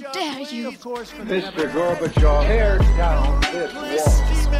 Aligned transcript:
Dare 0.00 0.40
you? 0.48 0.70
Mr. 0.72 1.68
Gorbachev, 1.72 2.46
tear 2.46 2.78
down 2.96 3.40
this 3.52 3.72
wall. 3.74 4.56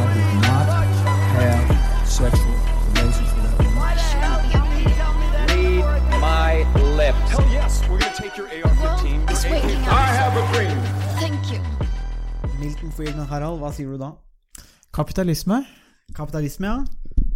I 0.00 0.14
did 0.14 0.34
not 0.48 0.66
have 1.36 2.08
sexual 2.08 2.56
relations 2.94 3.30
with 3.34 3.44
that 3.44 3.56
woman. 3.58 3.84
Read 5.84 6.20
my 6.20 6.64
lips. 6.96 7.30
Hell 7.30 7.46
yes, 7.52 7.82
we're 7.90 7.98
gonna 7.98 8.14
take 8.16 8.36
your 8.38 8.46
AR-15. 8.48 8.80
Well, 8.80 9.24
it's 9.28 9.44
your 9.44 9.52
waiting 9.52 9.82
AK. 9.82 9.88
I 9.92 10.06
have 10.16 10.34
a 10.36 10.44
dream. 10.54 10.78
Thank 11.20 11.52
you. 11.52 11.60
Milton 12.58 12.90
Friedman, 12.92 13.26
Harald, 13.28 13.60
hva 13.60 13.70
sier 13.76 13.92
du 13.92 13.98
da? 14.00 14.12
Kapitalisme. 14.96 15.60
Kapitalisme, 16.16 16.66
ja. 16.66 16.84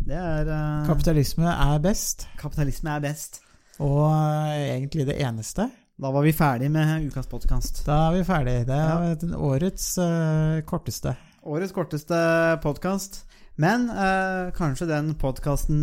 Det 0.03 0.17
er 0.17 0.49
uh... 0.49 0.87
Kapitalisme 0.89 1.45
er 1.47 1.79
best, 1.79 2.27
Kapitalisme 2.41 2.91
er 2.91 3.01
best. 3.05 3.41
og 3.79 4.09
eh, 4.11 4.75
egentlig 4.79 5.07
det 5.07 5.21
eneste. 5.27 5.69
Da 6.01 6.11
var 6.11 6.23
vi 6.25 6.33
ferdig 6.33 6.71
med 6.73 7.05
ukas 7.05 7.27
podkast. 7.29 7.83
Da 7.85 8.09
er 8.09 8.15
vi 8.17 8.23
ferdig. 8.25 8.55
Det 8.69 8.77
er 8.81 9.17
den 9.21 9.35
årets 9.37 9.91
uh, 10.01 10.63
korteste. 10.65 11.13
Årets 11.45 11.75
korteste 11.77 12.17
podkast. 12.65 13.27
Men 13.61 13.91
uh, 13.93 14.49
kanskje 14.57 14.89
den 14.89 15.13
podkasten 15.21 15.83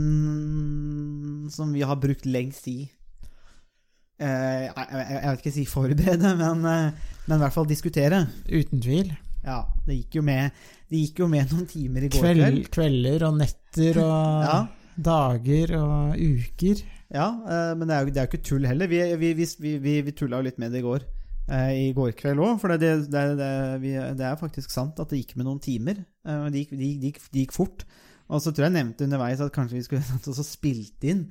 som 1.53 1.75
vi 1.75 1.85
har 1.85 1.99
brukt 2.02 2.25
lengst 2.25 2.66
i 2.71 2.89
uh, 2.89 4.66
jeg, 4.66 4.73
jeg, 4.73 5.30
vet 5.30 5.43
ikke 5.43 5.53
si 5.59 5.67
forberede, 5.69 6.33
men, 6.41 6.66
men 6.66 7.38
i 7.38 7.41
hvert 7.45 7.55
fall 7.55 7.69
diskutere. 7.69 8.25
Uten 8.49 8.81
tvil. 8.81 9.13
Ja, 9.45 9.61
det 9.85 10.02
gikk 10.02 10.19
jo 10.19 10.25
med, 10.25 10.57
det 10.89 11.05
gikk 11.05 11.21
jo 11.21 11.30
med 11.31 11.53
noen 11.53 11.69
timer 11.69 12.09
i 12.09 12.11
går 12.11 12.25
kveld. 12.25 12.66
kvelder 12.73 13.30
og 13.30 13.39
netter 13.45 14.02
og 14.03 14.49
Ja. 14.49 14.59
Dager 15.05 15.76
og 15.80 16.17
uker. 16.20 16.84
Ja, 17.09 17.30
eh, 17.41 17.71
men 17.77 17.88
det 17.89 17.95
er, 17.95 18.03
jo, 18.03 18.13
det 18.13 18.21
er 18.21 18.27
jo 18.27 18.31
ikke 18.31 18.48
tull 18.52 18.67
heller. 18.70 18.91
Vi, 18.91 18.99
vi, 19.22 19.31
vi, 19.38 19.95
vi, 20.05 20.13
tulla 20.13 20.41
jo 20.41 20.49
litt 20.49 20.59
med 20.62 20.75
det 20.75 20.84
i 20.84 20.85
går. 20.85 21.05
eh, 21.49 21.72
I 21.89 21.94
går 21.98 22.13
kveld 22.20 22.44
òg, 22.45 22.59
for 22.62 22.75
det, 22.75 22.91
det, 23.09 23.23
det, 23.39 24.25
er 24.27 24.41
faktisk 24.41 24.73
sant 24.73 25.00
at 25.02 25.09
det 25.09 25.23
gikk 25.23 25.38
med 25.39 25.50
noen 25.50 25.64
timer. 25.64 26.03
eh, 26.28 26.45
Det 26.53 26.66
gikk, 26.66 26.75
gikk, 27.08 27.23
gikk 27.41 27.56
fort. 27.56 27.88
Og 28.30 28.44
så 28.44 28.52
tror 28.53 28.67
jeg 28.67 28.69
jeg 28.69 28.78
nevnte 28.78 29.08
underveis 29.08 29.41
at 29.41 29.56
kanskje 29.56 29.80
vi 29.80 29.88
skulle 29.88 30.06
satt 30.06 30.28
oss 30.30 30.44
og 30.44 30.45
spilt 30.45 31.08
inn 31.09 31.23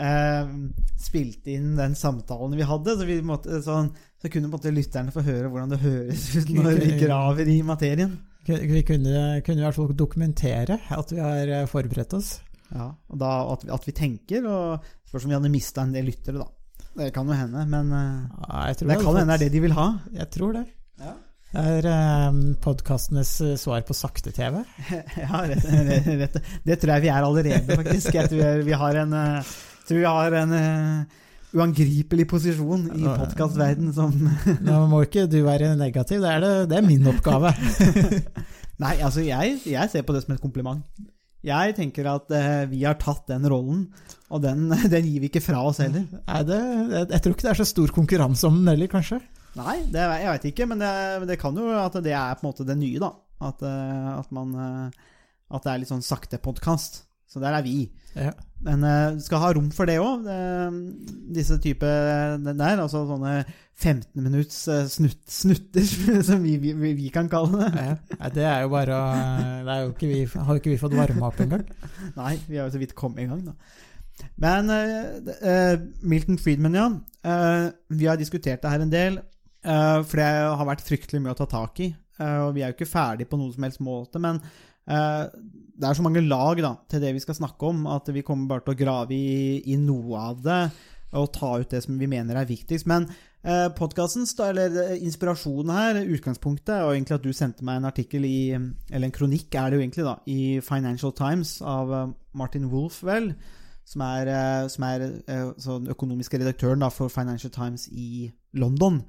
eh, 0.00 0.54
Spilt 1.00 1.48
inn 1.52 1.74
den 1.76 1.96
samtalen 1.98 2.56
vi 2.56 2.68
hadde. 2.68 2.96
Så, 2.96 3.08
vi 3.08 3.18
måtte, 3.24 3.60
sånn, 3.64 3.92
så 4.22 4.32
kunne 4.32 4.50
måte 4.52 4.72
lytterne 4.72 5.12
få 5.14 5.24
høre 5.26 5.50
hvordan 5.50 5.74
det 5.74 5.82
høres 5.84 6.30
ut 6.38 6.54
når 6.56 6.80
vi 6.80 6.96
graver 7.04 7.52
i 7.52 7.60
materien. 7.66 8.16
Vi 8.46 8.82
kunne, 8.86 9.40
kunne 9.42 9.58
i 9.58 9.64
hvert 9.64 9.74
fall 9.74 9.94
dokumentere 9.98 10.78
at 10.94 11.12
vi 11.12 11.18
har 11.18 11.66
forberedt 11.70 12.14
oss. 12.14 12.36
Ja, 12.74 12.88
og 13.10 13.18
da 13.20 13.32
at 13.52 13.64
vi, 13.66 13.70
at 13.76 13.84
vi 13.86 13.92
tenker, 13.94 14.46
og 14.50 14.86
spørs 15.06 15.24
om 15.26 15.30
vi 15.30 15.36
hadde 15.38 15.52
mista 15.52 15.84
en 15.86 15.92
del 15.94 16.08
lyttere, 16.10 16.40
da. 16.42 16.48
Det 16.96 17.10
kan 17.12 17.28
jo 17.28 17.36
hende, 17.36 17.62
men 17.68 17.92
eh, 17.92 18.42
Ja, 18.48 18.72
det 18.72 18.86
vi 18.88 18.96
kan 18.96 19.16
hende 19.20 19.26
det 19.28 19.36
er 19.36 19.44
det 19.44 19.52
de 19.52 19.60
vil 19.66 19.74
ha. 19.76 19.86
Jeg 20.16 20.30
tror 20.32 20.56
det. 20.56 20.64
Ja. 21.02 21.12
Det 21.56 21.62
er 21.86 21.86
um, 22.28 22.40
podkastenes 22.60 23.30
svar 23.60 23.84
på 23.86 23.94
sakte-TV. 23.96 24.58
Ja, 25.22 25.42
rett, 25.46 25.62
rett, 25.64 26.08
rett. 26.24 26.40
Det 26.66 26.78
tror 26.82 26.96
jeg 26.96 27.04
vi 27.06 27.12
er 27.12 27.22
allerede, 27.28 27.76
faktisk. 27.78 28.10
Jeg 28.16 28.32
tror 28.32 28.64
vi- 28.66 28.80
har 28.80 28.98
en, 29.04 29.12
eh, 29.14 29.52
tror 29.88 30.00
vi 30.02 30.08
har 30.10 30.36
en 30.42 30.52
eh, 30.58 31.22
uangripelig 31.56 32.26
posisjon 32.28 32.88
i 32.98 33.04
podkastverdenen 33.06 33.94
som 33.96 34.12
Nå 34.66 34.80
må 34.90 35.04
ikke 35.06 35.24
du 35.30 35.38
være 35.46 35.76
negativ, 35.78 36.20
det 36.24 36.32
er, 36.34 36.40
det, 36.44 36.54
det 36.72 36.80
er 36.80 36.88
min 36.88 37.06
oppgave. 37.12 37.54
Nei, 38.82 38.96
altså, 39.00 39.22
jeg, 39.24 39.60
jeg 39.64 39.92
ser 39.92 40.04
på 40.04 40.12
det 40.16 40.24
som 40.26 40.34
et 40.34 40.42
kompliment. 40.42 40.82
Jeg 41.46 41.76
tenker 41.76 42.08
at 42.10 42.32
eh, 42.34 42.64
vi 42.70 42.82
har 42.82 42.98
tatt 42.98 43.28
den 43.30 43.46
rollen, 43.50 43.86
og 44.34 44.42
den, 44.42 44.66
den 44.94 45.06
gir 45.06 45.22
vi 45.22 45.30
ikke 45.30 45.44
fra 45.44 45.62
oss 45.68 45.80
heller. 45.84 46.06
Det, 46.48 46.58
jeg, 46.58 47.08
jeg 47.14 47.22
tror 47.22 47.36
ikke 47.36 47.46
det 47.46 47.52
er 47.54 47.60
så 47.62 47.68
stor 47.70 47.94
konkurranse 47.94 48.50
om 48.50 48.58
den 48.60 48.72
heller, 48.74 48.90
kanskje. 48.90 49.20
Nei, 49.56 49.78
det, 49.88 50.02
jeg 50.20 50.28
veit 50.28 50.48
ikke, 50.50 50.66
men 50.68 50.82
det, 50.82 50.92
det 51.30 51.38
kan 51.40 51.56
jo 51.56 51.70
at 51.80 51.94
det 52.04 52.12
er 52.12 52.36
på 52.36 52.44
en 52.44 52.50
måte 52.50 52.66
det 52.68 52.76
nye, 52.80 53.00
da. 53.00 53.14
At, 53.46 53.62
eh, 53.64 54.12
at 54.16 54.30
man 54.32 54.54
eh, 54.56 55.02
At 55.52 55.66
det 55.66 55.72
er 55.72 55.80
litt 55.82 55.90
sånn 55.92 56.02
sakte 56.02 56.40
podkast. 56.42 57.04
Så 57.36 57.42
der 57.42 57.52
er 57.52 57.64
vi. 57.64 57.90
Ja. 58.16 58.32
Men 58.64 58.80
uh, 58.88 59.18
skal 59.20 59.42
ha 59.42 59.50
rom 59.52 59.68
for 59.76 59.84
det 59.88 59.98
òg. 60.00 60.24
Disse 61.36 61.58
type 61.60 61.84
der, 61.84 62.80
altså 62.80 63.02
sånne 63.04 63.42
15 63.76 64.24
minutts 64.24 64.62
eh, 64.72 64.86
snutt, 64.88 65.20
snutter, 65.28 65.84
som 66.28 66.40
vi, 66.40 66.54
vi, 66.56 66.94
vi 66.96 67.10
kan 67.12 67.28
kalle 67.28 67.66
det. 67.66 67.72
Ja. 67.76 68.30
Det 68.32 68.46
er 68.48 68.62
jo 68.64 68.70
bare 68.72 69.00
det 69.66 69.74
jo 69.82 69.90
ikke 69.90 70.08
vi, 70.08 70.22
Har 70.32 70.54
jo 70.54 70.62
ikke 70.62 70.72
vi 70.72 70.78
fått 70.80 70.96
varma 70.96 71.28
opp 71.28 71.42
engang. 71.44 71.66
Nei, 72.16 72.38
vi 72.48 72.56
har 72.56 72.70
jo 72.70 72.78
så 72.78 72.80
vidt 72.80 72.96
kommet 72.96 73.26
i 73.26 73.28
gang, 73.28 73.44
da. 73.50 73.56
Men 74.40 74.72
uh, 74.72 75.34
eh, 75.36 75.76
Milton 76.00 76.40
Friedman, 76.40 76.80
ja. 76.80 76.88
Uh, 77.20 77.68
vi 77.92 78.08
har 78.08 78.16
diskutert 78.16 78.64
det 78.64 78.72
her 78.72 78.86
en 78.86 78.96
del. 78.96 79.20
Uh, 79.66 80.00
for 80.06 80.22
det 80.22 80.30
har 80.30 80.68
vært 80.72 80.86
fryktelig 80.86 81.20
mye 81.20 81.36
å 81.36 81.40
ta 81.42 81.48
tak 81.50 81.84
i. 81.84 81.90
eh, 82.16 82.38
og 82.46 82.54
vi 82.56 82.62
er 82.64 82.70
jo 82.70 82.78
ikke 82.78 82.88
ferdig 82.88 83.28
på 83.28 83.36
noen 83.36 83.52
som 83.52 83.66
helst 83.66 83.82
måte. 83.84 84.22
Men 84.22 84.40
eh, 84.88 85.24
det 85.76 85.88
er 85.88 85.96
så 85.98 86.04
mange 86.04 86.24
lag 86.24 86.60
da, 86.64 86.72
til 86.88 87.02
det 87.02 87.12
vi 87.16 87.22
skal 87.22 87.36
snakke 87.36 87.68
om, 87.68 87.86
at 87.92 88.08
vi 88.14 88.24
kommer 88.24 88.48
bare 88.48 88.64
til 88.64 88.76
å 88.76 88.78
grave 88.78 89.16
i, 89.16 89.60
i 89.68 89.76
noe 89.80 90.20
av 90.32 90.38
det. 90.44 90.60
Og 91.16 91.28
ta 91.32 91.52
ut 91.60 91.70
det 91.70 91.82
som 91.84 91.98
vi 92.00 92.08
mener 92.10 92.36
er 92.36 92.48
viktigst. 92.48 92.88
Men 92.90 93.06
eh, 93.46 93.68
podkastens, 93.76 94.34
eller 94.42 94.74
eh, 94.82 95.04
inspirasjonen 95.06 95.72
her, 95.72 96.00
utgangspunktet, 96.16 96.80
og 96.80 96.94
egentlig 96.94 97.18
at 97.18 97.26
du 97.26 97.30
sendte 97.36 97.66
meg 97.66 97.80
en 97.80 97.88
artikkel 97.88 98.26
i 98.26 98.38
Eller 98.56 99.06
en 99.06 99.14
kronikk, 99.14 99.54
er 99.54 99.70
det 99.70 99.78
jo 99.78 99.84
egentlig, 99.84 100.08
da, 100.08 100.16
i 100.26 100.58
Financial 100.64 101.14
Times 101.16 101.58
av 101.62 101.94
eh, 101.94 102.10
Martin 102.36 102.66
Wolff, 102.72 103.02
vel. 103.06 103.34
Som 103.86 104.02
er, 104.02 104.32
eh, 104.32 104.64
som 104.72 104.88
er 104.88 105.06
den 105.06 105.92
økonomiske 105.92 106.40
redaktøren 106.42 106.82
da, 106.82 106.90
for 106.90 107.12
Financial 107.12 107.52
Times 107.54 107.86
i 107.92 108.32
London. 108.56 109.04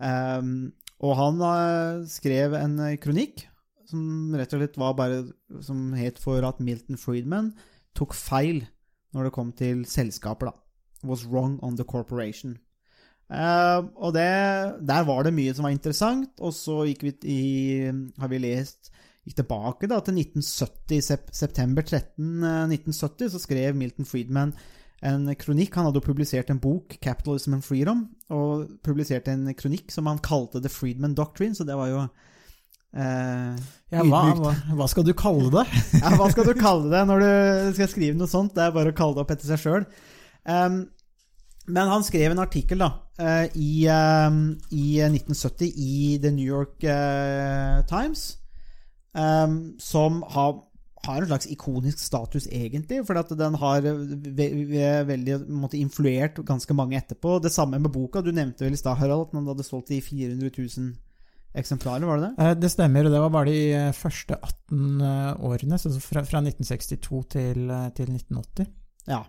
Um, 0.00 0.72
og 1.04 1.16
han 1.18 1.40
eh, 1.44 2.04
skrev 2.08 2.56
en 2.56 2.78
kronikk 3.00 3.44
som 3.90 4.34
rett 4.38 4.54
og 4.54 4.62
slett 4.62 4.80
var 4.80 4.96
bare 4.98 5.20
som 5.66 5.90
het 5.98 6.20
for 6.22 6.44
at 6.46 6.62
Milton 6.64 6.98
Friedman 7.00 7.52
tok 7.98 8.14
feil 8.16 8.64
når 9.14 9.26
det 9.26 9.34
kom 9.34 9.52
til 9.56 9.84
selskaper, 9.90 10.50
da. 10.50 11.06
Was 11.06 11.24
wrong 11.26 11.58
on 11.64 11.78
the 11.78 11.86
corporation. 11.88 12.58
Uh, 13.30 13.86
og 13.94 14.14
det, 14.16 14.26
der 14.86 15.04
var 15.06 15.22
det 15.22 15.34
mye 15.34 15.54
som 15.54 15.66
var 15.66 15.74
interessant, 15.74 16.32
og 16.42 16.54
så 16.54 16.82
gikk 16.88 17.04
vi 17.06 17.12
i, 17.30 17.42
har 18.18 18.30
vi 18.30 18.42
lest 18.42 18.90
gikk 19.26 19.38
tilbake 19.42 19.88
da, 19.90 20.00
til 20.02 20.18
1970, 20.18 21.00
sep 21.04 21.30
september 21.36 21.84
13, 21.86 22.42
eh, 22.42 22.62
1970, 22.72 23.30
så 23.30 23.40
skrev 23.42 23.76
Milton 23.78 24.08
Friedman 24.08 24.54
en 25.06 25.28
kronikk. 25.38 25.76
Han 25.76 25.86
hadde 25.88 26.00
jo 26.00 26.08
publisert 26.08 26.50
en 26.50 26.60
bok, 26.60 26.96
'Capitalism 27.00 27.54
and 27.54 27.64
Freedom', 27.64 28.08
og 28.30 28.68
publiserte 28.82 29.32
en 29.32 29.54
kronikk 29.54 29.92
som 29.92 30.06
han 30.06 30.18
kalte 30.18 30.60
'The 30.60 30.68
Friedman 30.68 31.14
Doctrine', 31.14 31.54
så 31.54 31.64
det 31.64 31.76
var 31.76 31.88
jo 31.88 32.06
eh, 32.94 33.58
Ja, 33.90 34.04
hva, 34.06 34.22
hva, 34.38 34.54
hva 34.78 34.86
skal 34.90 35.06
du 35.06 35.12
kalle 35.18 35.50
det? 35.54 35.66
ja, 36.02 36.14
hva 36.14 36.30
skal 36.32 36.48
du 36.48 36.54
kalle 36.58 36.90
det 36.92 37.02
når 37.10 37.24
du 37.24 37.76
skal 37.78 37.92
skrive 37.92 38.18
noe 38.18 38.30
sånt? 38.30 38.54
Det 38.56 38.64
er 38.66 38.74
bare 38.74 38.94
å 38.94 38.96
kalle 38.96 39.18
det 39.18 39.24
opp 39.24 39.34
etter 39.34 39.50
seg 39.50 39.62
sjøl. 39.62 39.86
men 41.70 41.92
han 41.94 42.06
skrev 42.06 42.34
en 42.34 42.42
artikkel 42.42 42.82
da, 42.82 42.90
uh, 43.20 43.46
i, 43.54 43.86
um, 43.90 44.40
i 44.74 45.00
1970 45.06 45.70
i 45.76 46.18
The 46.22 46.32
New 46.34 46.46
York 46.46 46.82
uh, 46.84 47.82
Times, 47.90 48.38
um, 49.12 49.76
som 49.78 50.22
har, 50.34 50.56
har 51.06 51.22
en 51.22 51.30
slags 51.30 51.50
ikonisk 51.50 51.98
status, 51.98 52.48
egentlig. 52.50 53.04
For 53.06 53.36
den 53.36 53.58
har 53.60 53.84
ve 53.84 54.48
ve 54.70 54.88
veldig 55.10 55.42
måtte, 55.48 55.78
influert 55.78 56.42
ganske 56.46 56.74
mange 56.74 56.98
etterpå. 56.98 57.38
Det 57.38 57.52
samme 57.52 57.78
med 57.78 57.92
boka. 57.92 58.22
Du 58.22 58.32
nevnte 58.32 58.66
vel 58.66 58.74
i 58.74 58.80
stad, 58.80 58.98
Harald, 58.98 59.28
at 59.28 59.38
den 59.38 59.48
hadde 59.48 59.66
solgt 59.66 59.94
i 59.94 60.02
400 60.04 60.50
000 60.58 60.92
eksemplarer, 61.54 62.06
var 62.06 62.20
det 62.20 62.28
det? 62.28 62.44
Eh, 62.44 62.54
Det 62.62 62.70
stemmer, 62.70 63.06
og 63.06 63.12
det 63.12 63.20
var 63.20 63.32
bare 63.34 63.50
de 63.50 63.60
eh, 63.74 63.92
første 63.96 64.36
18 64.36 65.00
eh, 65.00 65.44
årene, 65.50 65.78
så 65.78 65.92
fra, 65.98 66.22
fra 66.24 66.42
1962 66.44 67.22
til, 67.34 67.72
til 67.96 68.12
1980. 68.14 68.68
Ja. 69.08 69.22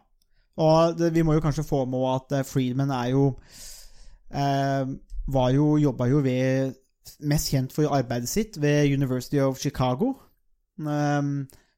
Og 0.61 0.97
det, 0.99 1.13
vi 1.15 1.23
må 1.23 1.33
jo 1.33 1.43
kanskje 1.43 1.65
få 1.65 1.85
med 1.89 2.03
at 2.11 2.45
Freedman 2.45 2.45
Friedman 2.45 2.91
er 2.91 3.13
jo 3.13 3.25
eh, 4.29 4.91
var 5.31 5.49
jo, 5.55 5.77
Jobba 5.77 6.07
jo 6.11 6.21
ved 6.25 6.77
Mest 7.25 7.49
kjent 7.49 7.73
for 7.73 7.89
arbeidet 7.89 8.29
sitt 8.29 8.61
ved 8.61 8.91
University 8.93 9.39
of 9.41 9.57
Chicago. 9.59 10.13
Eh, 10.79 11.21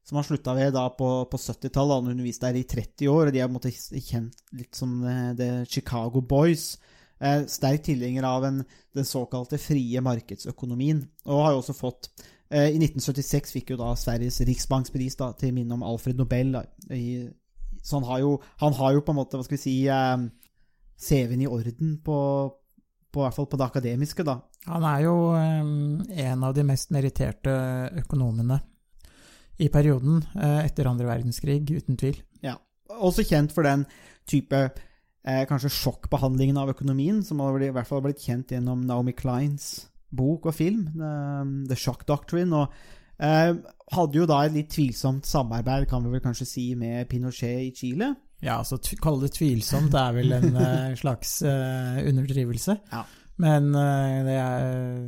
som 0.04 0.18
han 0.18 0.24
slutta 0.26 0.52
ved 0.52 0.74
da 0.76 0.88
på, 0.92 1.06
på 1.30 1.38
70-tallet. 1.40 2.02
Han 2.02 2.12
underviste 2.12 2.50
der 2.50 2.60
i 2.60 2.66
30 2.68 3.08
år, 3.08 3.30
og 3.30 3.32
de 3.32 3.40
en 3.48 3.54
måte 3.56 3.72
kjent 3.72 4.42
litt 4.52 4.76
som 4.76 4.98
The 5.38 5.64
Chicago 5.64 6.20
Boys. 6.20 6.74
Eh, 7.24 7.46
sterk 7.48 7.86
tilhenger 7.86 8.26
av 8.28 8.44
en, 8.44 8.62
den 8.92 9.06
såkalte 9.08 9.58
frie 9.58 10.00
markedsøkonomien. 10.04 11.04
Og 11.24 11.44
har 11.44 11.54
jo 11.54 11.62
også 11.62 11.76
fått 11.76 12.10
eh, 12.50 12.68
I 12.74 12.80
1976 12.82 13.54
fikk 13.56 13.72
jo 13.72 13.78
da 13.80 13.94
Sveriges 13.96 14.42
riksbankspris 14.44 15.16
da, 15.20 15.30
til 15.38 15.54
minne 15.56 15.78
om 15.78 15.86
Alfred 15.86 16.20
Nobel. 16.20 16.52
Da, 16.58 16.66
i, 16.92 17.24
så 17.80 18.00
han 18.00 18.08
har, 18.10 18.20
jo, 18.24 18.34
han 18.60 18.76
har 18.76 18.96
jo 18.96 19.06
på 19.06 19.14
en 19.14 19.20
måte, 19.22 19.38
hva 19.38 19.46
skal 19.46 19.56
vi 19.56 19.62
si 19.62 19.78
eh, 19.88 20.26
CV-en 21.00 21.46
i 21.46 21.48
orden 21.48 21.96
på, 22.04 22.18
på 23.12 23.24
hvert 23.24 23.38
fall 23.38 23.48
på 23.48 23.60
det 23.60 23.70
akademiske, 23.70 24.26
da. 24.26 24.38
Han 24.68 24.84
er 24.88 25.02
jo 25.06 25.16
eh, 25.38 26.28
en 26.28 26.44
av 26.44 26.54
de 26.56 26.64
mest 26.66 26.92
meritterte 26.92 27.56
økonomene 28.04 28.60
i 29.64 29.68
perioden 29.72 30.20
eh, 30.34 30.64
etter 30.66 30.88
andre 30.90 31.08
verdenskrig, 31.08 31.62
uten 31.72 31.96
tvil. 32.00 32.20
Ja. 32.44 32.58
Også 32.94 33.24
kjent 33.24 33.52
for 33.54 33.64
den 33.64 33.88
type 34.28 34.66
eh, 35.26 35.44
kanskje 35.50 35.72
sjokkbehandlingen 35.72 36.58
av 36.60 36.72
økonomien, 36.74 37.22
som 37.24 37.40
har 37.40 37.56
blitt, 37.56 37.72
i 37.72 37.76
hvert 37.76 37.88
fall 37.88 38.02
har 38.02 38.08
blitt 38.10 38.24
kjent 38.24 38.52
gjennom 38.54 38.84
Naomi 38.86 39.12
Kleins 39.16 39.88
bok 40.14 40.46
og 40.46 40.54
film, 40.54 40.84
The, 40.94 41.14
The 41.72 41.78
Shock 41.80 42.04
Doctrine. 42.06 42.54
og 42.54 42.70
eh, 43.18 43.54
hadde 43.94 44.20
jo 44.20 44.26
da 44.30 44.44
et 44.46 44.54
litt 44.54 44.70
tvilsomt 44.72 45.26
samarbeid, 45.26 45.88
kan 45.90 46.04
vi 46.04 46.12
vel 46.14 46.22
kanskje 46.24 46.46
si, 46.48 46.66
med 46.78 47.08
Pinochet 47.10 47.64
i 47.66 47.72
Chile. 47.74 48.12
Ja, 48.44 48.58
altså 48.60 48.78
kalle 49.00 49.24
det 49.24 49.34
tvilsomt 49.38 49.94
er 49.96 50.12
vel 50.16 50.32
en 50.36 50.56
eh, 50.66 50.94
slags 51.00 51.38
uh, 51.42 51.98
underdrivelse. 52.04 52.76
Ja. 52.92 53.04
Men 53.40 53.70
uh, 53.74 54.20
det, 54.26 54.34
er, 54.38 55.06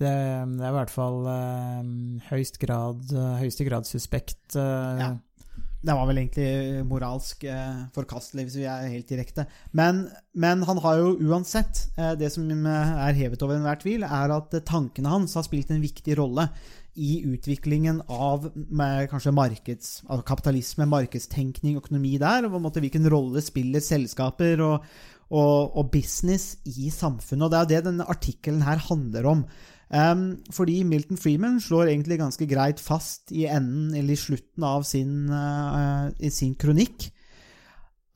det, 0.00 0.08
er 0.10 0.70
i 0.70 0.74
hvert 0.74 0.90
fall 0.90 1.20
uh, 1.28 1.82
høyst 2.30 2.58
grad, 2.62 3.04
eh, 3.12 3.34
høyeste 3.42 3.66
grad 3.68 3.86
suspekt. 3.86 4.56
eh, 4.56 5.02
Ja. 5.04 5.10
Det 5.78 5.94
var 5.94 6.08
vel 6.08 6.18
egentlig 6.18 6.82
moralsk 6.90 7.44
eh, 7.46 7.84
forkastelig, 7.94 8.48
hvis 8.48 8.56
vi 8.58 8.64
er 8.66 8.88
helt 8.90 9.10
direkte. 9.12 9.44
Men, 9.78 10.08
men 10.34 10.64
han 10.66 10.80
har 10.82 10.98
jo 10.98 11.12
uansett 11.28 11.84
eh, 11.94 12.16
Det 12.18 12.32
som 12.34 12.48
eh, 12.50 12.90
er 13.06 13.18
hevet 13.20 13.44
over 13.46 13.54
enhver 13.54 13.78
tvil, 13.78 14.02
er 14.02 14.34
at 14.34 14.58
eh, 14.58 14.64
tankene 14.66 15.12
hans 15.12 15.36
har 15.38 15.46
spilt 15.46 15.70
en 15.70 15.84
viktig 15.84 16.18
rolle 16.18 16.48
i 16.98 17.20
utviklingen 17.30 18.00
av 18.10 18.48
med, 18.56 19.06
kanskje 19.12 19.30
markeds, 19.36 19.92
altså 20.08 20.26
kapitalisme, 20.26 20.88
markedstenkning, 20.90 21.78
økonomi 21.78 22.16
der. 22.18 22.48
og 22.48 22.58
måte 22.64 22.82
Hvilken 22.82 23.06
rolle 23.12 23.42
spiller 23.44 23.84
selskaper 23.84 24.64
og, 24.66 24.88
og, 25.30 25.76
og 25.78 25.92
business 25.94 26.56
i 26.66 26.90
samfunnet. 26.90 27.46
og 27.46 27.52
Det 27.52 27.58
er 27.58 27.66
jo 27.66 27.74
det 27.76 27.84
denne 27.92 28.10
artikkelen 28.10 28.66
her 28.66 28.82
handler 28.90 29.30
om. 29.30 29.46
Um, 29.88 30.42
fordi 30.52 30.82
Milton 30.84 31.16
Freeman 31.16 31.60
slår 31.64 31.88
egentlig 31.88 32.18
ganske 32.20 32.46
greit 32.48 32.80
fast 32.80 33.32
i 33.32 33.46
enden, 33.48 33.94
eller 33.96 34.12
i 34.12 34.20
slutten 34.20 34.66
av 34.68 34.84
sin, 34.84 35.30
uh, 35.32 36.10
sin 36.28 36.52
kronikk, 36.60 37.08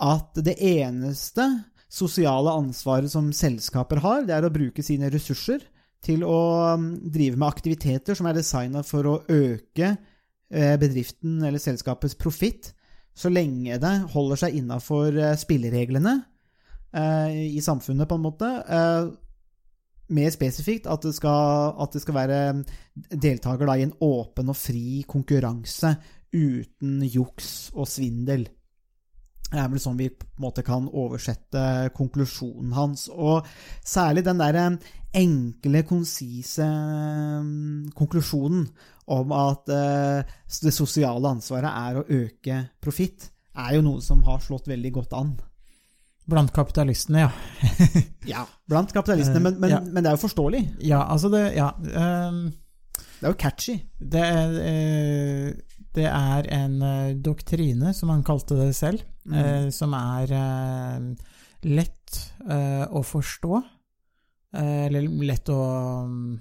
at 0.02 0.36
det 0.44 0.58
eneste 0.58 1.46
sosiale 1.92 2.52
ansvaret 2.52 3.12
som 3.12 3.30
selskaper 3.36 4.02
har, 4.04 4.26
det 4.28 4.36
er 4.36 4.48
å 4.48 4.52
bruke 4.52 4.84
sine 4.84 5.08
ressurser 5.12 5.64
til 6.02 6.24
å 6.26 6.38
um, 6.74 6.92
drive 7.14 7.38
med 7.38 7.48
aktiviteter 7.48 8.18
som 8.18 8.28
er 8.28 8.36
designa 8.36 8.82
for 8.84 9.08
å 9.08 9.18
øke 9.30 9.94
uh, 9.94 10.76
bedriften 10.80 11.40
eller 11.40 11.62
selskapets 11.62 12.18
profitt, 12.20 12.72
så 13.14 13.32
lenge 13.32 13.76
det 13.80 13.96
holder 14.12 14.44
seg 14.44 14.60
innafor 14.60 15.16
uh, 15.20 15.34
spillereglene 15.36 16.14
eh, 16.96 17.56
i 17.56 17.60
samfunnet, 17.64 18.08
på 18.08 18.16
en 18.16 18.24
måte. 18.24 18.48
Eh, 20.12 20.14
mer 20.14 20.30
spesifikt 20.30 20.86
at 20.86 21.02
det 21.02 21.14
skal, 21.16 21.74
at 21.80 21.92
det 21.92 22.02
skal 22.02 22.14
være 22.14 22.40
deltaker 23.10 23.66
da, 23.66 23.76
i 23.76 23.86
en 23.86 23.94
åpen 24.00 24.50
og 24.52 24.56
fri 24.56 25.04
konkurranse 25.08 25.96
uten 26.32 27.02
juks 27.04 27.72
og 27.74 27.88
svindel. 27.88 28.48
Det 29.52 29.60
er 29.60 29.68
vel 29.68 29.82
sånn 29.82 29.98
vi 29.98 30.08
på 30.08 30.24
en 30.24 30.44
måte 30.46 30.62
kan 30.64 30.86
oversette 30.88 31.90
konklusjonen 31.92 32.72
hans. 32.72 33.10
Og 33.12 33.44
særlig 33.84 34.24
den 34.24 34.40
der 34.40 34.78
enkle, 35.12 35.82
konsise 35.84 36.64
mm, 36.64 37.92
konklusjonen 37.92 38.64
om 39.12 39.34
at 39.36 39.68
eh, 39.68 40.24
det 40.62 40.72
sosiale 40.72 41.34
ansvaret 41.36 41.68
er 41.68 42.00
å 42.00 42.06
øke 42.08 42.62
profitt, 42.80 43.28
er 43.52 43.76
jo 43.76 43.84
noe 43.84 44.00
som 44.00 44.22
har 44.24 44.40
slått 44.40 44.70
veldig 44.72 44.92
godt 44.96 45.18
an. 45.18 45.34
Blant 46.30 46.52
kapitalistene, 46.54 47.24
ja. 47.26 47.30
Ja, 48.32 48.44
blant 48.70 48.92
kapitalistene, 48.94 49.40
men, 49.42 49.56
men, 49.60 49.70
Ja. 49.70 49.80
men 49.82 50.04
det 50.04 50.10
er 50.12 50.16
jo 50.16 50.22
forståelig. 50.28 50.60
Ja, 50.86 51.00
altså 51.10 51.30
det 51.32 51.44
Ja. 51.56 51.70
Um, 52.28 52.52
Det 53.22 53.26
er 53.28 53.32
jo 53.32 53.38
catchy. 53.38 53.74
det, 53.98 54.22
er, 54.22 54.54
uh, 54.58 55.52
det 55.94 56.06
er 56.06 56.48
en 56.54 56.78
uh, 56.82 57.12
doktrine, 57.22 57.92
som 57.94 58.08
han 58.10 58.22
kalte 58.26 58.56
det 58.58 58.74
selv, 58.76 59.02
Mm. 59.24 59.34
uh, 59.38 59.68
som 59.70 59.92
er 59.94 60.32
eh, 60.34 61.04
lett 61.62 62.16
eh, 62.50 62.86
å 62.90 63.02
forstå. 63.06 63.60
Eh, 64.58 64.86
eller 64.88 65.06
lett 65.22 65.46
å 65.54 65.58
um, 66.02 66.40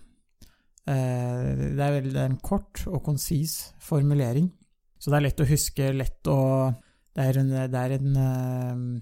eh, 0.88 1.75
det, 1.77 1.77
er 1.86 1.94
veldig 2.01 2.24
en 2.24 2.38
kort 2.42 2.81
og 2.89 3.04
konsis 3.06 3.74
formulering. 3.86 4.50
Så 4.98 5.12
det 5.13 5.19
er 5.19 5.25
lett 5.27 5.44
å 5.45 5.50
huske, 5.51 5.92
lett 5.94 6.25
å 6.27 6.39
Det 7.13 7.22
er 7.27 7.38
en, 7.44 7.50
det 7.69 7.75
er 7.86 7.92
en 8.00 8.18
eh, 8.18 9.01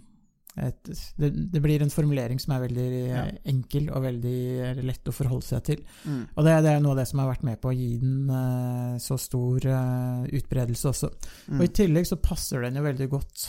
et, 0.67 0.89
det, 1.19 1.29
det 1.53 1.61
blir 1.63 1.83
en 1.83 1.91
formulering 1.93 2.39
som 2.41 2.53
er 2.55 2.65
veldig 2.65 2.87
eh, 2.89 3.07
Ja. 3.09 3.23
enkel 3.51 3.89
og 3.93 4.03
veldig 4.03 4.35
eh, 4.65 4.81
lett 4.85 5.09
å 5.09 5.15
forholde 5.15 5.47
seg 5.47 5.63
til. 5.69 5.81
Mm. 6.03 6.21
Og 6.35 6.45
det, 6.45 6.55
det 6.65 6.73
er 6.73 6.83
noe 6.83 6.93
av 6.95 7.01
det 7.01 7.07
som 7.09 7.21
har 7.23 7.31
vært 7.31 7.47
med 7.47 7.61
på 7.61 7.71
å 7.71 7.75
gi 7.75 7.89
den 8.01 8.29
uh, 8.31 8.97
så 9.01 9.17
stor 9.21 9.65
uh, 9.69 10.27
utbredelse 10.27 10.91
også. 10.91 11.09
Mm. 11.47 11.57
Og 11.59 11.65
i 11.65 11.73
tillegg 11.81 12.09
så 12.09 12.19
passer 12.21 12.65
den 12.65 12.79
jo 12.79 12.85
veldig 12.85 13.09
godt 13.11 13.47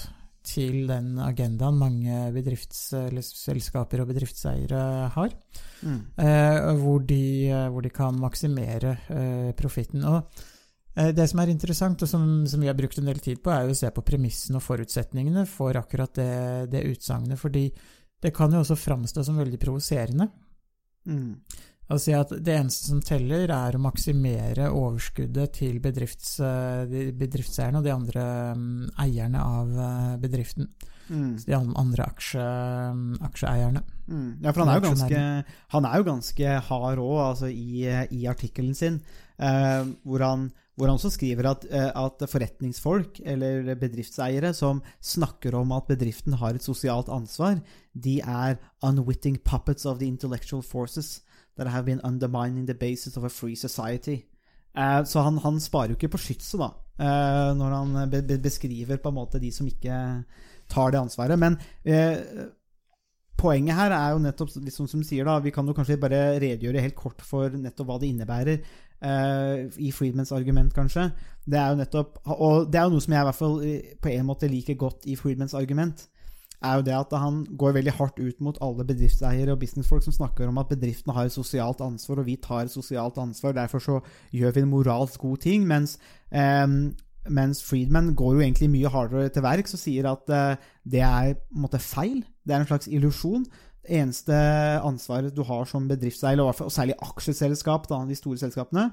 til 0.51 0.87
den 0.89 1.19
agendaen 1.21 1.77
mange 1.77 2.23
bedriftsselskaper 2.33 4.01
og 4.03 4.15
bedriftseiere 4.15 4.85
har, 5.17 5.37
Mm. 5.81 6.01
Uh, 6.21 6.77
hvor, 6.77 6.99
de, 7.09 7.49
hvor 7.73 7.81
de 7.81 7.89
kan 7.89 8.19
maksimere 8.21 8.99
profitten. 9.57 10.03
Og 10.05 10.43
det 10.91 11.27
som 11.31 11.39
er 11.39 11.53
interessant, 11.53 12.03
og 12.03 12.09
som, 12.11 12.25
som 12.51 12.61
vi 12.61 12.67
har 12.67 12.77
brukt 12.79 12.99
en 12.99 13.07
del 13.07 13.21
tid 13.23 13.39
på, 13.43 13.53
er 13.55 13.65
jo 13.65 13.77
å 13.77 13.79
se 13.79 13.91
på 13.95 14.03
premissene 14.05 14.59
og 14.59 14.65
forutsetningene 14.67 15.45
for 15.49 15.79
akkurat 15.79 16.13
det, 16.19 16.71
det 16.73 16.83
utsagnet, 16.91 17.39
fordi 17.39 17.69
det 18.21 18.33
kan 18.37 18.53
jo 18.53 18.61
også 18.65 18.77
framstå 18.77 19.25
som 19.25 19.39
veldig 19.41 19.61
provoserende. 19.63 20.29
Mm. 21.09 21.37
Å 21.91 21.97
si 21.99 22.13
at 22.15 22.31
det 22.31 22.55
eneste 22.55 22.87
som 22.93 23.01
teller, 23.03 23.51
er 23.51 23.75
å 23.75 23.83
maksimere 23.83 24.69
overskuddet 24.71 25.57
til 25.59 25.81
bedrifts, 25.83 26.37
eh, 26.39 27.11
bedriftseierne 27.19 27.81
og 27.81 27.87
de 27.87 27.95
andre 27.95 28.27
mm, 28.55 28.93
eierne 29.03 29.43
av 29.43 29.73
eh, 29.75 30.13
bedriften. 30.23 30.71
Mm. 31.11 31.33
De 31.43 31.57
andre 31.57 32.07
aksje, 32.07 32.45
aksjeeierne. 33.27 33.83
Mm. 34.07 34.29
Ja, 34.45 34.53
for 34.53 34.63
han 34.63 34.71
er 34.71 34.79
jo 34.79 34.85
ganske, 34.87 35.25
han 35.75 35.89
er 35.89 35.99
jo 35.99 36.09
ganske 36.13 36.55
hard 36.69 37.03
òg, 37.03 37.19
altså 37.25 37.51
i, 37.51 37.83
i 38.15 38.23
artikkelen 38.31 38.77
sin, 38.79 39.01
eh, 39.43 39.83
hvor, 40.05 40.23
han, 40.29 40.47
hvor 40.81 40.89
han 40.89 40.97
også 40.97 41.13
skriver 41.13 41.45
at, 41.51 41.67
eh, 41.69 41.91
at 41.93 42.23
forretningsfolk, 42.25 43.21
eller 43.29 43.75
bedriftseiere, 43.77 44.55
som 44.57 44.81
snakker 45.05 45.55
om 45.59 45.75
at 45.77 45.91
bedriften 45.91 46.39
har 46.41 46.57
et 46.57 46.65
sosialt 46.65 47.11
ansvar, 47.13 47.61
de 47.93 48.21
er 48.25 48.57
unwitting 48.83 49.37
puppets 49.45 49.85
of 49.85 49.99
the 50.01 50.09
intellectual 50.09 50.63
forces 50.65 51.21
that 51.59 51.69
have 51.69 51.85
been 51.85 52.01
undermining 52.01 52.65
the 52.67 52.75
basis 52.75 53.17
of 53.17 53.25
a 53.25 53.29
free 53.29 53.57
society. 53.57 54.23
Eh, 54.77 55.03
så 55.05 55.21
han, 55.21 55.39
han 55.45 55.61
sparer 55.61 55.93
jo 55.93 55.99
ikke 55.99 56.15
på 56.17 56.23
skytset, 56.25 56.63
da, 56.63 56.71
eh, 56.97 57.51
når 57.61 57.77
han 57.77 58.11
be, 58.11 58.23
be, 58.25 58.39
beskriver 58.41 58.97
på 58.97 59.13
en 59.13 59.19
måte 59.21 59.43
de 59.43 59.53
som 59.53 59.69
ikke 59.69 60.25
tar 60.71 60.95
det 60.95 61.03
ansvaret. 61.03 61.37
Men 61.39 61.61
poenget 63.39 63.77
her 63.77 63.95
er 63.97 64.13
jo 64.15 64.23
nettopp 64.25 64.53
litt 64.57 64.69
liksom 64.69 64.89
som 64.91 65.03
du 65.03 65.07
sier 65.07 65.25
da, 65.29 65.39
Vi 65.41 65.53
kan 65.55 65.67
jo 65.67 65.75
kanskje 65.77 66.01
bare 66.01 66.39
redegjøre 66.43 66.85
helt 66.85 66.99
kort 66.99 67.23
for 67.25 67.51
nettopp 67.51 67.89
hva 67.89 67.99
det 68.01 68.11
innebærer. 68.13 68.63
Uh, 69.01 69.71
I 69.81 69.91
Friedmans 69.97 70.33
argument, 70.37 70.75
kanskje. 70.77 71.11
Det 71.49 71.57
er 71.57 71.73
jo 71.73 71.79
nettopp 71.81 72.19
Og 72.37 72.67
det 72.69 72.81
er 72.81 72.85
jo 72.85 72.97
noe 72.97 73.05
som 73.05 73.15
jeg 73.15 73.25
i 73.25 73.29
hvert 73.31 73.39
fall 73.39 73.61
eh, 73.65 73.93
på 73.97 74.11
en 74.13 74.27
måte 74.29 74.51
liker 74.51 74.77
godt 74.77 75.09
i 75.09 75.17
Friedmans 75.17 75.57
argument. 75.57 76.09
Er 76.61 76.77
jo 76.77 76.85
det 76.85 76.93
at 76.93 77.15
han 77.17 77.47
går 77.57 77.73
veldig 77.79 77.95
hardt 77.97 78.19
ut 78.21 78.43
mot 78.45 78.59
alle 78.61 78.85
bedriftseiere 78.85 79.55
og 79.55 79.63
businessfolk 79.63 80.05
som 80.05 80.13
snakker 80.13 80.51
om 80.51 80.59
at 80.61 80.69
bedriftene 80.69 81.15
har 81.17 81.31
et 81.31 81.33
sosialt 81.33 81.81
ansvar, 81.81 82.21
og 82.21 82.29
vi 82.29 82.37
tar 82.37 82.67
et 82.67 82.75
sosialt 82.75 83.17
ansvar. 83.19 83.57
Derfor 83.57 83.81
så 83.81 84.01
gjør 84.37 84.53
vi 84.53 84.67
en 84.67 84.75
moralsk 84.75 85.25
god 85.25 85.41
ting. 85.47 85.65
Mens 85.67 85.97
eh, 86.29 86.67
mens 87.29 87.61
Friedman 87.65 88.15
går 88.17 88.37
jo 88.37 88.45
egentlig 88.45 88.71
mye 88.73 88.93
hardere 88.93 89.33
til 89.33 89.45
verks 89.45 89.77
og 89.77 89.83
sier 89.83 90.09
at 90.11 90.31
eh, 90.33 90.69
det 90.89 91.03
er 91.05 91.35
måte 91.53 91.81
feil. 91.83 92.23
Det 92.45 92.55
er 92.55 92.63
en 92.63 92.71
slags 92.71 92.89
illusjon. 92.89 93.45
Det 93.81 93.97
eneste 94.01 94.37
ansvaret 94.85 95.35
du 95.35 95.43
har 95.49 95.65
som 95.69 95.89
bedriftseier, 95.89 96.41
og 96.41 96.73
særlig 96.73 96.99
aksjeselskap, 97.01 97.89
da, 97.89 98.03
de 98.07 98.17
store 98.19 98.41
selskapene, 98.41 98.91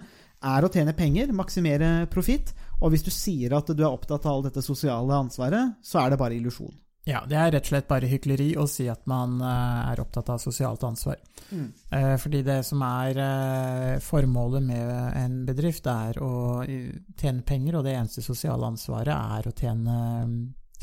er 0.47 0.63
å 0.63 0.71
tjene 0.71 0.95
penger, 0.95 1.33
maksimere 1.35 2.07
profitt. 2.11 2.53
Og 2.81 2.93
hvis 2.93 3.05
du 3.05 3.11
sier 3.13 3.55
at 3.57 3.69
du 3.71 3.83
er 3.83 3.91
opptatt 3.91 4.25
av 4.25 4.37
all 4.37 4.45
dette 4.47 4.63
sosiale 4.63 5.17
ansvaret, 5.17 5.77
så 5.83 6.03
er 6.03 6.13
det 6.13 6.21
bare 6.21 6.37
illusjon. 6.39 6.73
Ja, 7.07 7.21
det 7.23 7.37
er 7.39 7.53
rett 7.55 7.67
og 7.69 7.71
slett 7.71 7.87
bare 7.87 8.09
hykleri 8.11 8.49
å 8.59 8.65
si 8.67 8.87
at 8.91 9.05
man 9.07 9.37
eh, 9.39 9.91
er 9.93 10.01
opptatt 10.03 10.27
av 10.33 10.41
sosialt 10.43 10.83
ansvar. 10.83 11.21
Mm. 11.55 11.67
Eh, 11.95 12.13
fordi 12.19 12.41
det 12.43 12.57
som 12.67 12.83
er 12.83 13.19
eh, 13.23 13.93
formålet 14.03 14.65
med 14.67 14.91
en 15.21 15.37
bedrift, 15.47 15.87
er 15.87 16.19
å 16.19 16.31
tjene 16.67 17.45
penger, 17.47 17.79
og 17.79 17.87
det 17.87 17.95
eneste 17.95 18.25
sosiale 18.25 18.67
ansvaret 18.67 19.13
er 19.15 19.47
å 19.47 19.55
tjene, 19.55 19.99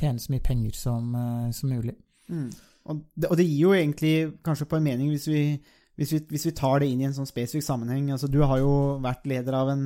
tjene 0.01 0.25
så 0.25 0.33
mye 0.33 0.47
penger 0.49 0.79
som, 0.81 1.13
som 1.53 1.75
mulig. 1.77 1.97
Mm. 2.33 2.49
Og, 2.89 3.05
det, 3.13 3.29
og 3.29 3.39
det 3.41 3.49
gir 3.49 3.61
jo 3.67 3.77
egentlig 3.77 4.15
kanskje 4.45 4.69
på 4.71 4.81
en 4.81 4.89
mening, 4.89 5.13
hvis 5.13 5.29
vi, 5.29 5.45
hvis 6.01 6.17
vi, 6.17 6.25
hvis 6.33 6.49
vi 6.49 6.57
tar 6.57 6.81
det 6.81 6.89
inn 6.89 7.05
i 7.05 7.09
en 7.09 7.17
sånn 7.17 7.29
spesifikk 7.29 7.65
sammenheng 7.65 8.09
altså 8.13 8.29
Du 8.33 8.41
har 8.43 8.59
jo 8.59 8.73
vært 9.05 9.29
leder 9.31 9.57
av 9.57 9.71
en 9.73 9.85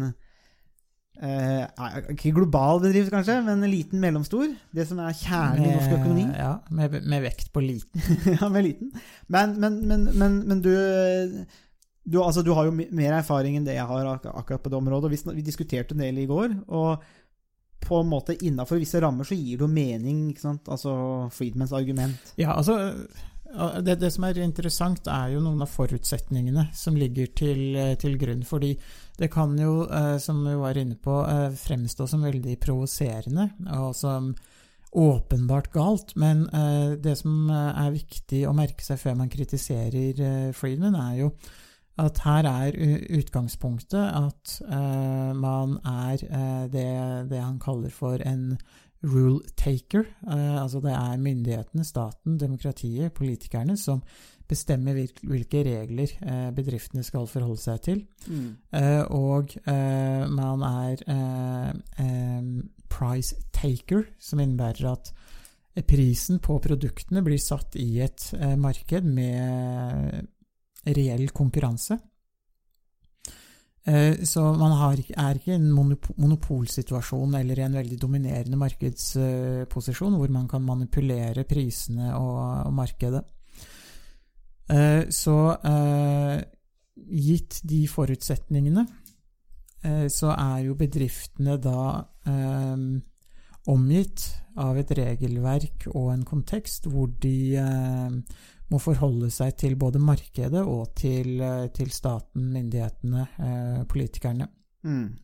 eh, 1.23 2.11
Ikke 2.15 2.35
global 2.37 2.83
bedrift, 2.83 3.13
kanskje, 3.15 3.39
men 3.47 3.65
liten 3.71 4.01
mellomstor. 4.03 4.49
Det 4.75 4.87
som 4.89 5.01
er 5.03 5.17
kjernen 5.17 5.65
i 5.65 5.73
norsk 5.75 5.95
økonomi. 5.99 6.27
Ja, 6.39 6.53
med, 6.71 6.99
med 7.05 7.25
vekt 7.27 7.53
på 7.55 7.63
liten. 7.65 8.05
ja, 8.37 8.51
med 8.53 8.69
liten. 8.69 8.93
Men, 9.29 9.57
men, 9.61 9.81
men, 9.89 10.09
men, 10.15 10.43
men 10.49 10.65
du, 10.65 10.73
du, 12.05 12.21
altså, 12.23 12.43
du 12.47 12.53
har 12.57 12.69
jo 12.69 12.75
mer 12.75 13.21
erfaring 13.21 13.59
enn 13.59 13.67
det 13.69 13.79
jeg 13.79 13.89
har 13.89 14.13
ak 14.15 14.29
akkurat 14.33 14.65
på 14.65 14.73
det 14.73 14.81
området. 14.81 15.11
og 15.11 15.17
Vi, 15.17 15.41
vi 15.41 15.47
diskuterte 15.47 15.97
en 15.97 16.05
del 16.07 16.25
i 16.25 16.29
går. 16.31 16.61
og 16.67 17.09
på 17.79 18.01
en 18.03 18.09
måte 18.11 18.35
innafor 18.45 18.81
visse 18.81 19.01
rammer 19.01 19.25
så 19.25 19.37
gir 19.39 19.59
det 19.59 19.65
jo 19.65 19.71
mening, 19.71 20.25
ikke 20.33 20.43
sant? 20.43 20.67
Altså 20.69 20.93
Friedmans 21.33 21.73
argument. 21.73 22.33
Ja, 22.41 22.57
altså 22.57 22.75
det, 23.81 23.95
det, 24.01 24.11
som 24.13 24.27
er 24.29 24.39
interessant, 24.45 25.09
er 25.09 25.33
jo 25.33 25.43
noen 25.43 25.63
av 25.65 25.71
forutsetningene 25.73 26.69
som 26.77 26.97
ligger 27.01 27.31
til, 27.39 27.79
til 28.01 28.19
grunn. 28.21 28.43
Fordi 28.47 28.75
det 29.19 29.31
kan 29.35 29.57
jo, 29.59 29.83
eh, 29.91 30.17
som 30.23 30.45
vi 30.47 30.55
var 30.55 30.79
inne 30.79 30.97
på, 30.97 31.21
eh, 31.27 31.51
fremstå 31.51 32.07
som 32.07 32.23
veldig 32.23 32.59
provoserende 32.63 33.51
og 33.75 33.95
som 33.97 34.35
åpenbart 34.93 35.73
galt. 35.73 36.15
Men 36.17 36.47
eh, 36.55 36.97
det 37.03 37.17
som 37.19 37.51
er 37.51 37.97
viktig 37.97 38.45
å 38.49 38.55
merke 38.57 38.85
seg 38.85 39.01
før 39.01 39.19
man 39.19 39.33
kritiserer 39.33 40.53
Friedman, 40.57 40.95
er 40.95 41.17
jo 41.25 41.33
at 41.99 42.21
her 42.23 42.47
er 42.47 42.77
utgangspunktet 43.19 43.99
at 43.99 44.53
man 45.35 45.81
er 45.83 46.21
det, 46.71 46.85
det, 47.27 47.41
han 47.43 47.57
kaller 47.59 47.91
for 47.91 48.23
en 48.23 48.53
rule 49.05 49.41
taker. 49.57 50.07
Uh, 50.27 50.63
altså 50.63 50.81
det 50.85 50.93
er 50.95 51.23
myndighetene, 51.23 51.85
staten, 51.87 52.39
demokratiet, 52.41 53.13
politikerne 53.13 53.77
som 53.79 54.03
bestemmer 54.49 54.97
hvilke 54.97 55.61
regler 55.67 56.13
bedriftene 56.57 57.03
skal 57.05 57.27
forholde 57.29 57.61
seg 57.61 57.83
til. 57.85 57.99
Mm. 58.33 58.55
og 59.13 59.53
man 60.33 60.63
er 60.65 61.03
price 62.89 63.37
taker, 63.53 64.07
som 64.17 64.41
innebærer 64.41 64.89
at 64.89 65.13
prisen 65.85 66.41
på 66.41 66.57
produktene 66.65 67.21
blir 67.27 67.37
satt 67.45 67.77
i 67.77 68.01
et 68.01 68.31
marked 68.57 69.05
med 69.05 70.25
reell 70.97 71.29
konkurranse. 71.29 71.99
Eh, 73.89 74.25
så 74.29 74.43
man 74.53 74.75
har, 74.77 75.01
er 75.01 75.39
ikke 75.39 75.55
i 75.55 75.57
en 75.57 75.71
monopolsituasjon 75.73 77.39
eller 77.39 77.61
i 77.61 77.65
en 77.65 77.79
veldig 77.79 77.99
dominerende 78.01 78.59
markedsposisjon 78.61 80.19
hvor 80.19 80.33
man 80.35 80.49
kan 80.51 80.65
manipulere 80.65 81.47
prisene 81.49 82.13
og, 82.19 82.67
og 82.69 82.75
markedet. 82.77 83.23
Eh, 84.69 85.09
så 85.15 85.39
eh, 85.73 86.37
gitt 87.09 87.63
de 87.65 87.85
forutsetningene, 87.89 88.89
så 90.11 90.33
er 90.35 90.65
jo 90.67 90.73
bedriftene 90.75 91.53
da 91.63 91.93
omgitt 93.71 94.25
av 94.59 94.81
et 94.81 94.91
regelverk 94.99 95.87
og 95.93 96.09
en 96.11 96.25
kontekst 96.27 96.89
hvor 96.91 97.07
de 97.23 97.55
må 98.69 98.81
forholde 98.83 99.31
seg 99.33 99.57
til 99.61 99.77
både 99.81 100.01
markedet 100.03 100.61
og 100.61 100.95
til, 100.99 101.41
eh, 101.41 101.69
til 101.75 101.91
staten, 101.91 102.51
myndighetene, 102.53 103.29
eh, 103.39 103.85
politikerne. 103.89 104.49
Mm. 104.85 105.17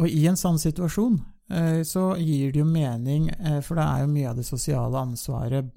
Og 0.00 0.10
i 0.10 0.24
en 0.26 0.38
sånn 0.38 0.58
situasjon 0.58 1.20
eh, 1.50 1.82
så 1.86 2.14
gir 2.18 2.52
det 2.54 2.62
jo 2.62 2.66
mening, 2.66 3.28
eh, 3.30 3.60
for 3.62 3.78
det 3.78 3.84
er 3.84 4.02
jo 4.02 4.10
mye 4.14 4.30
av 4.32 4.36
det 4.40 4.46
sosiale 4.48 4.96
ansvaret 5.06 5.70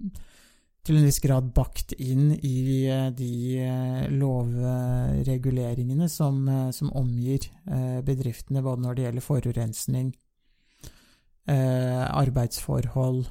til 0.88 0.96
en 0.98 1.04
viss 1.04 1.20
grad 1.20 1.52
bakt 1.54 1.92
inn 2.00 2.32
i 2.40 2.88
eh, 2.88 3.10
de 3.16 3.34
eh, 3.62 4.08
lovreguleringene 4.14 6.08
som, 6.10 6.48
som 6.74 6.94
omgir 6.96 7.50
bedriftene, 8.08 8.64
både 8.64 8.82
når 8.86 8.96
det 8.96 9.04
gjelder 9.08 9.26
forurensning, 9.26 10.16
arbeidsforhold 11.48 13.22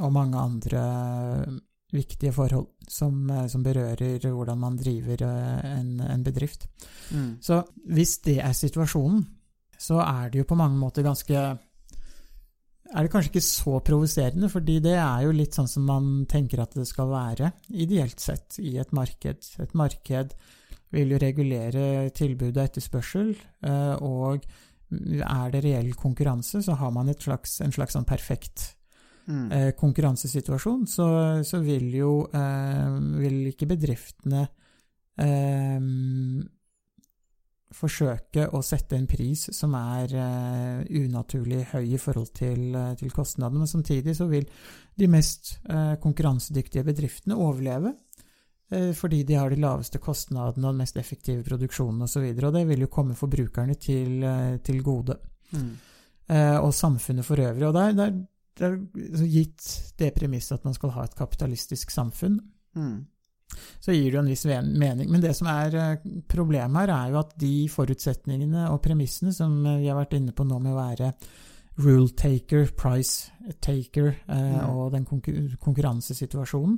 og 0.00 0.12
mange 0.14 0.40
andre 0.40 0.80
viktige 1.94 2.32
forhold 2.34 2.68
som, 2.88 3.22
eh, 3.30 3.46
som, 3.50 3.64
berører 3.64 4.28
hvordan 4.30 4.58
man 4.58 4.78
driver 4.78 5.24
eh, 5.26 5.72
en, 5.78 5.98
en 6.00 6.24
bedrift. 6.24 6.68
Mm. 7.10 7.38
Så 7.42 7.62
hvis 7.90 8.18
det 8.26 8.38
er 8.44 8.56
situasjonen, 8.56 9.26
så 9.80 10.00
er 10.04 10.30
det 10.30 10.42
jo 10.42 10.48
på 10.48 10.58
mange 10.60 10.78
måter 10.78 11.06
ganske 11.06 11.34
er 12.90 13.06
det 13.06 13.10
kanskje 13.12 13.30
ikke 13.30 13.46
så 13.46 13.76
provoserende, 13.86 14.48
fordi 14.50 14.80
det 14.82 14.96
er 14.98 15.22
jo 15.22 15.34
litt 15.34 15.54
sånn 15.54 15.68
som 15.70 15.84
man 15.86 16.08
tenker 16.30 16.62
at 16.62 16.74
det 16.74 16.88
skal 16.88 17.10
være, 17.12 17.52
ideelt 17.70 18.18
sett, 18.18 18.58
i 18.58 18.74
et 18.82 18.90
marked. 18.96 19.46
Et 19.62 19.76
marked 19.78 20.34
vil 20.90 21.14
jo 21.14 21.20
regulere 21.22 22.10
tilbud 22.16 22.56
og 22.56 22.64
etterspørsel, 22.64 23.30
eh, 23.62 23.94
og 24.02 24.42
er 24.90 25.54
det 25.54 25.62
reell 25.62 25.92
konkurranse, 25.94 26.64
så 26.66 26.74
har 26.80 26.90
man 26.90 27.12
slags, 27.14 27.60
en 27.62 27.74
slags 27.74 27.94
sånn 27.94 28.08
perfekt 28.08 28.72
mm. 29.26 29.50
eh, 29.52 29.68
konkurransesituasjon, 29.78 30.86
så, 30.88 31.08
så, 31.46 31.60
vil 31.64 31.90
jo 31.98 32.14
eh, 32.32 32.96
vil 33.20 33.42
ikke 33.52 33.68
bedriftene 33.74 34.46
eh, 35.20 35.78
forsøke 37.74 38.48
å 38.56 38.60
sette 38.66 38.98
en 38.98 39.06
pris 39.10 39.46
som 39.54 39.74
er 39.78 40.14
uh, 40.16 40.80
unaturlig 40.90 41.62
høy 41.72 41.94
i 41.94 42.00
forhold 42.00 42.32
til, 42.36 42.70
uh, 42.74 42.92
til, 42.98 43.12
kostnadene. 43.14 43.62
Men 43.62 43.70
samtidig 43.70 44.16
så 44.18 44.26
vil 44.30 44.48
de 44.98 45.08
mest 45.10 45.54
uh, 45.70 45.94
konkurransedyktige 46.02 46.86
bedriftene 46.86 47.38
overleve. 47.38 47.96
fordi 48.94 49.24
de 49.26 49.34
har 49.34 49.50
de 49.50 49.56
laveste 49.58 49.98
kostnadene 49.98 50.62
og 50.62 50.76
den 50.76 50.84
mest 50.84 50.96
effektive 50.96 51.42
produksjonen 51.42 52.04
osv. 52.06 52.22
Og, 52.22 52.36
så 52.38 52.46
og 52.46 52.52
det 52.54 52.68
vil 52.68 52.84
jo 52.84 52.86
komme 52.86 53.16
forbrukerne 53.18 53.74
til, 53.74 54.22
til 54.62 54.82
gode. 54.82 55.16
Mm. 55.50 55.72
og 56.62 56.70
samfunnet 56.70 57.26
for 57.26 57.42
øvrig. 57.42 57.66
Og 57.66 57.74
der, 57.74 57.92
der 57.98 58.12
det 58.60 58.68
er 58.68 58.76
altså 58.76 59.28
gitt 59.30 59.68
det 60.00 60.12
premisset 60.16 60.58
at 60.58 60.66
man 60.68 60.76
skal 60.76 60.92
ha 60.92 61.06
et 61.06 61.16
kapitalistisk 61.16 61.92
samfunn, 61.94 62.36
mm. 62.76 62.96
så 63.80 63.94
gir 63.96 64.10
det 64.10 64.18
jo 64.18 64.22
en 64.22 64.32
viss 64.32 64.44
mening. 64.44 65.08
Men 65.08 65.22
det 65.24 65.32
som 65.38 65.48
er 65.52 65.76
eh, 65.80 66.10
problemet 66.28 66.82
her, 66.84 66.92
er 66.96 67.14
jo 67.14 67.22
at 67.22 67.32
de 67.40 67.54
forutsetningene 67.72 68.68
og 68.68 68.82
premissene 68.84 69.32
som 69.36 69.56
eh, 69.64 69.80
vi 69.80 69.88
har 69.88 69.96
vært 69.98 70.18
inne 70.18 70.36
på 70.36 70.44
nå 70.44 70.60
med 70.60 70.74
å 70.74 70.82
være 70.82 71.14
rule 71.80 72.12
taker, 72.18 72.68
price 72.76 73.32
taker 73.64 74.12
eh, 74.12 74.36
mm. 74.60 74.68
og 74.74 74.92
den 74.92 75.08
konkurransesituasjonen, 75.08 76.76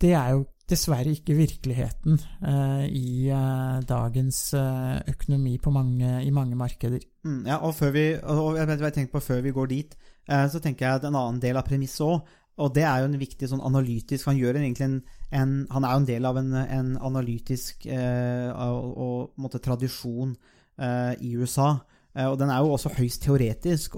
det 0.00 0.14
er 0.16 0.36
jo 0.36 0.46
dessverre 0.70 1.10
ikke 1.12 1.34
virkeligheten 1.34 2.20
eh, 2.46 2.84
i 2.94 3.26
eh, 3.26 3.80
dagens 3.88 4.38
eh, 4.54 5.00
økonomi 5.12 5.58
mange, 5.66 6.12
i 6.22 6.30
mange 6.30 6.56
markeder. 6.56 7.02
Mm, 7.24 7.42
ja, 7.46 7.58
og, 7.58 7.74
før 7.74 7.90
vi, 7.96 8.06
og 8.22 8.56
jeg, 8.56 8.78
jeg 8.96 9.10
på 9.10 9.20
før 9.20 9.40
vi 9.40 9.54
går 9.56 9.66
dit, 9.74 9.96
så 10.28 10.60
tenker 10.62 10.86
jeg 10.86 11.00
at 11.00 11.04
en 11.08 11.16
annen 11.18 11.40
del 11.42 11.56
av 11.58 11.64
premisset 11.66 12.04
òg, 12.06 12.20
og 12.60 12.74
det 12.76 12.84
er 12.84 13.02
jo 13.02 13.08
en 13.08 13.20
viktig 13.20 13.48
sånn 13.50 13.62
analytisk 13.64 14.28
Han, 14.28 14.40
gjør 14.40 14.58
egentlig 14.60 14.86
en, 14.86 14.98
en, 15.32 15.54
han 15.70 15.86
er 15.86 15.94
jo 15.94 16.02
en 16.02 16.10
del 16.10 16.28
av 16.28 16.40
en, 16.40 16.50
en 16.60 16.90
analytisk 17.10 17.86
eh, 17.88 18.50
og, 18.50 18.90
og, 18.90 19.30
måte, 19.40 19.62
tradisjon 19.64 20.34
eh, 20.34 21.14
i 21.24 21.32
USA. 21.38 21.72
Eh, 22.12 22.26
og 22.26 22.36
den 22.40 22.52
er 22.52 22.60
jo 22.60 22.74
også 22.74 22.92
høyst 22.98 23.22
teoretisk. 23.24 23.96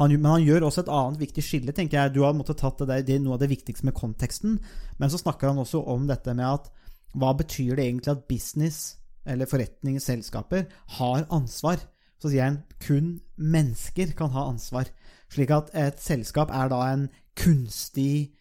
Han, 0.00 0.14
men 0.16 0.30
han 0.30 0.46
gjør 0.46 0.68
også 0.68 0.86
et 0.86 0.94
annet 0.94 1.22
viktig 1.26 1.44
skille. 1.44 1.74
tenker 1.76 2.00
jeg. 2.00 2.14
Du 2.16 2.22
har 2.24 2.36
måttet 2.36 2.60
tatt 2.62 2.80
det, 2.80 2.88
der, 2.92 3.04
det 3.04 3.18
er 3.18 3.24
noe 3.24 3.36
av 3.36 3.44
det 3.44 3.50
viktigste 3.52 3.88
med 3.88 3.96
konteksten. 3.98 4.56
Men 4.98 5.12
så 5.12 5.20
snakker 5.20 5.52
han 5.52 5.60
også 5.60 5.82
om 5.84 6.08
dette 6.08 6.36
med 6.38 6.48
at 6.48 6.72
hva 7.18 7.34
betyr 7.36 7.76
det 7.76 7.88
egentlig 7.88 8.14
at 8.14 8.26
business, 8.30 8.80
eller 9.28 9.48
forretninger, 9.48 10.00
selskaper, 10.00 10.68
har 10.96 11.28
ansvar? 11.34 11.82
Så 12.18 12.32
sier 12.32 12.46
han 12.46 12.62
kun 12.82 13.18
mennesker 13.36 14.14
kan 14.16 14.32
ha 14.34 14.48
ansvar. 14.48 14.88
Slik 15.32 15.52
at 15.52 15.72
et 15.76 16.00
selskap 16.00 16.52
er 16.54 16.70
da 16.72 16.80
en 16.92 17.08
kunstig 17.38 18.34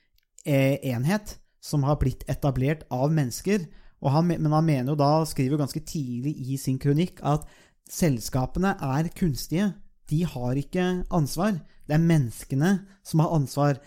eh, 0.47 0.77
enhet 0.87 1.37
som 1.63 1.83
har 1.83 1.99
blitt 2.01 2.23
etablert 2.31 2.85
av 2.93 3.11
mennesker. 3.13 3.65
Han, 4.05 4.29
men 4.29 4.53
han 4.53 4.65
mener 4.65 4.93
jo 4.93 4.99
da, 4.99 5.25
skriver 5.27 5.59
ganske 5.59 5.81
tidlig 5.83 6.35
i 6.47 6.57
sin 6.61 6.77
kronikk, 6.79 7.19
at 7.25 7.47
selskapene 7.89 8.75
er 8.83 9.09
kunstige. 9.17 9.71
De 10.07 10.21
har 10.23 10.59
ikke 10.59 10.85
ansvar. 11.11 11.57
Det 11.87 11.95
er 11.97 12.03
menneskene 12.03 12.73
som 13.05 13.23
har 13.23 13.35
ansvar. 13.35 13.81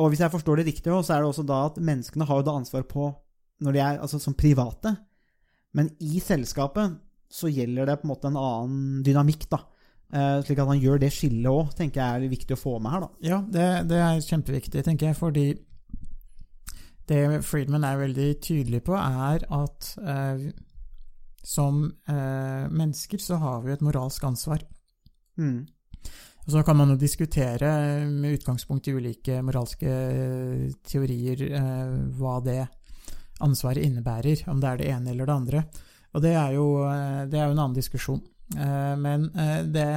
Og 0.00 0.10
hvis 0.10 0.24
jeg 0.24 0.32
forstår 0.32 0.60
det 0.60 0.68
riktig, 0.72 0.90
så 0.90 1.14
er 1.14 1.22
det 1.22 1.30
også 1.30 1.46
da 1.46 1.64
at 1.68 1.80
menneskene 1.80 2.26
har 2.28 2.42
da 2.44 2.56
ansvar 2.58 2.84
på 2.90 3.12
når 3.64 3.76
de 3.76 3.80
er 3.80 4.00
altså 4.02 4.18
som 4.20 4.34
private. 4.36 4.96
Men 5.74 5.92
i 6.02 6.20
selskapet 6.22 6.98
så 7.30 7.50
gjelder 7.50 7.88
det 7.88 8.00
på 8.00 8.08
en 8.08 8.12
måte 8.12 8.30
en 8.30 8.38
annen 8.38 9.04
dynamikk, 9.06 9.46
da. 9.50 9.62
Uh, 10.14 10.38
slik 10.46 10.60
at 10.62 10.68
han 10.70 10.78
gjør 10.78 11.00
det 11.02 11.10
skillet 11.10 11.50
òg, 11.50 11.72
tenker 11.74 11.98
jeg 11.98 12.22
er 12.22 12.30
viktig 12.30 12.54
å 12.54 12.60
få 12.60 12.76
med 12.78 12.92
her. 12.94 13.02
da. 13.02 13.08
Ja, 13.26 13.38
det, 13.50 13.64
det, 13.90 13.98
er 13.98 14.20
kjempeviktig, 14.22 14.84
tenker 14.86 15.10
jeg, 15.10 15.16
fordi 15.18 15.46
det 17.10 17.22
Friedman 17.42 17.82
er 17.84 17.98
veldig 17.98 18.28
tydelig 18.44 18.84
på, 18.86 18.94
er 18.94 19.42
at 19.42 19.88
uh, 19.98 20.44
som 21.42 21.80
uh, 22.06 22.66
mennesker 22.70 23.18
så 23.20 23.40
har 23.42 23.64
vi 23.64 23.74
et 23.74 23.82
moralsk 23.82 24.22
ansvar. 24.28 24.62
Mm. 25.34 25.64
Og 26.44 26.52
så 26.52 26.62
kan 26.62 26.78
man 26.78 26.92
jo 26.94 27.00
diskutere 27.00 27.72
med 28.06 28.36
utgangspunkt 28.36 28.86
i 28.86 28.94
ulike 28.94 29.40
moralske 29.42 29.90
teorier 30.84 31.40
hva 32.14 32.34
det 32.44 32.60
ansvaret 33.42 33.80
innebærer, 33.82 34.44
om 34.52 34.60
det 34.60 34.68
er 34.68 34.78
det 34.78 34.90
ene 34.92 35.14
eller 35.14 35.26
det 35.26 35.36
andre. 35.40 35.64
Og 36.12 36.22
det 36.22 36.34
er 36.36 36.52
jo, 36.54 36.66
det 37.32 37.40
er 37.40 37.48
jo 37.48 37.56
en 37.56 37.62
annen 37.64 37.78
diskusjon. 37.80 38.20
Eh, 38.52 38.96
men 39.00 39.30
eh, 39.34 39.62
det, 39.64 39.88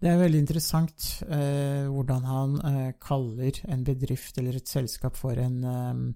det, 0.00 0.08
er 0.08 0.20
veldig 0.20 0.40
interessant 0.40 1.06
eh, 1.28 1.86
hvordan 1.90 2.26
han 2.28 2.58
kaller 3.02 3.62
en 3.68 3.84
bedrift 3.86 4.40
eller 4.40 4.60
et 4.60 4.68
selskap 4.70 5.18
for 5.18 5.38
en 5.38 6.14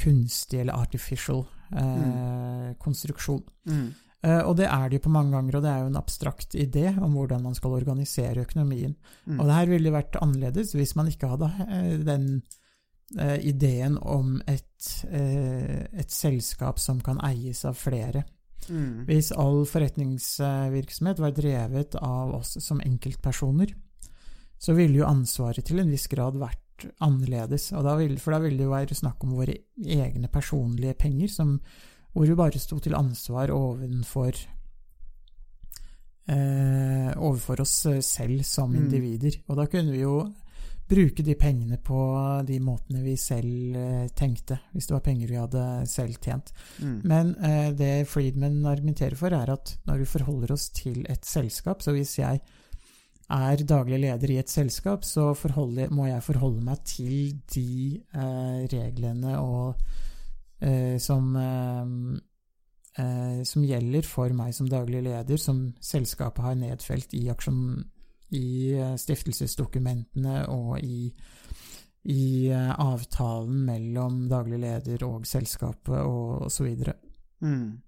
kunstig 0.00 0.62
eller 0.62 0.78
artificial 0.78 1.42
mm. 1.74 2.76
konstruksjon. 2.80 3.42
Mm. 3.68 3.90
Og 4.46 4.54
det 4.56 4.66
er 4.68 4.88
det 4.88 4.98
jo 4.98 5.02
på 5.06 5.12
mange 5.12 5.32
ganger, 5.32 5.56
og 5.56 5.62
det 5.64 5.70
er 5.72 5.82
jo 5.82 5.90
en 5.90 5.98
abstrakt 6.00 6.54
idé 6.56 6.86
om 6.92 7.14
hvordan 7.16 7.42
man 7.44 7.56
skal 7.56 7.74
organisere 7.76 8.44
økonomien. 8.46 8.94
Mm. 9.26 9.38
Og 9.38 9.44
det 9.48 9.58
her 9.58 9.70
ville 9.70 9.92
vært 9.92 10.18
annerledes 10.20 10.72
hvis 10.76 10.94
man 10.96 11.08
ikke 11.10 11.28
hadde 11.32 11.50
den 12.06 12.26
ideen 13.42 13.96
om 13.98 14.36
et, 14.48 14.90
et 15.10 16.12
selskap 16.14 16.78
som 16.80 17.00
kan 17.04 17.20
eies 17.26 17.64
av 17.68 17.76
flere. 17.80 18.24
Mm. 18.70 19.04
Hvis 19.08 19.32
all 19.34 19.64
forretningsvirksomhet 19.66 21.18
var 21.20 21.32
drevet 21.36 21.96
av 21.98 22.34
oss 22.38 22.56
som 22.62 22.80
enkeltpersoner, 22.80 23.74
så 24.60 24.74
ville 24.76 25.00
jo 25.00 25.08
ansvaret 25.08 25.64
til 25.66 25.80
en 25.82 25.90
viss 25.90 26.06
grad 26.12 26.36
vært 26.38 26.86
annerledes. 27.04 27.72
Og 27.76 27.84
da 27.84 27.96
vil, 27.98 28.16
for 28.20 28.32
da 28.36 28.40
ville 28.44 28.56
det 28.60 28.64
jo 28.68 28.72
være 28.72 28.96
snakk 28.96 29.24
om 29.24 29.34
våre 29.36 29.56
egne 29.84 30.28
personlige 30.32 30.94
penger, 31.00 31.28
som, 31.32 31.54
hvor 32.12 32.28
vi 32.28 32.36
bare 32.38 32.60
sto 32.62 32.78
til 32.78 32.94
ansvar 32.96 33.52
ovenfor 33.52 34.32
eh, 36.30 37.10
overfor 37.16 37.60
oss 37.64 37.74
selv 38.06 38.44
som 38.44 38.70
Mm. 38.72 38.84
individer. 38.84 39.40
Og 39.48 39.56
da 39.56 39.66
kunne 39.66 39.92
vi 39.92 40.00
jo 40.04 40.32
bruke 40.90 41.24
de 41.24 41.36
pengene 41.38 41.78
på 41.82 42.00
de 42.46 42.58
måtene 42.62 43.02
vi 43.04 43.16
selv 43.20 43.76
eh, 43.78 44.06
tenkte, 44.16 44.58
hvis 44.74 44.88
det 44.90 44.96
var 44.96 45.04
penger 45.06 45.30
vi 45.30 45.38
hadde 45.38 45.66
selv 45.90 46.18
tjent. 46.22 46.50
Mm. 46.82 46.96
Men 47.06 47.34
eh, 47.46 47.68
det 47.76 47.92
Friedman 48.10 48.64
argumenterer 48.66 49.18
for, 49.18 49.34
er 49.34 49.52
at 49.54 49.76
når 49.86 50.02
vi 50.02 50.10
forholder 50.14 50.54
oss 50.56 50.70
til 50.74 51.04
et 51.10 51.26
selskap 51.26 51.82
Så 51.84 51.94
hvis 51.94 52.18
jeg 52.18 52.40
er 53.30 53.62
daglig 53.62 54.00
leder 54.02 54.32
i 54.32 54.40
et 54.42 54.50
selskap, 54.50 55.04
så 55.06 55.30
forholder, 55.38 55.92
må 55.94 56.08
jeg 56.08 56.26
forholde 56.26 56.64
meg 56.66 56.82
til 56.88 57.38
de 57.54 58.00
eh, 58.00 58.66
reglene 58.72 59.36
og, 59.38 59.78
eh, 60.58 60.98
som, 60.98 61.30
eh, 61.38 61.94
eh, 62.98 63.40
som 63.46 63.66
gjelder 63.66 64.06
for 64.06 64.34
meg 64.34 64.54
som 64.56 64.68
daglig 64.70 65.04
leder, 65.06 65.38
som 65.38 65.68
selskapet 65.78 66.44
har 66.44 66.58
nedfelt 66.58 67.14
i, 67.14 67.28
aksjon, 67.30 67.84
i 68.36 68.72
eh, 68.76 68.94
stiftelsesdokumentene 69.00 70.44
og 70.52 70.78
i 70.82 71.12
i 72.08 72.48
eh, 72.48 72.70
avtalen 72.80 73.64
mellom 73.66 74.22
daglig 74.30 74.62
leder 74.62 75.02
og 75.04 75.26
selskapet 75.28 75.98
og 76.00 76.46
osv. 76.46 76.70
Mm. 77.44 77.82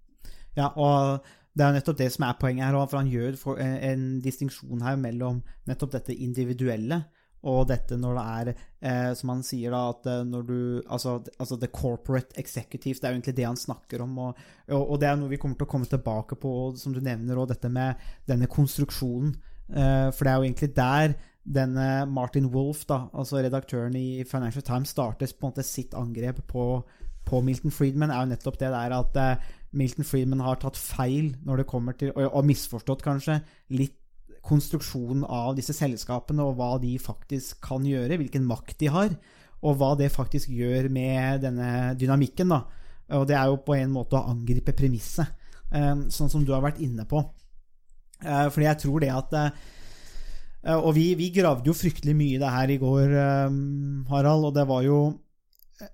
Ja, 0.59 0.69
og 0.77 1.25
det 1.57 1.65
er 1.65 1.75
nettopp 1.77 1.97
det 1.97 2.11
som 2.13 2.27
er 2.29 2.37
poenget 2.41 2.69
her, 2.69 2.77
for 2.85 3.01
han 3.01 3.09
gjør 3.09 3.39
en, 3.57 3.75
en 3.89 4.05
distinksjon 4.25 4.85
her 4.85 4.99
mellom 5.01 5.41
nettopp 5.69 5.95
dette 5.97 6.17
individuelle 6.17 7.03
og 7.43 7.65
dette 7.73 7.97
når 7.99 8.19
det 8.19 8.23
er, 8.23 8.51
eh, 8.87 9.13
som 9.19 9.33
han 9.33 9.41
sier 9.43 9.73
da, 9.75 9.81
at 9.91 10.07
eh, 10.07 10.21
når 10.29 10.45
du 10.47 10.59
altså, 10.87 11.17
altså 11.43 11.59
the 11.59 11.71
corporate 11.75 12.37
executive, 12.39 13.01
det 13.01 13.09
er 13.09 13.15
jo 13.15 13.19
egentlig 13.19 13.37
det 13.41 13.49
han 13.49 13.59
snakker 13.59 14.05
om, 14.05 14.13
og, 14.29 14.45
og 14.77 14.95
det 15.03 15.09
er 15.11 15.19
noe 15.19 15.33
vi 15.33 15.41
kommer 15.43 15.59
til 15.59 15.67
å 15.67 15.73
komme 15.73 15.91
tilbake 15.91 16.39
på, 16.39 16.53
som 16.79 16.95
du 16.95 17.01
nevner, 17.03 17.41
og 17.41 17.51
dette 17.51 17.73
med 17.73 17.99
denne 18.31 18.47
konstruksjonen. 18.51 19.35
Eh, 19.73 20.09
for 20.13 20.25
det 20.25 20.33
er 20.33 20.37
jo 20.37 20.49
egentlig 20.49 20.73
der 20.77 21.15
denne 21.43 22.07
Martin 22.07 22.47
Wolff, 22.55 22.85
altså 22.89 23.41
redaktøren 23.43 23.97
i 23.99 24.23
Financial 24.29 24.63
Times, 24.63 24.93
starter 24.93 25.27
på 25.27 25.47
en 25.47 25.51
måte 25.51 25.65
sitt 25.67 25.95
angrep 25.99 26.39
på, 26.47 26.85
på 27.27 27.41
Milton 27.41 27.75
Friedman, 27.75 28.11
er 28.11 28.23
jo 28.23 28.31
nettopp 28.31 28.61
det 28.61 28.71
der 28.71 28.95
at 28.99 29.19
eh, 29.19 29.51
Milton 29.73 30.07
Friedman 30.07 30.45
har 30.45 30.61
tatt 30.61 30.79
feil 30.79 31.33
når 31.47 31.63
det 31.63 31.67
kommer 31.71 31.97
til, 31.99 32.13
og, 32.15 32.45
misforstått 32.47 33.03
kanskje, 33.03 33.41
litt 33.75 33.99
konstruksjonen 34.43 35.23
av 35.25 35.55
disse 35.57 35.75
selskapene, 35.75 36.45
og 36.45 36.59
hva 36.59 36.77
de 36.83 36.97
faktisk 36.99 37.61
kan 37.63 37.85
gjøre, 37.87 38.19
hvilken 38.21 38.47
makt 38.47 38.79
de 38.81 38.91
har, 38.91 39.13
og 39.63 39.77
hva 39.79 39.93
det 39.99 40.11
faktisk 40.11 40.51
gjør 40.51 40.89
med 40.91 41.45
denne 41.45 41.93
dynamikken. 41.99 42.51
da. 42.51 42.65
Og 43.19 43.27
det 43.29 43.37
er 43.39 43.51
jo 43.51 43.61
på 43.63 43.77
en 43.79 43.93
måte 43.95 44.19
å 44.19 44.27
angripe 44.31 44.75
premisset, 44.75 45.31
eh, 45.71 45.95
sånn 46.11 46.31
som 46.31 46.45
du 46.45 46.53
har 46.53 46.63
vært 46.63 46.83
inne 46.83 47.07
på. 47.07 47.23
Eh, 48.23 48.49
fordi 48.55 48.69
jeg 48.69 48.81
tror 48.85 49.03
det 49.03 49.11
at 49.13 49.37
eh, 49.39 50.79
Og 50.79 50.95
vi, 50.95 51.09
vi 51.19 51.33
gravde 51.35 51.67
jo 51.67 51.75
fryktelig 51.75 52.15
mye 52.15 52.37
i 52.37 52.41
det 52.43 52.55
her 52.55 52.71
i 52.71 52.79
går, 52.79 53.15
eh, 53.19 53.61
Harald, 54.13 54.49
og 54.51 54.55
det 54.55 54.67
var 54.69 54.83
jo 54.87 54.99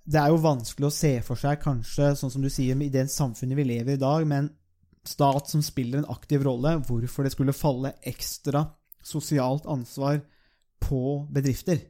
Det 0.04 0.20
er 0.20 0.28
jo 0.28 0.42
vanskelig 0.44 0.90
å 0.90 0.92
se 0.92 1.14
for 1.24 1.40
seg, 1.40 1.60
kanskje, 1.62 2.12
sånn 2.18 2.32
som 2.34 2.44
du 2.44 2.50
sier, 2.52 2.76
i 2.76 2.92
det 2.92 3.06
samfunnet 3.12 3.56
vi 3.56 3.68
lever 3.70 3.94
i 3.94 3.96
i 3.96 4.02
dag, 4.02 4.26
med 4.28 4.44
en 4.44 4.50
stat 5.08 5.48
som 5.48 5.62
spiller 5.64 6.02
en 6.02 6.10
aktiv 6.12 6.42
rolle, 6.44 6.74
hvorfor 6.84 7.24
det 7.24 7.32
skulle 7.32 7.56
falle 7.56 7.94
ekstra 8.06 8.66
sosialt 9.04 9.64
ansvar 9.70 10.20
på 10.84 11.02
bedrifter, 11.32 11.80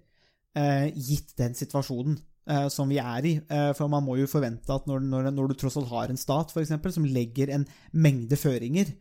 eh, 0.57 0.89
gitt 0.95 1.35
den 1.41 1.57
situasjonen 1.59 2.19
eh, 2.49 2.69
som 2.73 2.89
vi 2.91 3.01
er 3.03 3.27
i. 3.27 3.35
Eh, 3.41 3.73
for 3.77 3.91
man 3.93 4.07
må 4.07 4.19
jo 4.21 4.31
forvente 4.31 4.73
at 4.75 4.87
når, 4.89 5.05
når, 5.05 5.31
når 5.35 5.51
du 5.51 5.59
tross 5.59 5.79
alt 5.81 5.91
har 5.93 6.13
en 6.13 6.21
stat, 6.21 6.55
for 6.55 6.63
eksempel, 6.63 6.95
som 6.95 7.07
legger 7.07 7.53
en 7.55 7.67
mengde 7.93 8.39
føringer, 8.39 8.95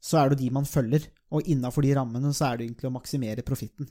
så 0.00 0.22
er 0.22 0.32
det 0.32 0.40
de 0.40 0.50
man 0.54 0.68
følger. 0.68 1.06
Og 1.30 1.46
innafor 1.48 1.84
de 1.84 1.94
rammene 1.96 2.32
så 2.36 2.50
er 2.50 2.58
det 2.58 2.68
egentlig 2.68 2.90
å 2.90 2.94
maksimere 2.96 3.44
profitten. 3.46 3.88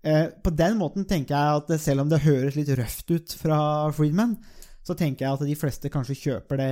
Eh, 0.00 0.32
på 0.32 0.52
den 0.56 0.78
måten 0.80 1.04
tenker 1.08 1.36
jeg 1.36 1.60
at 1.60 1.82
selv 1.82 2.06
om 2.06 2.10
det 2.10 2.22
høres 2.24 2.56
litt 2.56 2.72
røft 2.78 3.12
ut 3.12 3.36
fra 3.36 3.60
Friedman, 3.94 4.38
så 4.80 4.96
tenker 4.96 5.26
jeg 5.26 5.36
at 5.36 5.44
de 5.44 5.56
fleste 5.60 5.90
kanskje 5.92 6.16
kjøper 6.18 6.60
det 6.62 6.70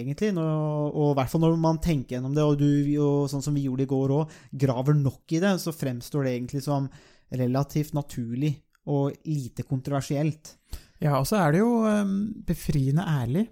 egentlig. 0.00 0.32
Og 0.40 1.12
i 1.12 1.16
hvert 1.18 1.30
fall 1.30 1.44
når 1.44 1.58
man 1.60 1.80
tenker 1.84 2.16
gjennom 2.16 2.34
det, 2.36 2.46
og 2.46 2.56
du, 2.60 2.70
og 3.04 3.28
sånn 3.30 3.44
som 3.44 3.56
vi 3.56 3.66
gjorde 3.66 3.84
i 3.84 3.90
går 3.90 4.14
òg, 4.16 4.36
graver 4.64 4.96
nok 4.96 5.36
i 5.36 5.42
det, 5.44 5.58
så 5.60 5.76
fremstår 5.76 6.26
det 6.26 6.36
egentlig 6.38 6.64
som 6.64 6.88
relativt 7.32 7.92
naturlig 7.96 8.56
og 8.88 9.12
lite 9.28 9.64
kontroversielt. 9.68 10.56
Ja, 11.02 11.18
og 11.18 11.26
så 11.28 11.38
er 11.42 11.52
det 11.54 11.60
jo 11.62 11.82
um, 11.84 12.16
befriende 12.46 13.04
ærlig 13.06 13.46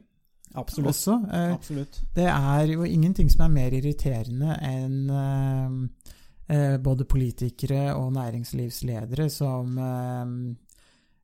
Absolutt. 0.54 0.88
også. 0.94 1.18
Eh, 1.32 1.52
Absolutt. 1.54 2.00
det 2.14 2.26
er 2.26 2.66
jo 2.72 2.82
ingenting 2.84 3.30
som 3.30 3.44
er 3.46 3.50
mer 3.54 3.70
irriterende 3.76 4.56
enn 4.66 5.10
eh, 5.10 5.70
eh, 6.56 6.76
både 6.82 7.04
politikere 7.06 7.92
og 7.94 8.12
næringslivsledere 8.16 9.28
som 9.30 9.78
eh, 9.78 10.26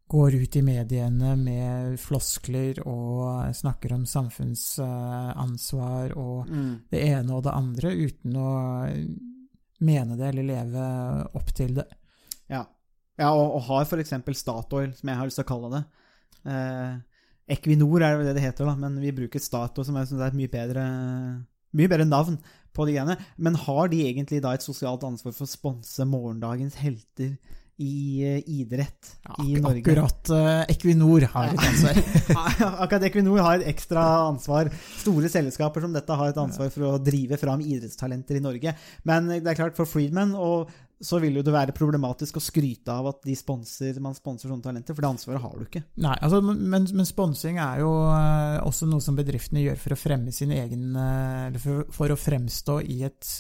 går 0.09 0.35
ut 0.39 0.57
i 0.57 0.63
mediene 0.63 1.33
med 1.37 1.97
floskler 1.99 2.79
og 2.87 3.51
snakker 3.59 3.93
om 3.97 4.05
samfunnsansvar 4.07 6.13
og 6.17 6.47
Mm. 6.49 6.81
det 6.91 7.01
ene 7.09 7.33
og 7.35 7.43
det 7.43 7.53
andre, 7.53 7.91
uten 7.91 8.37
å 8.37 8.87
mene 9.81 10.17
det 10.17 10.29
eller 10.29 10.43
leve 10.47 10.79
opp 11.35 11.53
til 11.55 11.75
det. 11.75 11.87
Ja. 12.49 12.65
ja 13.19 13.33
og, 13.35 13.55
og 13.57 13.63
har 13.63 13.83
f.eks. 13.85 14.13
Statoil, 14.39 14.93
som 14.95 15.09
jeg 15.09 15.17
har 15.19 15.25
lyst 15.27 15.37
til 15.41 15.45
å 15.45 15.49
kalle 15.51 15.71
det. 15.75 15.85
Eh, 16.47 16.97
Equinor 17.47 18.03
er 18.03 18.25
det 18.27 18.37
det 18.37 18.43
heter, 18.43 18.67
da, 18.67 18.75
men 18.79 18.99
vi 19.03 19.15
bruker 19.15 19.43
Statoil, 19.43 19.87
som 19.87 19.99
jeg 20.01 20.11
synes 20.11 20.23
er 20.23 20.33
et 20.33 20.39
mye 20.39 20.51
bedre, 20.51 20.87
mye 21.79 21.91
bedre 21.93 22.09
navn 22.09 22.41
på 22.77 22.87
de 22.89 22.97
greiene. 22.97 23.19
Men 23.39 23.59
har 23.67 23.93
de 23.93 24.03
egentlig 24.09 24.43
da 24.45 24.57
et 24.57 24.67
sosialt 24.67 25.07
ansvar 25.07 25.35
for 25.37 25.47
å 25.47 25.53
sponse 25.53 26.09
morgendagens 26.09 26.79
helter 26.83 27.37
i 27.77 28.25
eh, 28.25 28.39
idrett 28.49 29.11
i 29.45 29.59
Norge? 29.61 29.83
akkurat 29.83 30.31
uh, 30.33 30.63
Equinor 30.73 31.27
har 31.35 31.53
et 31.53 31.65
ansvar. 31.69 32.01
Akkurat 32.87 33.05
Equinor 33.11 33.43
har 33.45 33.61
et 33.61 33.69
ekstra 33.75 34.05
ansvar. 34.31 34.71
Store 35.03 35.31
selskaper 35.33 35.85
som 35.85 35.93
dette 35.97 36.17
har 36.17 36.33
et 36.33 36.41
ansvar 36.41 36.73
for 36.73 36.89
å 36.89 36.97
drive 37.03 37.39
fram 37.41 37.61
idrettstalenter 37.65 38.41
i 38.41 38.45
Norge. 38.45 38.75
Men 39.09 39.29
det 39.37 39.53
er 39.53 39.61
klart, 39.61 39.77
for 39.77 39.89
Friedman 39.89 40.33
og 40.35 40.73
så 41.01 41.19
vil 41.21 41.37
jo 41.37 41.43
det 41.45 41.53
være 41.53 41.75
problematisk 41.77 42.39
å 42.39 42.43
skryte 42.43 42.93
av 42.93 43.11
at 43.11 43.19
de 43.27 43.35
sponser, 43.37 43.99
man 44.01 44.17
sponser 44.17 44.49
sånne 44.49 44.65
talenter, 44.65 44.97
for 44.97 45.05
det 45.05 45.11
ansvaret 45.11 45.43
har 45.45 45.57
du 45.57 45.67
ikke. 45.67 45.83
Nei, 46.01 46.15
altså, 46.25 46.41
men, 46.45 46.87
men 46.89 47.09
sponsing 47.09 47.61
er 47.61 47.83
jo 47.83 47.91
eh, 48.15 48.57
også 48.65 48.89
noe 48.89 49.05
som 49.05 49.19
bedriftene 49.19 49.67
gjør 49.67 49.83
for 49.83 49.97
å 49.97 50.01
fremme 50.01 50.33
sin 50.33 50.55
egen 50.57 50.97
eh, 50.97 51.43
Eller 51.51 51.63
for, 51.63 51.85
for 51.93 52.13
å 52.13 52.19
fremstå 52.21 52.79
i 52.89 53.03
et 53.07 53.33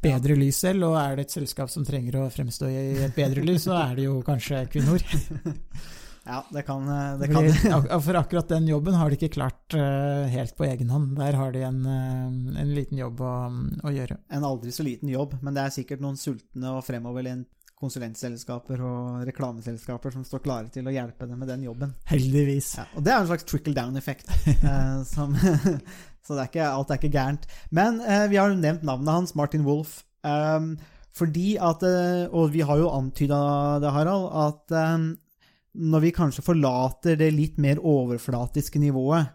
bedre 0.00 0.36
lys 0.38 0.62
selv, 0.64 0.86
og 0.88 1.00
er 1.00 1.18
det 1.18 1.26
et 1.26 1.34
selskap 1.40 1.72
som 1.72 1.84
trenger 1.84 2.22
å 2.22 2.28
fremstå 2.32 2.70
i 2.70 2.84
et 3.08 3.16
bedre 3.16 3.44
lys, 3.44 3.66
så 3.66 3.74
er 3.82 3.98
det 3.98 4.06
jo 4.06 4.20
kanskje 4.24 4.62
Equinor. 4.64 5.04
Ja, 6.24 6.42
det 6.52 6.62
kan, 6.62 6.88
eh, 6.88 7.18
det 7.18 7.28
kan. 7.32 8.02
For 8.02 8.18
akkurat 8.20 8.48
den 8.48 8.68
jobben 8.68 8.94
har 8.94 9.10
de 9.10 9.16
ikke 9.16 9.32
klart 9.38 9.74
eh, 9.74 10.26
helt 10.30 10.56
på 10.56 10.66
egen 10.68 10.90
hånd. 10.92 11.14
Der 11.18 11.38
har 11.38 11.54
de 11.54 11.62
en, 11.64 11.80
eh, 11.86 12.60
en 12.60 12.74
liten 12.76 13.00
jobb 13.00 13.22
å, 13.24 13.32
å 13.84 13.94
gjøre. 13.94 14.20
En 14.28 14.44
aldri 14.44 14.74
så 14.74 14.84
liten 14.86 15.08
jobb, 15.10 15.38
men 15.40 15.56
det 15.56 15.64
er 15.64 15.74
sikkert 15.80 16.04
noen 16.04 16.20
sultne 16.20 16.76
og 16.76 16.84
fremoverlent 16.86 17.48
konsulentselskaper 17.80 18.82
og 18.84 19.24
reklameselskaper 19.24 20.12
som 20.12 20.24
står 20.26 20.42
klare 20.44 20.68
til 20.72 20.84
å 20.84 20.92
hjelpe 20.92 21.24
dem 21.28 21.40
med 21.40 21.48
den 21.48 21.64
jobben. 21.64 21.94
Heldigvis. 22.10 22.74
Ja, 22.76 22.84
og 22.92 23.06
det 23.06 23.14
er 23.14 23.22
en 23.22 23.30
slags 23.30 23.48
trickle 23.48 23.74
down-effekt. 23.76 24.28
eh, 24.52 25.00
så 26.24 26.36
det 26.36 26.42
er 26.42 26.50
ikke, 26.50 26.68
alt 26.68 26.92
er 26.92 27.00
ikke 27.00 27.14
gærent. 27.16 27.48
Men 27.72 28.02
eh, 28.04 28.26
vi 28.32 28.40
har 28.40 28.52
jo 28.52 28.60
nevnt 28.60 28.84
navnet 28.84 29.16
hans, 29.16 29.34
Martin 29.38 29.64
Wolff. 29.64 30.02
Um, 30.20 30.74
fordi 31.16 31.54
at 31.56 31.80
Og 32.28 32.52
vi 32.52 32.60
har 32.60 32.76
jo 32.76 32.90
antyda 32.92 33.38
det, 33.80 33.88
Harald, 33.90 34.28
at 34.36 34.74
når 35.74 36.04
vi 36.06 36.14
kanskje 36.14 36.44
forlater 36.44 37.18
det 37.20 37.30
litt 37.34 37.58
mer 37.62 37.78
overflatiske 37.78 38.80
nivået 38.82 39.30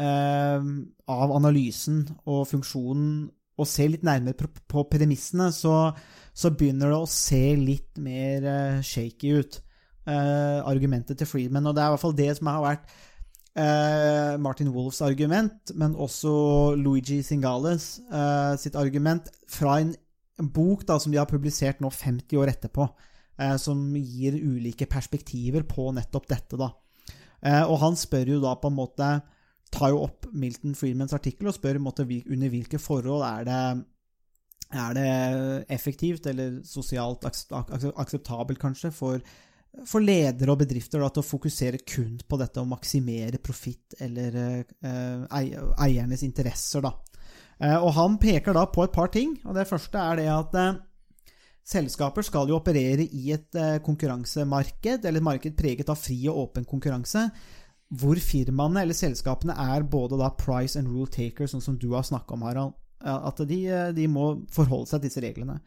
eh, 0.00 0.68
av 1.12 1.34
analysen 1.36 2.04
og 2.24 2.46
funksjonen, 2.50 3.26
og 3.54 3.68
ser 3.70 3.92
litt 3.92 4.02
nærmere 4.02 4.48
på, 4.66 4.82
premissene, 4.90 5.52
så, 5.54 5.92
så 6.34 6.50
begynner 6.50 6.90
det 6.90 6.96
å 6.98 7.10
se 7.10 7.42
litt 7.60 8.00
mer 8.02 8.48
eh, 8.50 8.80
shaky 8.82 9.36
ut. 9.38 9.60
Eh, 10.04 10.60
argumentet 10.68 11.16
til 11.16 11.28
Friedman. 11.28 11.66
Og 11.66 11.76
det 11.76 11.80
er 11.80 11.88
i 11.88 11.94
hvert 11.94 12.02
fall 12.02 12.16
det 12.18 12.28
som 12.36 12.50
har 12.50 12.64
vært 12.64 12.90
eh, 13.56 14.34
Martin 14.42 14.72
Wolfs 14.74 15.00
argument, 15.04 15.72
men 15.74 15.94
også 15.96 16.74
Luigi 16.76 17.22
Singales 17.24 18.02
eh, 18.12 18.52
sitt 18.60 18.76
argument 18.76 19.30
fra 19.48 19.78
en 19.80 19.94
bok 20.52 20.84
da, 20.84 20.98
som 21.00 21.14
de 21.14 21.20
har 21.22 21.30
publisert 21.30 21.80
nå 21.80 21.88
50 21.88 22.36
år 22.42 22.52
etterpå, 22.52 22.88
som 23.58 23.80
gir 23.96 24.36
ulike 24.38 24.86
perspektiver 24.90 25.66
på 25.66 25.88
nettopp 25.96 26.28
dette. 26.30 26.58
da. 26.60 26.70
Eh, 27.44 27.62
og 27.62 27.80
han 27.82 27.96
spør 27.98 28.36
jo 28.36 28.42
da 28.44 28.54
på 28.60 28.70
en 28.70 28.78
måte 28.78 29.08
tar 29.74 29.90
jo 29.90 30.04
opp 30.06 30.28
Milton 30.32 30.76
Freemans 30.78 31.14
artikkel 31.16 31.50
og 31.50 31.56
spør 31.56 31.80
måte, 31.82 32.06
under 32.06 32.52
hvilke 32.52 32.78
forhold 32.78 33.24
er 33.26 33.48
det 33.48 33.64
er 34.74 34.94
det 34.96 35.10
effektivt 35.70 36.26
eller 36.26 36.56
sosialt 36.66 37.26
akseptabelt, 37.26 38.58
kanskje, 38.58 38.90
for, 38.90 39.20
for 39.86 40.02
ledere 40.02 40.50
og 40.50 40.58
bedrifter 40.64 41.02
da, 41.02 41.10
til 41.12 41.22
å 41.22 41.28
fokusere 41.28 41.82
kun 41.86 42.16
på 42.26 42.38
dette 42.40 42.62
å 42.62 42.66
maksimere 42.66 43.38
profitt 43.44 43.94
eller 44.02 44.38
eh, 44.64 45.44
eiernes 45.84 46.24
interesser? 46.26 46.82
Da. 46.82 46.94
Eh, 47.60 47.76
og 47.76 47.92
han 47.98 48.18
peker 48.18 48.56
da 48.56 48.64
på 48.72 48.86
et 48.86 48.94
par 48.94 49.12
ting. 49.14 49.36
og 49.44 49.54
Det 49.54 49.68
første 49.68 50.00
er 50.00 50.22
det 50.22 50.28
at 50.32 50.58
eh, 50.58 50.74
selskaper 51.64 52.24
skal 52.26 52.50
jo 52.50 52.58
operere 52.58 53.06
i 53.06 53.32
et 53.34 53.56
eh, 53.58 53.78
konkurransemarked, 53.84 55.04
eller 55.04 55.20
et 55.20 55.26
marked 55.26 55.56
preget 55.58 55.90
av 55.92 55.98
fri 55.98 56.18
og 56.28 56.42
åpen 56.48 56.66
konkurranse, 56.68 57.26
hvor 57.94 58.18
firmaene 58.20 58.82
eller 58.82 58.96
selskapene 58.96 59.56
er 59.60 59.86
både 59.88 60.18
da 60.20 60.30
price 60.36 60.78
and 60.80 60.90
rule 60.90 61.10
takers, 61.10 61.54
sånn 61.54 61.64
som 61.64 61.78
du 61.80 61.90
har 61.94 62.04
snakka 62.06 62.36
om, 62.36 62.44
Harald. 62.48 62.76
At 63.04 63.40
de, 63.48 63.58
eh, 63.68 63.90
de 63.96 64.06
må 64.08 64.30
forholde 64.52 64.90
seg 64.90 65.00
til 65.00 65.10
disse 65.10 65.24
reglene. 65.24 65.58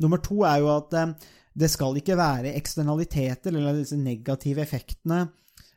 Nummer 0.00 0.20
to 0.24 0.42
er 0.48 0.60
jo 0.64 0.70
at 0.74 0.96
eh, 0.96 1.16
det 1.56 1.72
skal 1.72 1.96
ikke 1.96 2.18
være 2.20 2.54
eksternaliteter 2.56 3.52
eller 3.52 3.80
disse 3.80 3.96
negative 3.96 4.60
effektene. 4.64 5.24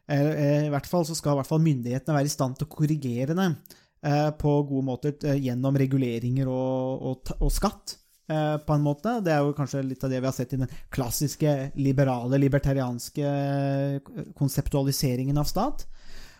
I 0.09 0.71
hvert 0.73 0.87
fall 0.89 1.03
så 1.05 1.13
skal 1.13 1.35
i 1.35 1.37
hvert 1.37 1.47
fall 1.47 1.61
myndighetene 1.61 2.15
være 2.17 2.27
i 2.27 2.31
stand 2.33 2.55
til 2.57 2.65
å 2.65 2.71
korrigere 2.73 3.35
det 3.37 3.45
på 4.41 4.53
gode 4.65 4.85
måter 4.87 5.37
gjennom 5.37 5.77
reguleringer 5.77 6.49
og, 6.49 7.03
og, 7.11 7.31
og 7.37 7.51
skatt. 7.53 7.93
Eh, 8.29 8.55
På 8.65 8.75
en 8.75 8.85
måte. 8.85 9.19
Det 9.25 9.33
er 9.33 9.43
jo 9.43 9.55
kanskje 9.57 9.85
litt 9.85 10.03
av 10.03 10.13
det 10.13 10.21
vi 10.21 10.29
har 10.29 10.35
sett 10.35 10.55
i 10.55 10.61
den 10.61 10.73
klassiske 10.93 11.55
liberale, 11.79 12.39
libertarianske 12.41 13.29
eh, 13.29 14.11
konseptualiseringen 14.37 15.37
av 15.41 15.49
stat. 15.49 15.87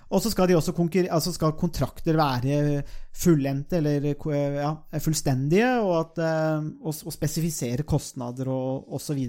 Og 0.10 0.24
så 0.24 0.32
skal, 0.34 0.50
altså 0.58 1.32
skal 1.36 1.54
kontrakter 1.58 2.18
være 2.18 2.82
fullendte 3.14 3.78
eller 3.78 4.08
ja, 4.10 4.72
fullstendige, 4.98 5.70
og, 5.84 5.94
at, 6.00 6.22
eh, 6.26 6.66
og, 6.82 6.96
og 7.06 7.14
spesifisere 7.14 7.86
kostnader 7.86 8.50
og 8.50 8.90
osv. 8.98 9.20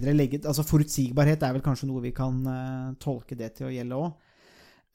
Altså 0.41 0.65
forutsigbarhet 0.65 1.45
er 1.45 1.59
vel 1.59 1.65
kanskje 1.65 1.91
noe 1.91 2.05
vi 2.07 2.15
kan 2.17 2.41
eh, 2.49 2.89
tolke 3.03 3.37
det 3.37 3.53
til 3.59 3.69
å 3.69 3.75
gjelde 3.75 4.01
òg. 4.01 4.27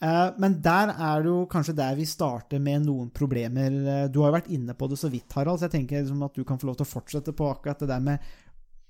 Men 0.02 0.58
der 0.62 0.92
er 0.92 1.24
det 1.24 1.30
jo 1.32 1.46
kanskje 1.50 1.74
der 1.78 1.96
vi 1.96 2.06
starter 2.06 2.60
med 2.60 2.84
noen 2.86 3.10
problemer. 3.16 3.72
Eh, 3.72 4.08
Du 4.12 4.20
har 4.22 4.32
jo 4.32 4.38
vært 4.38 4.50
inne 4.52 4.74
på 4.76 4.90
det 4.92 4.98
så 5.00 5.10
vidt, 5.10 5.32
Harald, 5.34 5.60
så 5.60 5.70
jeg 5.70 5.76
tenker 5.78 6.02
liksom 6.02 6.24
at 6.26 6.36
du 6.36 6.44
kan 6.44 6.60
få 6.60 6.68
lov 6.68 6.76
til 6.78 6.86
å 6.86 6.94
fortsette 6.94 7.34
på 7.34 7.48
akkurat 7.50 7.80
det 7.80 7.88
der 7.88 8.04
med 8.04 8.20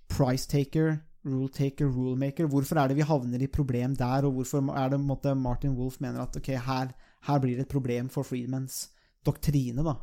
price 0.10 0.48
taker, 0.50 1.00
rule 1.26 1.50
taker, 1.50 1.86
rule 1.86 2.18
maker. 2.18 2.50
Hvorfor 2.50 2.82
er 2.82 2.90
det 2.90 2.98
vi 2.98 3.06
havner 3.08 3.42
i 3.42 3.48
problem 3.48 3.94
der, 3.96 4.26
og 4.26 4.34
hvorfor 4.40 4.66
er 4.76 4.90
det 4.90 5.00
måtte, 5.00 5.36
Martin 5.38 5.76
Wolff 5.78 6.00
mener 6.02 6.22
at 6.26 6.36
ok, 6.38 6.50
her, 6.66 6.92
her 7.30 7.40
blir 7.40 7.56
det 7.56 7.68
et 7.68 7.76
problem 7.76 8.10
for 8.10 8.24
Freedmans 8.24 8.88
doktrine, 9.26 9.86
da? 9.86 9.96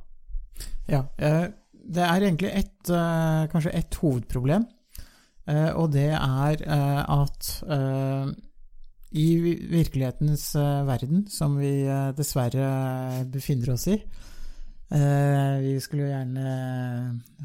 Ja, 0.90 1.02
eh, 1.18 1.48
det 1.72 2.02
er 2.06 2.22
egentlig 2.22 2.50
eh, 2.54 3.44
kanskje 3.50 3.74
ett 3.74 3.94
hovedproblem, 4.02 4.66
eh, 5.48 5.70
og 5.74 5.92
det 5.94 6.10
er 6.14 6.62
eh, 6.62 7.02
at 7.10 7.52
eh, 7.66 8.32
i 9.12 9.26
virkelighetens 9.70 10.54
eh, 10.56 10.82
verden, 10.88 11.26
som 11.28 11.56
vi 11.60 11.84
eh, 11.84 12.10
dessverre 12.16 13.24
befinner 13.32 13.74
oss 13.74 13.86
i 13.92 13.96
eh, 13.98 15.56
Vi 15.62 15.74
skulle 15.84 16.06
jo 16.06 16.12
gjerne 16.12 16.54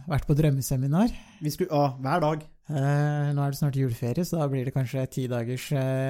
vært 0.07 0.27
på 0.27 0.37
drømmeseminar. 0.37 1.11
Vi 1.43 1.53
skulle, 1.53 1.71
ja, 1.73 1.97
hver 1.99 2.23
dag. 2.23 2.45
Nå 2.67 3.39
er 3.39 3.53
det 3.53 3.55
snart 3.55 3.77
juleferie, 3.79 4.25
så 4.27 4.41
da 4.41 4.49
blir 4.51 4.65
det 4.67 4.73
kanskje 4.75 5.05
ti 5.07 5.21
dagers 5.31 5.69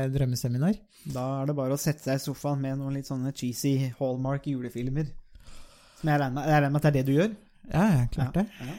drømmeseminar. 0.10 0.80
Da 1.14 1.26
er 1.44 1.52
det 1.52 1.56
bare 1.60 1.76
å 1.76 1.82
sette 1.82 2.02
seg 2.02 2.18
i 2.18 2.24
sofaen 2.24 2.64
med 2.64 2.80
noen 2.80 2.98
litt 2.98 3.10
sånne 3.10 3.30
cheesy 3.30 3.92
hallmark 4.00 4.50
julefilmer. 4.50 5.12
Som 6.00 6.10
jeg 6.10 6.22
regner 6.24 6.72
med, 6.72 6.80
at 6.80 6.88
det 6.88 6.90
er 6.90 6.98
det 6.98 7.06
du 7.06 7.14
gjør? 7.14 7.36
Ja, 7.70 7.84
ja, 7.94 8.02
klart 8.10 8.40
det. 8.40 8.48
Ja. 8.58 8.74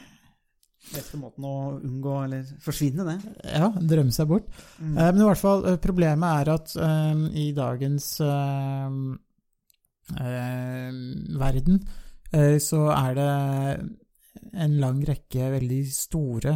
Beste 0.89 1.19
måten 1.21 1.45
å 1.45 1.55
unngå 1.77 2.15
eller 2.25 2.47
forsvinne, 2.63 3.05
det. 3.05 3.33
Ja, 3.53 3.69
drømme 3.69 4.13
seg 4.15 4.29
bort. 4.31 4.47
Mm. 4.79 4.95
Eh, 4.97 5.09
Men 5.13 5.21
i 5.21 5.27
hvert 5.29 5.41
fall, 5.41 5.65
eh, 5.69 5.79
problemet 5.83 6.41
er 6.41 6.53
at 6.55 6.75
eh, 6.75 7.23
i 7.43 7.47
dagens 7.57 8.07
eh, 8.25 8.99
eh, 10.17 10.99
verden 11.45 11.81
eh, 12.31 12.57
så 12.63 12.87
er 12.95 13.17
det 13.19 13.31
en 14.53 14.77
lang 14.81 15.01
rekke 15.05 15.51
veldig 15.51 15.81
store 15.91 16.53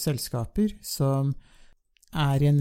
selskaper 0.00 0.72
som 0.82 1.34
er 2.16 2.42
i 2.42 2.48
en 2.48 2.60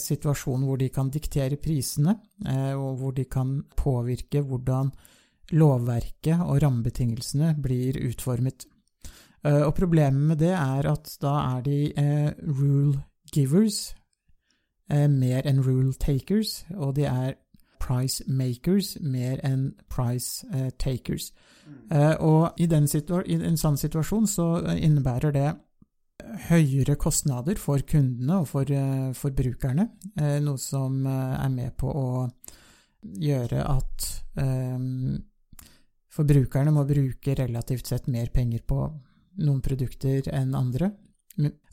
situasjon 0.00 0.62
hvor 0.64 0.78
de 0.80 0.88
kan 0.94 1.10
diktere 1.12 1.58
prisene, 1.60 2.14
eh, 2.46 2.72
og 2.72 3.00
hvor 3.00 3.12
de 3.16 3.26
kan 3.30 3.58
påvirke 3.76 4.40
hvordan 4.46 4.90
lovverket 5.52 6.40
og 6.40 6.62
rammebetingelsene 6.64 7.50
blir 7.60 7.98
utformet. 8.08 8.64
Eh, 9.44 9.62
og 9.62 9.74
problemet 9.76 10.28
med 10.28 10.40
det 10.40 10.52
er 10.56 10.88
at 10.88 11.16
da 11.22 11.34
er 11.56 11.64
de 11.66 11.78
eh, 12.00 12.30
rule 12.58 13.02
givers 13.32 13.94
eh, 14.90 15.08
mer 15.10 15.44
enn 15.48 15.60
rule 15.64 15.92
takers, 16.00 16.62
og 16.76 16.96
de 16.96 17.04
er 17.10 17.34
price 17.80 18.24
makers 18.26 18.94
mer 19.00 19.42
enn 19.44 19.74
price 19.92 20.46
takers. 20.80 21.32
Og 21.92 22.56
i, 22.56 22.64
i 22.64 23.36
en 23.36 23.58
sånn 23.60 23.76
situasjon 23.76 24.24
så 24.30 24.46
innebærer 24.72 25.34
det 25.36 25.50
høyere 26.48 26.96
kostnader 26.96 27.60
for 27.60 27.84
kundene 27.84 28.38
og 28.40 28.48
for 28.48 28.72
forbrukerne, 29.18 29.84
noe 30.46 30.62
som 30.62 31.04
er 31.04 31.50
med 31.52 31.76
på 31.76 31.92
å 31.92 32.08
gjøre 33.20 33.66
at 33.68 34.08
forbrukerne 36.16 36.72
må 36.72 36.86
bruke 36.88 37.36
relativt 37.36 37.92
sett 37.92 38.08
mer 38.08 38.32
penger 38.32 38.64
på 38.64 38.80
noen 39.42 39.62
produkter 39.64 40.28
enn 40.34 40.54
andre. 40.58 40.92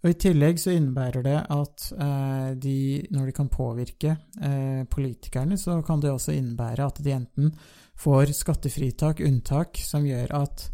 Og 0.01 0.07
I 0.09 0.17
tillegg 0.17 0.57
så 0.57 0.73
innebærer 0.73 1.25
det 1.25 1.37
at 1.53 1.91
eh, 1.93 2.49
de, 2.57 2.77
når 3.13 3.29
de 3.29 3.35
kan 3.37 3.51
påvirke 3.53 4.15
eh, 4.41 4.81
politikerne, 4.89 5.57
så 5.61 5.77
kan 5.85 6.01
det 6.01 6.09
også 6.09 6.33
innebære 6.33 6.87
at 6.87 7.01
de 7.05 7.13
enten 7.13 7.53
får 8.01 8.33
skattefritak, 8.33 9.21
unntak, 9.21 9.77
som 9.85 10.07
gjør 10.07 10.33
at 10.39 10.65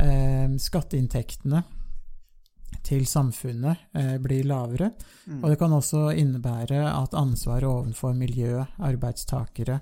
eh, 0.00 0.48
skatteinntektene 0.56 1.60
til 2.80 3.04
samfunnet 3.06 3.92
eh, 4.00 4.16
blir 4.22 4.48
lavere. 4.48 4.90
Mm. 5.26 5.42
Og 5.42 5.50
det 5.52 5.58
kan 5.60 5.76
også 5.76 6.06
innebære 6.16 6.86
at 6.88 7.18
ansvaret 7.18 7.68
overfor 7.68 8.16
miljø, 8.16 8.62
arbeidstakere 8.80 9.76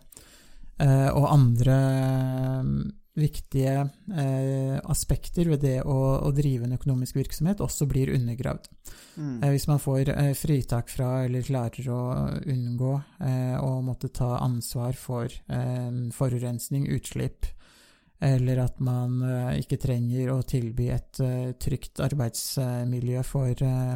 eh, 0.83 1.11
og 1.15 1.31
andre 1.31 1.79
eh, 1.79 2.73
viktige 3.19 3.89
eh, 4.17 4.77
aspekter 4.91 5.51
ved 5.51 5.65
det 5.65 5.77
å, 5.83 5.99
å 6.23 6.31
drive 6.35 6.67
en 6.67 6.77
økonomisk 6.77 7.19
virksomhet 7.19 7.63
også 7.65 7.89
blir 7.91 8.13
undergravd. 8.15 8.69
Mm. 9.17 9.41
Eh, 9.43 9.51
hvis 9.55 9.67
man 9.71 9.83
får 9.83 10.13
eh, 10.15 10.33
fritak 10.39 10.93
fra, 10.93 11.25
eller 11.27 11.47
klarer 11.47 11.91
å 11.91 12.03
unngå 12.47 12.93
eh, 13.27 13.57
å 13.59 13.81
måtte 13.85 14.13
ta 14.15 14.37
ansvar 14.39 14.99
for 14.99 15.27
eh, 15.27 15.91
forurensning, 16.15 16.87
utslipp, 16.95 17.51
eller 18.21 18.59
at 18.61 18.81
man 18.85 19.21
eh, 19.25 19.61
ikke 19.63 19.79
trenger 19.81 20.33
å 20.35 20.41
tilby 20.45 20.91
et 20.93 21.21
eh, 21.25 21.53
trygt 21.61 22.03
arbeidsmiljø 22.05 23.23
for 23.25 23.65
eh, 23.65 23.95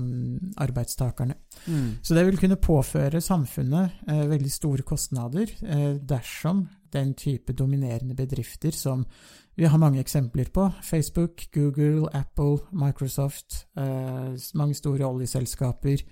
arbeidstakerne. 0.65 1.37
Mm. 1.69 1.91
Så 2.01 2.17
det 2.17 2.25
vil 2.29 2.41
kunne 2.41 2.61
påføre 2.61 3.21
samfunnet 3.25 4.01
veldig 4.09 4.51
store 4.53 4.85
kostnader 4.87 5.53
dersom 6.01 6.65
den 6.95 7.13
type 7.19 7.55
dominerende 7.57 8.17
bedrifter 8.17 8.75
som 8.75 9.05
vi 9.55 9.69
har 9.71 9.79
mange 9.79 10.01
eksempler 10.03 10.49
på, 10.55 10.67
Facebook, 10.83 11.47
Google, 11.55 12.09
Apple, 12.17 12.65
Microsoft, 12.75 13.69
mange 14.59 14.75
store 14.75 15.07
oljeselskaper 15.07 16.03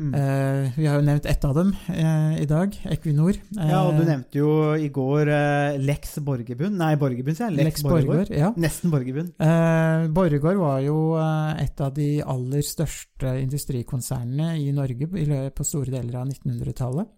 Mm. 0.00 0.14
eh, 0.16 0.72
Vi 0.76 0.86
har 0.88 0.96
jo 0.96 1.04
nevnt 1.04 1.26
ett 1.28 1.44
av 1.44 1.54
dem 1.54 1.74
eh, 1.92 2.40
i 2.42 2.46
dag, 2.48 2.72
Equinor. 2.90 3.36
Eh, 3.58 3.68
Ja, 3.70 3.82
og 3.86 3.98
du 4.00 4.04
nevnte 4.08 4.38
jo 4.40 4.72
i 4.74 4.88
går 4.88 5.28
eh, 5.28 5.76
Lex 5.78 6.16
Borgerbund 6.24 6.78
Nei, 6.80 6.94
Borgerbund, 6.96 7.36
sier 7.36 7.50
jeg. 7.52 7.66
Lex 7.68 7.82
Borregaard. 7.84 8.30
Ja. 8.34 8.52
Nesten 8.56 8.90
Borgerbund. 8.90 9.34
Eh, 9.38 10.06
Borregaard 10.16 10.56
var 10.62 10.80
jo 10.80 10.96
eh, 11.20 11.62
et 11.66 11.80
av 11.84 11.92
de 11.94 12.08
aller 12.24 12.62
største 12.66 13.34
industrikonsernene 13.44 14.54
i 14.62 14.72
Norge 14.72 15.10
på 15.52 15.64
store 15.68 15.92
deler 15.92 16.22
av 16.22 16.30
1900-tallet. 16.32 17.12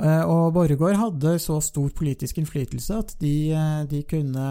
Eh, 0.00 0.22
og 0.24 0.54
Borregaard 0.56 0.96
hadde 0.96 1.34
så 1.38 1.58
stor 1.62 1.90
politisk 1.96 2.38
innflytelse 2.40 2.98
at 3.04 3.14
de, 3.20 3.34
eh, 3.52 3.80
de 3.90 4.02
kunne 4.08 4.44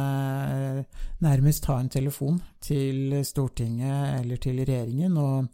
eh, 0.55 1.05
nærmest 1.25 1.63
ta 1.65 1.79
en 1.81 1.89
telefon 1.89 2.39
til 2.61 3.19
Stortinget 3.25 4.21
eller 4.23 4.37
til 4.37 4.61
regjeringen 4.63 5.17
og 5.17 5.49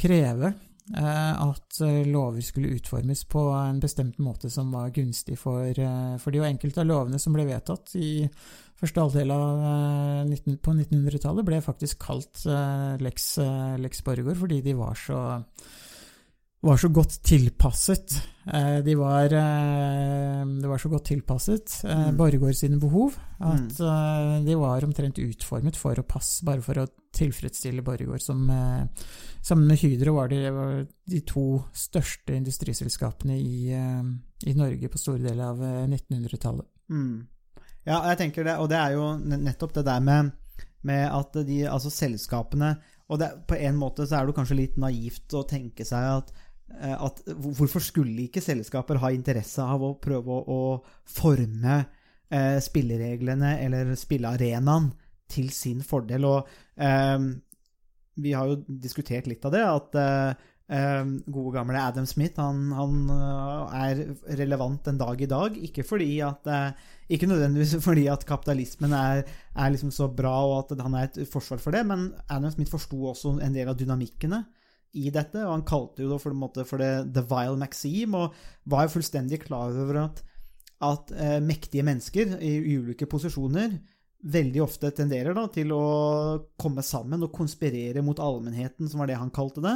kreve 0.00 0.48
eh, 0.50 0.70
at 0.92 1.80
eh, 1.80 2.02
lover 2.06 2.44
skulle 2.44 2.74
utformes 2.76 3.24
på 3.24 3.40
en 3.56 3.80
bestemt 3.80 4.18
måte 4.20 4.50
som 4.52 4.72
var 4.74 4.92
gunstig 4.92 5.38
for, 5.40 5.64
eh, 5.64 6.16
for 6.20 6.34
de, 6.34 6.42
og 6.42 6.48
enkelte 6.50 6.82
av 6.82 6.90
lovene 6.90 7.20
som 7.22 7.32
ble 7.32 7.46
vedtatt 7.48 7.94
i 7.96 8.28
første 8.80 9.00
halvdel 9.00 9.32
av 9.32 9.64
eh, 9.64 10.20
19, 10.28 10.58
på 10.60 10.74
1900-tallet, 10.76 11.46
ble 11.46 11.62
faktisk 11.64 12.04
kalt 12.04 12.44
eh, 12.50 13.00
Lex, 13.00 13.30
eh, 13.40 13.74
Lex 13.80 14.04
Borregaard 14.04 14.40
fordi 14.42 14.60
de 14.64 14.76
var 14.76 14.98
så 14.98 15.22
var 16.64 16.80
så 16.80 16.88
godt 16.92 17.18
tilpasset. 17.26 18.16
Eh, 18.46 18.78
De 18.84 18.94
var, 18.98 19.24
eh, 19.24 20.42
det 20.60 20.68
var 20.68 20.80
så 20.80 20.90
godt 20.92 21.06
tilpasset 21.12 21.78
eh, 21.84 22.04
Mm. 22.08 22.16
Borregaard 22.18 22.56
sine 22.56 22.80
behov 22.80 23.14
at 23.40 23.78
mm. 23.80 24.44
de 24.46 24.54
var 24.60 24.84
omtrent 24.84 25.18
utformet 25.18 25.76
for 25.76 25.98
å 25.98 26.06
passe, 26.06 26.44
bare 26.44 26.62
for 26.64 26.80
å 26.80 26.86
tilfredsstille 27.14 27.84
Borregaard. 27.84 28.22
Som 28.22 28.48
sammen 29.44 29.68
med 29.68 29.78
Hydro 29.78 30.14
var 30.16 30.28
de, 30.32 30.40
var 30.50 30.86
de 31.10 31.20
to 31.28 31.62
største 31.76 32.36
industriselskapene 32.36 33.36
i, 33.36 33.74
i 34.48 34.54
Norge 34.56 34.88
på 34.88 35.00
store 35.00 35.24
deler 35.26 35.44
av 35.50 35.60
eh, 35.64 35.84
1900-tallet. 35.88 36.66
Mm. 36.92 37.26
Ja, 37.84 38.00
jeg 38.10 38.20
tenker 38.20 38.46
det, 38.46 38.56
og 38.60 38.70
det 38.72 38.80
er 38.80 38.96
jo 38.96 39.10
nettopp 39.20 39.74
det 39.76 39.84
der 39.84 40.00
med, 40.04 40.32
med 40.88 41.04
at 41.12 41.36
de, 41.44 41.62
altså 41.68 41.92
selskapene 41.92 42.74
Og 43.12 43.18
det, 43.20 43.28
på 43.48 43.56
en 43.56 43.76
måte 43.76 44.06
så 44.08 44.18
er 44.18 44.26
det 44.26 44.34
kanskje 44.36 44.56
litt 44.56 44.76
naivt 44.80 45.32
å 45.36 45.44
tenke 45.48 45.84
seg 45.84 46.08
at, 46.22 46.32
at 46.74 47.20
Hvorfor 47.28 47.82
skulle 47.84 48.26
ikke 48.26 48.42
selskaper 48.42 48.98
ha 49.02 49.12
interesse 49.14 49.62
av 49.62 49.82
å 49.84 49.94
prøve 50.02 50.38
å, 50.50 50.60
forme 51.06 51.76
eh, 52.32 52.56
spillereglene 52.64 53.58
eller 53.62 53.92
spillearenaen 53.98 54.88
til 55.30 55.52
sin 55.54 55.84
fordel? 55.86 56.26
Og 56.28 56.50
eh, 56.76 57.28
vi 58.24 58.34
har 58.34 58.50
jo 58.50 58.62
diskutert 58.66 59.28
litt 59.30 59.44
av 59.46 59.54
det, 59.54 59.62
at 59.66 60.00
eh, 60.00 60.42
eh, 60.72 61.04
gode 61.26 61.54
gamle 61.56 61.80
Adam 61.80 62.06
Smith 62.08 62.40
han, 62.40 62.66
han 62.76 62.98
eh, 63.14 63.78
er 63.84 64.02
relevant 64.40 64.90
en 64.90 65.00
dag 65.00 65.22
i 65.22 65.30
dag. 65.30 65.56
Ikke 65.68 65.86
fordi 65.86 66.10
at 66.24 66.50
eh, 66.50 66.90
ikke 67.14 67.28
nødvendigvis 67.30 67.78
fordi 67.86 68.08
at 68.12 68.26
kapitalismen 68.28 68.94
er, 68.98 69.24
er 69.54 69.72
liksom 69.74 69.92
så 69.94 70.08
bra 70.08 70.36
og 70.48 70.58
at 70.64 70.84
han 70.84 70.98
er 70.98 71.10
et 71.10 71.22
forsvar 71.30 71.62
for 71.62 71.76
det, 71.76 71.84
men 71.88 72.12
Adam 72.28 72.52
Smith 72.54 72.72
forsto 72.72 73.00
også 73.12 73.38
en 73.44 73.56
del 73.56 73.70
av 73.70 73.78
dynamikkene 73.80 74.44
i 74.94 75.10
dette, 75.14 75.40
og 75.42 75.52
han 75.56 75.66
kalte 75.66 76.04
jo 76.04 76.12
det 76.12 76.20
for, 76.22 76.36
måte 76.38 76.66
for 76.68 76.82
det 76.82 77.10
the 77.14 77.24
vile 77.30 77.58
maxim, 77.60 78.14
og 78.18 78.36
var 78.70 78.86
jo 78.86 78.94
fullstendig 78.96 79.42
klar 79.46 79.74
over 79.74 80.00
at, 80.04 80.22
at 80.86 81.12
eh, 81.16 81.40
mektige 81.44 81.86
mennesker 81.86 82.36
i 82.38 82.56
ulike 82.76 83.08
posisjoner 83.10 83.76
veldig 84.24 84.62
ofte 84.64 84.88
tenderer 84.96 85.36
da, 85.36 85.44
til 85.52 85.72
å 85.76 85.84
komme 86.60 86.84
sammen 86.84 87.26
og 87.26 87.34
konspirere 87.34 88.02
mot 88.04 88.20
allmennheten, 88.22 88.88
som 88.88 89.02
var 89.02 89.10
det 89.10 89.20
han 89.20 89.32
kalte 89.34 89.64
det. 89.64 89.74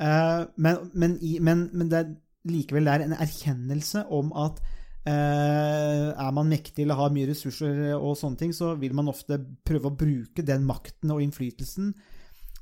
Eh, 0.00 0.42
men, 0.56 0.88
men, 0.94 1.18
i, 1.20 1.36
men, 1.44 1.68
men 1.74 1.92
det 1.92 2.00
er 2.00 2.14
likevel 2.48 2.86
det 2.86 2.94
er 2.94 3.04
en 3.04 3.18
erkjennelse 3.18 4.06
om 4.14 4.30
at 4.38 4.62
eh, 5.08 6.06
er 6.14 6.30
man 6.36 6.48
mektig 6.48 6.86
eller 6.86 7.00
har 7.00 7.12
mye 7.12 7.28
ressurser 7.28 7.90
og 7.98 8.16
sånne 8.18 8.40
ting, 8.40 8.54
så 8.56 8.72
vil 8.80 8.94
man 8.96 9.10
ofte 9.12 9.40
prøve 9.66 9.90
å 9.90 9.98
bruke 9.98 10.46
den 10.46 10.64
makten 10.68 11.12
og 11.12 11.20
innflytelsen 11.24 11.92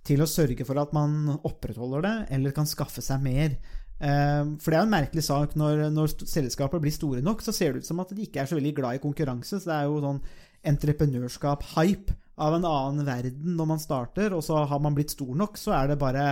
til 0.06 0.22
å 0.22 0.28
sørge 0.30 0.66
for 0.68 0.78
at 0.80 0.94
man 0.96 1.36
opprettholder 1.36 2.06
det, 2.06 2.14
eller 2.36 2.54
kan 2.56 2.68
skaffe 2.68 3.02
seg 3.04 3.22
mer. 3.24 3.56
Eh, 3.96 4.44
For 4.60 4.70
det 4.70 4.78
er 4.78 4.82
jo 4.82 4.88
en 4.88 4.96
merkelig 4.96 5.24
sak 5.26 5.56
når, 5.58 5.86
når 5.94 6.14
selskaper 6.28 6.82
blir 6.82 6.94
store 6.94 7.24
nok, 7.24 7.42
så 7.42 7.54
ser 7.54 7.74
det 7.74 7.84
ut 7.84 7.88
som 7.88 8.02
at 8.02 8.12
de 8.14 8.26
ikke 8.26 8.42
er 8.42 8.50
så 8.50 8.58
veldig 8.58 8.74
glad 8.76 8.98
i 8.98 9.02
konkurranse. 9.02 9.58
Så 9.58 9.70
det 9.70 9.76
er 9.78 9.88
jo 9.88 10.02
sånn 10.04 10.22
entreprenørskap, 10.66 11.66
hype, 11.76 12.16
av 12.36 12.52
en 12.52 12.66
annen 12.68 13.06
verden 13.06 13.54
når 13.56 13.68
man 13.70 13.80
starter, 13.80 14.34
og 14.36 14.42
så 14.44 14.60
har 14.68 14.80
man 14.84 14.92
blitt 14.96 15.14
stor 15.14 15.32
nok, 15.38 15.56
så 15.56 15.72
er 15.72 15.88
det 15.88 16.00
bare 16.02 16.24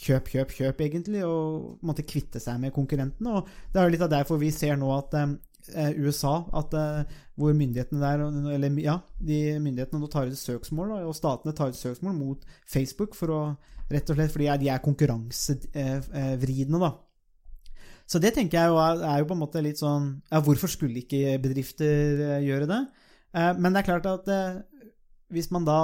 kjøp, 0.00 0.30
kjøp, 0.32 0.54
kjøp, 0.56 0.80
egentlig, 0.86 1.20
og 1.28 1.82
måtte 1.84 2.06
kvitte 2.08 2.40
seg 2.40 2.56
med 2.62 2.72
konkurrentene. 2.72 3.34
Og 3.36 3.50
det 3.72 3.80
er 3.80 3.88
jo 3.88 3.92
litt 3.92 4.04
av 4.06 4.14
derfor 4.14 4.40
vi 4.40 4.48
ser 4.54 4.78
nå 4.80 4.88
at 4.96 5.12
eh, 5.18 5.34
USA, 5.70 6.42
at, 6.58 6.74
eh, 6.74 7.04
hvor 7.38 7.52
myndighetene 7.56 8.00
der, 8.02 8.24
eller 8.54 8.80
ja, 8.82 8.98
de 9.20 9.58
myndighetene 9.62 10.08
tar 10.10 10.26
ut 10.30 10.38
søksmål, 10.38 10.96
og 11.06 11.14
statene 11.16 11.54
tar 11.56 11.72
ut 11.72 11.78
søksmål 11.78 12.14
mot 12.18 12.44
Facebook 12.66 13.14
for 13.18 13.28
å 13.34 13.42
Rett 13.92 14.08
og 14.08 14.16
slett 14.16 14.32
fordi 14.32 14.46
de 14.62 14.68
er 14.72 14.78
konkurransevridende, 14.80 16.78
da. 16.80 16.94
Så 18.08 18.20
det 18.22 18.30
tenker 18.32 18.58
jeg 18.58 18.72
jo 18.72 18.78
er, 18.80 19.02
er 19.04 19.18
jo 19.20 19.26
på 19.28 19.36
en 19.36 19.42
måte 19.42 19.62
litt 19.64 19.80
sånn 19.80 20.06
Ja, 20.30 20.40
hvorfor 20.40 20.70
skulle 20.70 21.02
ikke 21.02 21.36
bedrifter 21.42 22.22
eh, 22.36 22.44
gjøre 22.46 22.66
det? 22.70 22.80
Eh, 23.36 23.52
men 23.58 23.72
det 23.72 23.82
er 23.82 23.88
klart 23.90 24.08
at 24.10 24.28
eh, 24.32 24.62
hvis 25.32 25.50
man 25.54 25.64
da 25.68 25.78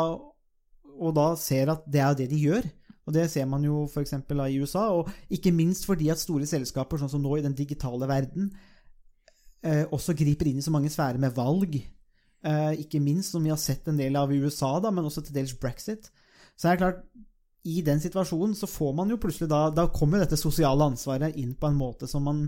Og 0.99 1.15
da 1.17 1.31
ser 1.41 1.71
at 1.73 1.87
det 1.87 2.03
er 2.05 2.17
det 2.19 2.31
de 2.33 2.41
gjør, 2.43 2.67
og 3.09 3.15
det 3.15 3.31
ser 3.33 3.47
man 3.49 3.63
jo 3.65 3.87
f.eks. 3.87 4.13
i 4.19 4.59
USA, 4.61 4.89
og 4.93 5.09
ikke 5.33 5.55
minst 5.55 5.87
fordi 5.89 6.11
at 6.13 6.21
store 6.21 6.45
selskaper, 6.49 6.99
sånn 7.01 7.13
som 7.13 7.23
nå 7.25 7.39
i 7.39 7.45
den 7.45 7.55
digitale 7.57 8.09
verden, 8.11 8.51
eh, 8.51 8.78
også 9.65 10.15
griper 10.15 10.47
inn 10.47 10.61
i 10.61 10.63
så 10.63 10.71
mange 10.71 10.91
sfærer 10.93 11.19
med 11.19 11.35
valg. 11.35 11.75
Eh, 12.47 12.73
ikke 12.85 13.01
minst, 13.03 13.33
som 13.33 13.43
vi 13.43 13.51
har 13.51 13.59
sett 13.59 13.89
en 13.91 13.99
del 13.99 14.17
av 14.17 14.31
i 14.31 14.39
USA, 14.39 14.77
da, 14.83 14.93
men 14.95 15.07
også 15.09 15.25
til 15.27 15.35
dels 15.41 15.57
brexit. 15.59 16.11
Så 16.59 16.69
er 16.69 16.77
det 16.77 16.83
klart, 16.85 17.01
i 17.67 17.83
den 17.85 18.01
situasjonen 18.01 18.55
så 18.57 18.69
får 18.71 18.93
man 18.97 19.11
jo 19.11 19.19
plutselig 19.21 19.49
da 19.51 19.69
Da 19.75 19.89
kommer 19.93 20.23
dette 20.23 20.39
sosiale 20.39 20.87
ansvaret 20.87 21.37
inn 21.37 21.57
på 21.59 21.69
en 21.69 21.77
måte 21.77 22.07
som 22.09 22.23
man 22.25 22.45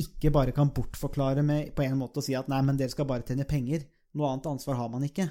ikke 0.00 0.32
bare 0.34 0.54
kan 0.56 0.72
bortforklare 0.74 1.44
med 1.46 1.74
på 1.76 1.84
en 1.84 1.98
måte 2.00 2.18
å 2.18 2.24
si 2.24 2.34
at 2.34 2.48
nei, 2.50 2.62
men 2.64 2.80
dere 2.80 2.90
skal 2.90 3.06
bare 3.06 3.22
tjene 3.28 3.46
penger. 3.46 3.84
Noe 4.16 4.32
annet 4.32 4.48
ansvar 4.50 4.80
har 4.80 4.88
man 4.90 5.04
ikke. 5.06 5.28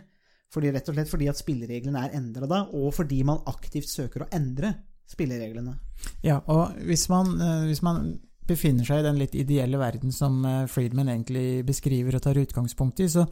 Fordi, 0.54 0.69
rett 0.72 0.88
og 0.88 0.96
slett 0.96 1.10
fordi 1.10 1.28
at 1.32 1.39
spillereglene 1.39 2.06
er 2.06 2.15
endra 2.19 2.48
da, 2.48 2.62
og 2.78 2.93
fordi 2.93 3.24
man 3.26 3.41
aktivt 3.50 3.89
søker 3.89 4.24
å 4.24 4.30
endre 4.38 4.76
spillereglene. 5.10 5.74
Ja, 6.24 6.38
og 6.48 6.78
hvis 6.86 7.08
man, 7.12 7.34
eh, 7.41 7.65
hvis 7.67 7.82
man 7.84 8.06
befinner 8.47 8.86
seg 8.88 9.01
i 9.01 9.08
den 9.08 9.19
litt 9.21 9.36
ideelle 9.36 9.79
verden 9.82 10.12
som 10.12 10.41
eh, 10.45 10.63
Friedman 10.71 11.12
egentlig 11.13 11.63
beskriver 11.67 12.17
og 12.17 12.25
tar 12.25 12.39
utgangspunkt 12.41 13.03
i, 13.03 13.10
så 13.10 13.25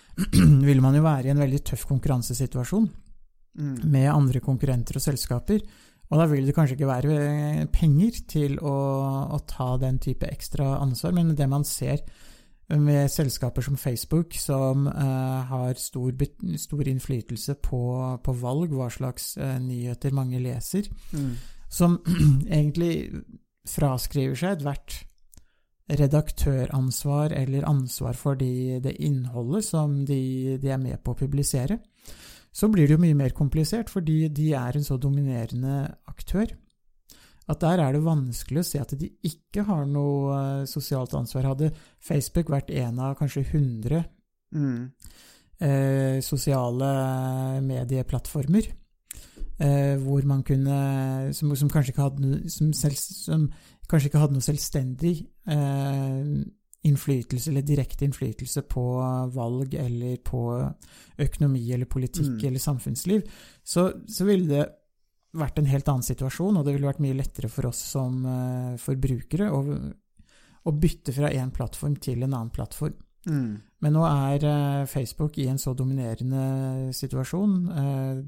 vil 0.68 0.82
man 0.84 0.96
jo 0.98 1.02
være 1.06 1.30
i 1.30 1.32
en 1.34 1.40
veldig 1.42 1.62
tøff 1.72 1.86
konkurransesituasjon 1.90 2.90
Mm. 3.52 3.82
med 3.84 4.06
andre 4.08 4.40
konkurrenter 4.40 4.96
og 4.96 5.02
selskaper. 5.04 5.58
Og 6.08 6.16
da 6.16 6.24
vil 6.24 6.46
det 6.46 6.54
kanskje 6.56 6.72
ikke 6.78 6.88
være 6.88 7.16
eh, 7.20 7.66
penger 7.68 8.20
til 8.28 8.54
å, 8.64 8.76
å 9.28 9.38
ta 9.44 9.74
den 9.76 9.98
type 10.00 10.24
ekstra 10.24 10.78
ansvar, 10.80 11.12
men 11.12 11.34
det 11.36 11.48
man 11.48 11.64
ser 11.68 12.00
med 12.72 13.10
selskaper 13.12 13.60
som 13.60 13.76
Facebook, 13.76 14.32
som 14.40 14.86
uh, 14.86 15.42
har 15.50 15.74
stor, 15.76 16.14
stor 16.56 16.88
innflytelse 16.88 17.58
på, 17.60 17.80
på 18.24 18.34
valg, 18.40 18.72
hva 18.72 18.86
slags 18.88 19.34
uh, 19.36 19.58
nyheter 19.60 20.14
mange 20.16 20.40
leser, 20.40 20.88
Mm. 21.12 21.34
som 21.68 21.98
egentlig 22.48 23.10
fraskriver 23.68 24.38
seg 24.38 24.58
ethvert 24.58 25.00
redaktøransvar 25.92 27.34
eller 27.36 27.66
ansvar 27.68 28.16
for 28.16 28.38
de, 28.38 28.80
det 28.82 28.94
innholdet 29.02 29.66
som 29.66 30.04
de, 30.08 30.56
de 30.62 30.70
er 30.72 30.80
med 30.80 31.02
på 31.04 31.12
å 31.12 31.18
publisere, 31.18 31.78
så 32.52 32.68
blir 32.68 32.86
det 32.86 32.96
jo 32.96 33.02
mye 33.02 33.16
mer 33.16 33.34
komplisert, 33.36 33.90
fordi 33.92 34.26
de 34.32 34.52
er 34.56 34.76
en 34.76 34.84
så 34.84 34.98
dominerende 35.00 35.86
aktør 36.08 36.52
at 37.50 37.58
der 37.64 37.80
er 37.82 37.96
det 37.96 38.04
vanskelig 38.04 38.62
å 38.62 38.66
se 38.66 38.80
at 38.80 38.92
de 38.98 39.08
ikke 39.26 39.64
har 39.66 39.86
noe 39.90 40.36
eh, 40.36 40.66
sosialt 40.70 41.14
ansvar. 41.18 41.48
Hadde 41.50 41.72
Facebook 41.98 42.52
vært 42.52 42.70
en 42.70 43.00
av 43.02 43.16
kanskje 43.18 43.44
100 43.50 44.04
Mm. 44.52 44.90
eh, 45.64 46.18
sosiale 46.20 46.88
medieplattformer, 47.64 48.66
hvor 50.02 50.24
man 50.26 50.40
kunne 50.42 50.78
som, 51.36 51.52
som, 51.54 51.70
kanskje 51.70 51.92
ikke 51.92 52.06
hadde, 52.08 52.50
som, 52.50 52.72
selv, 52.74 52.96
som 52.98 53.44
kanskje 53.90 54.10
ikke 54.10 54.22
hadde 54.22 54.36
noe 54.36 54.44
selvstendig 54.44 55.14
eh, 55.50 56.32
innflytelse, 56.82 57.50
eller 57.50 57.62
direkte 57.66 58.06
innflytelse 58.06 58.64
på 58.66 58.84
valg 59.34 59.74
eller 59.78 60.16
på 60.26 60.42
økonomi 61.22 61.62
eller 61.74 61.86
politikk 61.86 62.40
Mm. 62.40 62.46
eller 62.48 62.58
samfunnsliv, 62.58 63.22
så, 63.62 63.92
så 64.08 64.26
ville 64.26 64.48
det 64.48 64.64
vært 65.32 65.58
en 65.58 65.70
helt 65.70 65.88
annen 65.88 66.04
situasjon, 66.04 66.58
og 66.58 66.64
det 66.66 66.74
ville 66.74 66.88
vært 66.88 67.02
mye 67.04 67.16
lettere 67.16 67.48
for 67.48 67.70
oss 67.70 67.80
som 67.94 68.24
eh, 68.26 68.74
forbrukere 68.82 69.48
å, 69.52 69.62
å 70.68 70.74
bytte 70.76 71.14
fra 71.16 71.30
én 71.32 71.52
plattform 71.54 71.96
til 71.96 72.22
en 72.22 72.32
annen 72.32 72.52
plattform. 72.52 72.98
Mm. 73.26 73.62
Men 73.84 73.94
nå 73.94 74.02
er 74.08 74.44
eh, 74.44 74.82
Facebook 74.90 75.38
i 75.38 75.46
en 75.48 75.60
så 75.62 75.74
dominerende 75.78 76.90
situasjon 76.96 77.54
eh, 77.70 78.18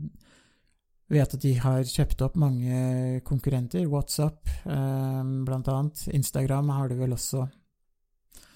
ved 1.10 1.20
at 1.22 1.34
de 1.42 1.52
har 1.60 1.82
kjøpt 1.84 2.22
opp 2.24 2.36
mange 2.40 3.20
konkurrenter. 3.26 3.86
WhatsApp, 3.90 4.48
eh, 4.64 5.22
blant 5.44 5.68
annet. 5.68 6.06
Instagram 6.14 6.68
har 6.68 6.88
de 6.88 6.94
vel 6.98 7.12
også 7.12 7.48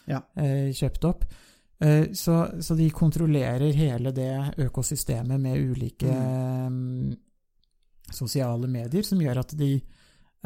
Ja. 0.09 0.23
eh, 0.37 0.71
kjøpt 0.73 1.05
opp. 1.05 1.25
Eh, 1.81 2.09
så, 2.13 2.61
så 2.61 2.75
de 2.77 2.91
kontrollerer 2.91 3.73
hele 3.75 4.11
det 4.13 4.55
økosystemet 4.59 5.41
med 5.41 5.61
ulike 5.71 6.09
eh, 6.09 6.71
sosiale 8.11 8.67
medier, 8.67 9.03
som 9.05 9.19
gjør 9.21 9.39
at 9.45 9.57
de 9.57 9.81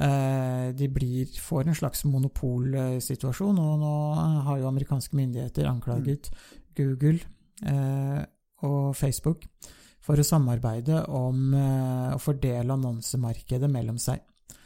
Eh, 0.00 0.72
de 0.72 0.86
blir, 0.88 1.28
får 1.36 1.66
en 1.68 1.74
slags 1.76 2.00
monopolsituasjon, 2.08 3.58
og 3.60 3.74
nå 3.82 3.90
har 4.46 4.58
jo 4.58 4.68
amerikanske 4.70 5.12
myndigheter 5.18 5.68
anklaget 5.68 6.30
Google 6.78 7.18
eh, 7.68 8.22
og 8.64 8.96
Facebook 8.96 9.44
for 10.02 10.18
å 10.18 10.26
samarbeide 10.26 11.04
om 11.14 11.52
eh, 11.54 12.10
å 12.16 12.18
fordele 12.18 12.74
annonsemarkedet 12.74 13.70
mellom 13.70 13.98
seg. 14.02 14.20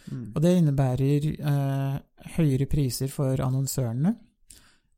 Mm. 0.09 0.33
Og 0.35 0.41
det 0.43 0.53
innebærer 0.57 1.27
eh, 1.35 1.97
høyere 2.39 2.67
priser 2.71 3.11
for 3.13 3.41
annonsørene. 3.45 4.15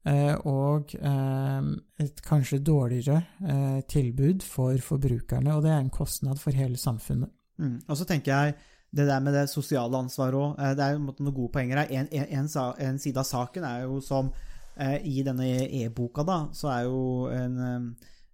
eh, 0.08 0.34
og 0.46 0.94
eh, 0.94 1.68
et 2.04 2.22
kanskje 2.24 2.60
dårligere 2.64 3.22
eh, 3.42 3.80
tilbud 3.88 4.44
for 4.46 4.78
forbrukerne, 4.84 5.54
og 5.56 5.64
det 5.64 5.72
er 5.74 5.80
en 5.82 5.90
kostnad 5.92 6.38
for 6.40 6.56
hele 6.56 6.78
samfunnet. 6.78 7.30
Mm. 7.58 7.80
Og 7.88 7.98
så 7.98 8.06
tenker 8.06 8.32
jeg 8.34 8.54
det 8.94 9.08
der 9.08 9.20
med 9.20 9.34
det 9.36 9.48
sosiale 9.50 9.98
ansvaret 9.98 10.38
òg. 10.38 10.54
Det 10.78 10.84
er 10.84 11.00
noen 11.02 11.34
gode 11.34 11.52
poenger 11.52 11.82
her. 11.82 11.90
En, 11.90 12.06
en, 12.12 12.28
en, 12.38 12.76
en 12.86 13.00
side 13.02 13.20
av 13.20 13.26
saken 13.28 13.66
er 13.68 13.82
jo 13.84 13.98
som 14.04 14.30
eh, 14.78 15.02
I 15.04 15.24
denne 15.26 15.48
e-boka, 15.66 16.24
da, 16.24 16.38
så 16.56 16.70
er 16.72 16.86
jo 16.86 17.02
en 17.32 17.58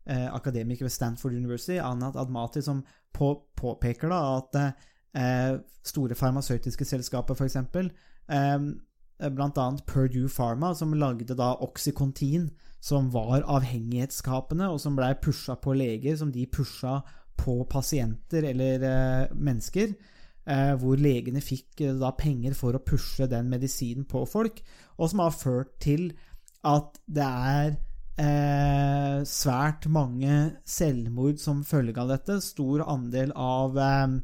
eh, 0.07 0.27
akademiker 0.35 0.87
ved 0.87 0.93
Stanford 0.95 1.33
University, 1.33 1.79
Anat 1.79 2.17
Admati, 2.17 2.63
som 2.63 2.85
på, 3.15 3.35
påpeker 3.57 4.13
da 4.13 4.21
at 4.39 4.59
eh, 4.61 5.55
store 5.85 6.15
farmasøytiske 6.19 6.85
selskaper, 6.89 7.35
f.eks., 7.35 7.57
eh, 8.29 9.31
blant 9.31 9.59
annet 9.59 9.85
Purdue 9.87 10.29
Pharma, 10.29 10.75
som 10.75 10.93
lagde 10.99 11.37
da 11.39 11.55
Oxycontin, 11.65 12.51
som 12.85 13.13
var 13.15 13.47
avhengighetsskapende, 13.49 14.69
og 14.69 14.81
som 14.83 14.97
blei 14.99 15.15
pusha 15.23 15.57
på 15.57 15.77
leger, 15.79 16.17
som 16.21 16.33
de 16.33 16.47
pusha 16.47 16.99
på 17.41 17.63
pasienter 17.71 18.51
eller 18.51 18.85
eh, 18.89 19.33
mennesker. 19.35 19.95
Eh, 20.45 20.75
hvor 20.77 21.01
legene 21.01 21.41
fikk 21.41 21.81
eh, 21.81 21.95
da 21.97 22.11
penger 22.19 22.53
for 22.59 22.77
å 22.77 22.83
pushe 22.85 23.25
den 23.31 23.49
medisinen 23.49 24.05
på 24.05 24.27
folk, 24.29 24.61
og 24.99 25.11
som 25.11 25.23
har 25.25 25.33
ført 25.33 25.79
til 25.81 26.11
at 26.69 27.01
det 27.09 27.25
er 27.25 27.77
eh, 28.21 29.23
svært 29.29 29.89
mange 29.93 30.39
selvmord 30.69 31.41
som 31.43 31.65
følge 31.67 31.97
av 32.01 32.13
dette. 32.13 32.41
Stor 32.45 32.85
andel 32.87 33.33
av 33.35 33.79
eh, 33.79 34.19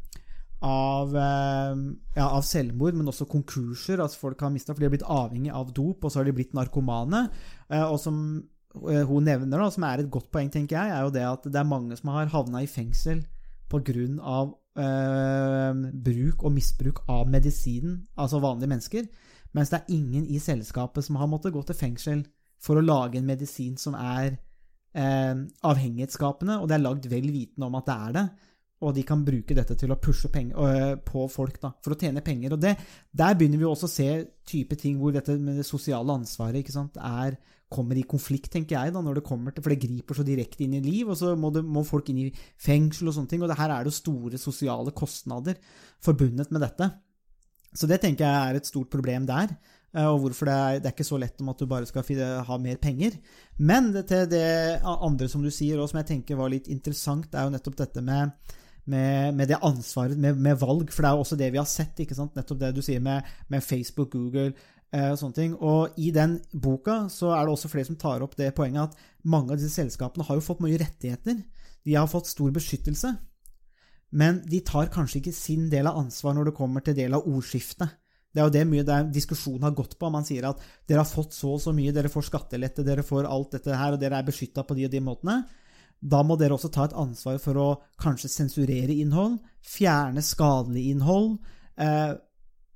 av, 0.61 1.17
eh, 1.17 1.77
ja, 2.17 2.27
av 2.27 2.43
selvmord, 2.45 2.95
men 2.95 3.09
også 3.09 3.29
konkurser. 3.29 4.01
Altså 4.01 4.21
folk 4.27 4.41
har 4.45 4.53
mista, 4.53 4.75
for 4.75 4.83
de 4.83 4.89
har 4.89 4.95
blitt 4.95 5.09
avhengig 5.09 5.53
av 5.57 5.73
dop, 5.73 6.05
og 6.05 6.13
så 6.13 6.21
har 6.21 6.29
de 6.29 6.37
blitt 6.37 6.55
narkomane. 6.57 7.27
Eh, 7.71 7.85
og 7.85 7.99
som 8.01 8.17
eh, 8.85 9.05
hun 9.09 9.25
nevner, 9.25 9.57
da, 9.57 9.71
som 9.73 9.87
er 9.89 10.03
et 10.03 10.13
godt 10.13 10.31
poeng, 10.33 10.51
tenker 10.53 10.77
jeg, 10.77 10.95
er 10.95 11.07
jo 11.07 11.15
det 11.15 11.27
at 11.27 11.49
det 11.49 11.61
er 11.61 11.69
mange 11.69 11.97
som 11.97 12.13
har 12.15 12.33
havna 12.33 12.65
i 12.65 12.71
fengsel 12.71 13.25
pga. 13.71 14.41
Eh, 14.81 15.81
bruk 16.05 16.45
og 16.47 16.53
misbruk 16.55 17.03
av 17.11 17.29
medisinen, 17.29 18.05
altså 18.17 18.39
vanlige 18.41 18.71
mennesker. 18.71 19.09
Mens 19.57 19.73
det 19.73 19.81
er 19.81 19.97
ingen 19.97 20.29
i 20.31 20.39
selskapet 20.39 21.03
som 21.05 21.17
har 21.19 21.27
måttet 21.27 21.53
gå 21.53 21.63
til 21.67 21.75
fengsel 21.75 22.21
for 22.61 22.79
å 22.79 22.85
lage 22.85 23.21
en 23.21 23.29
medisin 23.29 23.77
som 23.81 23.97
er 23.97 24.35
eh, 24.35 25.35
avhengighetsskapende, 25.67 26.61
og 26.61 26.69
det 26.69 26.77
er 26.77 26.85
lagd 26.85 27.11
vel 27.11 27.29
vitende 27.33 27.69
om 27.69 27.79
at 27.81 27.89
det 27.89 27.97
er 27.97 28.17
det. 28.19 28.27
Og 28.81 28.95
de 28.97 29.03
kan 29.05 29.21
bruke 29.25 29.55
dette 29.57 29.75
til 29.77 29.93
å 29.93 29.99
pushe 30.01 30.31
penger, 30.33 30.57
øh, 30.57 30.95
på 31.05 31.27
folk 31.29 31.59
da, 31.61 31.75
for 31.85 31.93
å 31.93 31.99
tjene 32.01 32.25
penger. 32.25 32.55
Og 32.57 32.63
det, 32.63 32.77
Der 33.13 33.35
begynner 33.37 33.61
vi 33.61 33.69
også 33.69 33.89
å 33.89 33.93
se 33.93 34.11
type 34.49 34.77
ting 34.81 34.97
hvor 34.99 35.13
dette 35.13 35.37
med 35.37 35.61
det 35.61 35.67
sosiale 35.69 36.17
ansvaret 36.17 36.63
ikke 36.63 36.73
sant, 36.73 36.97
er, 36.97 37.37
kommer 37.71 37.95
i 37.97 38.07
konflikt, 38.09 38.51
tenker 38.51 38.79
jeg, 38.79 38.95
da, 38.95 39.03
når 39.05 39.21
det 39.21 39.27
kommer 39.29 39.53
til, 39.53 39.63
for 39.63 39.71
det 39.71 39.83
griper 39.85 40.17
så 40.17 40.25
direkte 40.27 40.65
inn 40.65 40.75
i 40.75 40.83
liv, 40.83 41.13
og 41.13 41.19
så 41.21 41.37
må, 41.39 41.53
det, 41.55 41.63
må 41.63 41.85
folk 41.87 42.09
inn 42.11 42.25
i 42.25 42.31
fengsel 42.59 43.11
og 43.11 43.15
sånne 43.15 43.31
ting. 43.31 43.45
Og 43.45 43.53
det 43.53 43.61
her 43.61 43.75
er 43.77 43.87
det 43.87 43.95
store 43.95 44.41
sosiale 44.41 44.97
kostnader 44.97 45.61
forbundet 46.03 46.51
med 46.51 46.65
dette. 46.65 46.89
Så 47.77 47.87
det 47.87 48.01
tenker 48.03 48.27
jeg 48.27 48.49
er 48.49 48.59
et 48.59 48.67
stort 48.67 48.91
problem 48.91 49.29
der. 49.29 49.53
Eh, 49.97 50.07
Og 50.07 50.21
hvorfor 50.25 50.49
det 50.49 50.55
er, 50.55 50.81
det 50.81 50.91
er 50.91 50.95
ikke 50.95 51.09
så 51.09 51.19
lett 51.21 51.41
om 51.43 51.51
at 51.53 51.61
du 51.61 51.67
bare 51.71 51.89
skal 51.89 52.05
ha 52.47 52.59
mer 52.59 52.81
penger. 52.83 53.19
Men 53.59 53.93
det, 53.95 54.07
til 54.11 54.27
det 54.31 54.81
andre 54.85 55.29
som 55.29 55.45
du 55.45 55.51
sier, 55.51 55.79
og 55.79 55.91
som 55.91 56.01
jeg 56.01 56.11
tenker 56.15 56.41
var 56.41 56.53
litt 56.53 56.69
interessant, 56.69 57.35
er 57.35 57.47
jo 57.47 57.55
nettopp 57.55 57.79
dette 57.81 58.03
med, 58.05 58.35
med, 58.91 59.35
med 59.37 59.49
det 59.51 59.61
ansvaret 59.63 60.19
med, 60.19 60.37
med 60.37 60.59
valg. 60.61 60.91
For 60.91 61.03
det 61.03 61.11
er 61.11 61.17
jo 61.19 61.25
også 61.25 61.41
det 61.41 61.53
vi 61.55 61.63
har 61.63 61.71
sett. 61.71 62.01
Nettopp 62.01 62.61
det 62.61 62.75
du 62.77 62.83
sier 62.85 63.01
med, 63.05 63.27
med 63.49 63.65
Facebook, 63.65 64.13
Google 64.13 64.51
eh, 64.51 65.11
og 65.13 65.19
sånne 65.21 65.39
ting. 65.39 65.57
Og 65.57 65.99
i 66.01 66.11
den 66.15 66.39
boka 66.53 67.05
så 67.13 67.35
er 67.37 67.45
det 67.45 67.57
også 67.57 67.73
flere 67.73 67.89
som 67.91 67.99
tar 68.01 68.27
opp 68.27 68.37
det 68.39 68.53
poenget 68.57 68.91
at 68.91 69.09
mange 69.25 69.55
av 69.55 69.61
disse 69.61 69.77
selskapene 69.77 70.27
har 70.29 70.39
jo 70.39 70.47
fått 70.47 70.63
mye 70.65 70.81
rettigheter. 70.81 71.43
De 71.85 71.97
har 71.97 72.11
fått 72.11 72.31
stor 72.31 72.53
beskyttelse. 72.55 73.15
Men 74.11 74.41
de 74.51 74.59
tar 74.67 74.91
kanskje 74.91 75.21
ikke 75.21 75.35
sin 75.37 75.69
del 75.71 75.87
av 75.87 76.01
ansvar 76.01 76.35
når 76.35 76.51
det 76.51 76.57
kommer 76.59 76.83
til 76.85 76.97
del 76.99 77.15
av 77.15 77.27
ordskiftet. 77.31 78.00
Det 78.31 78.41
er 78.41 78.47
jo 78.47 78.55
det 78.55 78.63
mye 78.71 78.87
der 78.87 79.09
diskusjonen 79.11 79.67
har 79.67 79.75
gått 79.75 79.97
på. 79.99 80.11
Man 80.13 80.27
sier 80.27 80.47
at 80.51 80.63
dere 80.89 81.03
har 81.03 81.09
fått 81.09 81.35
så 81.35 81.57
og 81.57 81.63
så 81.63 81.75
mye, 81.75 81.95
dere 81.95 82.13
får 82.13 82.29
skattelette, 82.29 82.87
dere 82.87 83.05
får 83.07 83.27
alt 83.27 83.57
dette 83.57 83.75
her, 83.75 83.97
og 83.97 84.03
dere 84.03 84.21
er 84.21 84.29
beskytta 84.29 84.65
på 84.67 84.77
de 84.79 84.87
og 84.87 84.95
de 84.95 85.03
måtene. 85.03 85.37
Da 86.01 86.23
må 86.25 86.37
dere 86.41 86.57
også 86.57 86.71
ta 86.73 86.87
et 86.89 86.97
ansvar 86.97 87.41
for 87.43 87.61
å 87.61 87.69
kanskje 88.01 88.31
sensurere 88.33 88.95
innhold, 88.95 89.41
fjerne 89.67 90.23
skadelig 90.25 90.87
innhold. 90.95 91.35
Eh, 91.81 92.13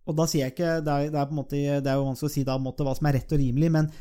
og 0.04 0.16
da 0.18 0.26
sier 0.28 0.44
jeg 0.44 0.52
ikke 0.52 0.72
Det 0.84 0.92
er, 0.92 1.10
det 1.12 1.20
er, 1.20 1.30
måte, 1.32 1.60
det 1.80 1.90
er 1.90 1.96
jo 1.96 2.08
vanskelig 2.10 2.28
å 2.28 2.34
si 2.34 2.44
da, 2.44 2.58
måte, 2.60 2.84
hva 2.84 2.92
som 2.96 3.08
er 3.08 3.16
rett 3.16 3.32
og 3.32 3.40
rimelig, 3.40 3.70
men 3.72 3.92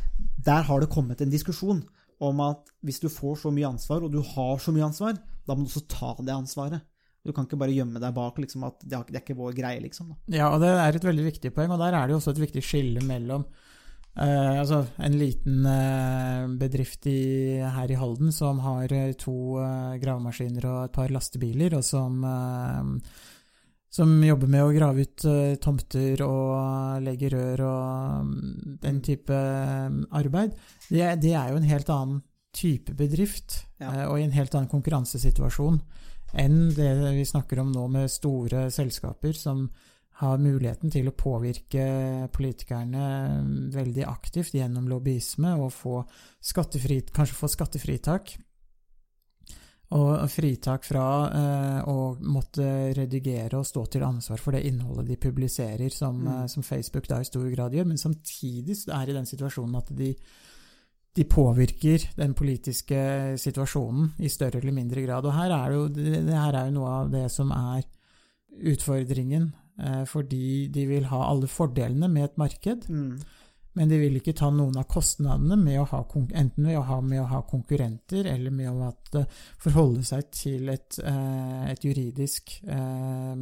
der 0.43 0.65
har 0.67 0.83
det 0.83 0.91
kommet 0.91 1.21
en 1.23 1.31
diskusjon 1.31 1.83
om 2.23 2.41
at 2.43 2.73
hvis 2.83 2.99
du 3.03 3.07
får 3.11 3.39
så 3.43 3.51
mye 3.53 3.69
ansvar, 3.69 4.03
og 4.03 4.11
du 4.11 4.19
har 4.33 4.59
så 4.63 4.73
mye 4.75 4.89
ansvar, 4.89 5.15
da 5.47 5.55
må 5.55 5.63
du 5.63 5.71
også 5.71 5.85
ta 5.91 6.15
det 6.19 6.35
ansvaret. 6.35 6.83
Du 7.23 7.31
kan 7.31 7.45
ikke 7.47 7.59
bare 7.61 7.71
gjemme 7.71 8.01
deg 8.03 8.13
bak 8.15 8.39
liksom, 8.43 8.65
at 8.67 8.81
det 8.83 8.97
er 8.99 9.21
ikke 9.21 9.37
vår 9.39 9.53
greie, 9.55 9.79
liksom. 9.79 10.09
Da. 10.11 10.17
Ja, 10.35 10.49
og 10.51 10.59
det 10.63 10.71
er 10.75 10.97
et 10.99 11.05
veldig 11.07 11.23
viktig 11.29 11.53
poeng, 11.55 11.71
og 11.71 11.79
der 11.79 11.95
er 11.95 12.07
det 12.09 12.15
jo 12.15 12.19
også 12.19 12.33
et 12.35 12.41
viktig 12.43 12.63
skille 12.67 13.03
mellom 13.07 13.45
eh, 14.19 14.59
altså 14.59 14.81
en 14.99 15.15
liten 15.17 15.63
eh, 15.65 16.47
bedrift 16.59 17.07
i, 17.07 17.61
her 17.63 17.93
i 17.95 17.99
Halden 18.01 18.33
som 18.35 18.59
har 18.65 18.91
eh, 18.91 19.13
to 19.15 19.55
eh, 19.63 19.95
gravemaskiner 20.03 20.67
og 20.67 20.81
et 20.89 20.97
par 20.99 21.13
lastebiler, 21.15 21.77
og 21.79 21.85
som, 21.87 22.19
eh, 22.27 22.91
som 23.93 24.13
jobber 24.27 24.51
med 24.51 24.65
å 24.67 24.75
grave 24.75 25.07
ut 25.07 25.25
eh, 25.31 25.55
tomter 25.63 26.25
og 26.27 27.01
legge 27.07 27.31
rør 27.31 27.63
og 27.69 28.27
mm, 28.27 28.77
den 28.83 28.99
type 29.05 29.39
arbeid. 30.11 30.59
Det, 30.91 31.07
det 31.23 31.33
er 31.39 31.53
jo 31.55 31.63
en 31.63 31.71
helt 31.71 31.89
annen 31.95 32.21
type 32.53 32.93
bedrift, 32.99 33.61
Ja. 33.81 34.09
og 34.11 34.19
i 34.19 34.27
en 34.27 34.35
helt 34.35 34.53
annen 34.53 34.69
konkurransesituasjon 34.69 35.79
enn 36.33 36.69
det 36.73 36.91
vi 37.15 37.25
snakker 37.25 37.59
om 37.63 37.71
nå 37.71 37.87
med 37.93 38.11
store 38.11 38.69
selskaper 38.73 39.33
som 39.37 39.67
har 40.21 40.37
muligheten 40.37 40.91
til 40.93 41.09
å 41.09 41.15
påvirke 41.17 41.83
politikerne 42.33 43.05
veldig 43.73 44.05
aktivt 44.07 44.53
gjennom 44.53 44.87
lobbyisme 44.87 45.55
og 45.57 45.71
få 45.73 45.99
skattefri, 46.41 47.01
kanskje 47.13 47.39
få 47.39 47.49
skattefritak. 47.49 48.35
Og 49.93 50.23
fritak 50.31 50.85
fra 50.87 51.07
eh, 51.29 51.89
å 51.89 52.15
måtte 52.25 52.65
redigere 52.97 53.59
og 53.59 53.67
stå 53.67 53.83
til 53.93 54.05
ansvar 54.07 54.41
for 54.41 54.55
det 54.55 54.63
innholdet 54.65 55.11
de 55.11 55.17
publiserer, 55.21 55.89
som, 55.93 56.17
Mm. 56.23 56.31
eh, 56.33 56.47
som 56.47 56.63
Facebook 56.63 57.07
da 57.07 57.19
i 57.19 57.27
stor 57.29 57.49
grad 57.51 57.73
gjør, 57.73 57.85
men 57.85 57.97
samtidig 58.01 58.77
er 58.89 59.09
i 59.09 59.13
den 59.13 59.25
situasjonen 59.29 59.77
at 59.77 59.91
de 59.93 60.15
de 61.13 61.25
påvirker 61.29 62.07
den 62.17 62.33
politiske 62.33 62.99
situasjonen 63.37 64.13
i 64.19 64.31
større 64.33 64.61
eller 64.61 64.73
mindre 64.73 65.03
grad. 65.05 65.27
Og 65.29 65.35
her 65.35 65.53
er 65.53 65.75
jo, 65.75 65.83
det, 65.93 66.23
her 66.33 66.57
er 66.57 66.69
jo 66.69 66.77
noe 66.79 66.95
av 67.03 67.11
det 67.13 67.27
som 67.31 67.51
er 67.53 67.85
utfordringen, 68.73 69.51
eh, 69.81 70.03
fordi 70.09 70.69
de 70.73 70.87
vil 70.89 71.05
ha 71.11 71.21
alle 71.29 71.49
fordelene 71.49 72.09
med 72.09 72.31
et 72.31 72.37
marked, 72.41 72.89
Mm. 72.89 73.19
Men 73.73 73.89
de 73.89 73.97
vil 73.97 74.19
ikke 74.19 74.35
ta 74.37 74.51
noen 74.53 74.77
av 74.77 74.85
kostnadene 74.91 75.57
med 75.57 75.79
å 75.81 75.87
ha, 75.89 76.03
enten 76.37 76.65
med 76.67 76.77
å 76.77 76.83
ha, 76.85 76.99
med 77.01 77.23
å 77.23 77.29
ha 77.31 77.41
konkurrenter, 77.49 78.27
eller 78.29 78.53
med 78.53 78.69
å 78.69 78.91
forholde 79.61 80.03
seg 80.05 80.29
til 80.33 80.69
et, 80.69 80.99
eh, 81.01 81.71
et 81.71 81.85
juridisk 81.85 82.59
eh, 82.67 83.33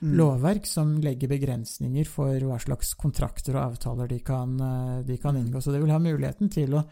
Mm. 0.00 0.16
lovverk 0.16 0.66
som 0.66 0.94
legger 1.00 1.28
begrensninger 1.28 2.06
for 2.08 2.40
hva 2.40 2.58
slags 2.60 2.94
kontrakter 2.98 3.56
og 3.56 3.74
avtaler 3.74 4.08
de 4.08 4.18
kan, 4.24 4.54
eh, 4.60 5.02
de 5.04 5.16
kan 5.18 5.36
inngå. 5.36 5.60
Så 5.60 5.72
de 5.72 5.80
vil 5.80 5.90
ha 5.90 5.98
muligheten 5.98 6.50
til 6.50 6.74
å, 6.74 6.84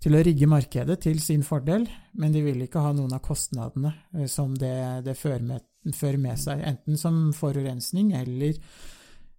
til 0.00 0.12
å 0.14 0.22
rigge 0.22 0.46
markedet 0.46 1.00
til 1.00 1.20
sin 1.20 1.42
fordel, 1.42 1.86
men 2.14 2.32
de 2.32 2.42
vil 2.42 2.66
ikke 2.66 2.82
ha 2.82 2.92
noen 2.92 3.14
av 3.14 3.22
kostnadene 3.22 3.94
som 4.28 4.54
det, 4.54 5.04
det 5.04 5.16
fører, 5.16 5.42
med, 5.42 5.62
fører 5.94 6.18
med 6.18 6.38
seg, 6.38 6.60
enten 6.66 6.98
som 6.98 7.32
forurensning 7.32 8.12
eller 8.18 8.58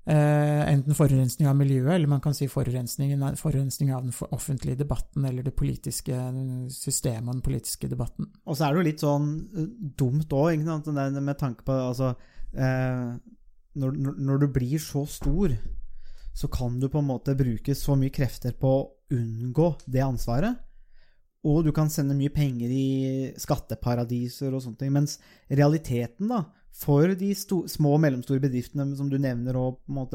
enten 0.08 0.96
forurensning 0.96 1.50
av 1.50 1.56
miljøet, 1.60 1.90
eller 1.98 2.08
man 2.08 2.22
kan 2.24 2.36
si 2.36 2.48
forurensning, 2.48 3.12
av 3.20 4.06
den 4.06 4.14
offentlige 4.32 4.80
debatten 4.80 5.26
eller 5.28 5.44
det 5.44 5.56
politiske 5.58 6.16
systemet 6.72 7.28
og 7.28 7.34
den 7.34 7.44
politiske 7.44 7.90
debatten. 7.92 8.30
Og 8.48 8.56
så 8.56 8.68
er 8.68 8.72
det 8.72 8.80
jo 8.80 8.88
litt 8.88 9.04
sånn 9.04 9.26
eh, 9.52 9.66
dumt 10.00 10.32
òg, 10.32 10.64
med 10.64 11.40
tanke 11.40 11.68
på 11.68 11.76
altså 11.76 12.14
eh, 12.56 13.18
når 13.78 13.98
når 14.30 14.40
du 14.42 14.48
blir 14.56 14.80
så 14.82 15.04
stor, 15.06 15.52
så 16.38 16.48
kan 16.48 16.80
du 16.80 16.88
på 16.88 17.02
en 17.02 17.10
måte 17.10 17.36
bruke 17.36 17.76
så 17.76 17.98
mye 18.00 18.14
krefter 18.14 18.56
på 18.56 18.72
å 18.78 18.88
unngå 19.14 19.74
det 19.92 20.06
ansvaret. 20.06 20.64
Og 21.48 21.64
du 21.66 21.72
kan 21.76 21.90
sende 21.92 22.16
mye 22.18 22.34
penger 22.34 22.72
i 22.74 22.88
skatteparadiser 23.40 24.54
og 24.54 24.64
sånne 24.64 24.82
ting. 24.82 24.94
Mens 24.96 25.18
realiteten, 25.52 26.32
da, 26.32 26.44
for 26.76 27.14
de 27.18 27.32
små 27.36 27.96
og 27.96 28.02
mellomstore 28.04 28.42
bedriftene 28.44 28.92
som 28.98 29.08
du 29.10 29.18
nevner, 29.22 29.58
og 29.58 29.80
med, 29.88 30.14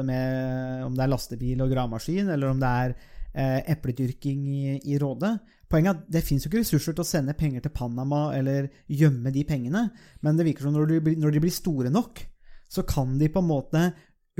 om 0.86 0.94
det 0.94 1.02
er 1.02 1.10
lastebil 1.10 1.64
og 1.64 1.72
gravemaskin, 1.72 2.30
eller 2.30 2.52
om 2.52 2.60
det 2.62 2.70
er 2.84 2.94
eh, 2.94 3.72
epledyrking 3.74 4.46
i, 4.46 4.62
i 4.92 5.00
Råde 5.02 5.36
Poenget 5.72 5.88
er 5.88 6.00
at 6.02 6.08
det 6.12 6.24
fins 6.26 6.44
jo 6.44 6.50
ikke 6.50 6.60
ressurser 6.60 6.92
til 6.92 7.00
å 7.04 7.08
sende 7.08 7.34
penger 7.38 7.62
til 7.64 7.72
Panama 7.72 8.26
eller 8.36 8.68
gjemme 8.92 9.32
de 9.32 9.44
pengene, 9.48 9.86
men 10.20 10.36
det 10.36 10.44
virker 10.44 10.66
som 10.66 10.74
når 10.76 10.90
de, 10.90 11.14
når 11.16 11.32
de 11.32 11.40
blir 11.40 11.54
store 11.54 11.92
nok, 11.92 12.20
så 12.68 12.84
kan 12.88 13.14
de 13.20 13.30
på 13.32 13.40
en 13.40 13.48
måte 13.48 13.86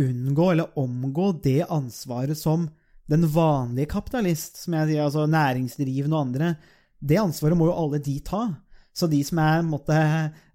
unngå 0.01 0.51
eller 0.53 0.77
omgå 0.81 1.31
det 1.45 1.63
ansvaret 1.73 2.37
som 2.37 2.67
den 3.09 3.25
vanlige 3.33 3.91
kapitalist, 3.95 4.61
som 4.61 4.77
jeg 4.77 4.91
sier, 4.91 5.07
altså 5.07 5.25
næringsdrivende 5.29 6.17
og 6.17 6.27
andre, 6.27 6.53
det 7.01 7.21
ansvaret 7.21 7.59
må 7.59 7.71
jo 7.71 7.79
alle 7.81 8.01
de 8.05 8.19
ta. 8.25 8.45
Så 8.93 9.09
de 9.09 9.23
som 9.25 9.41
er, 9.41 9.65
måtte, 9.65 9.97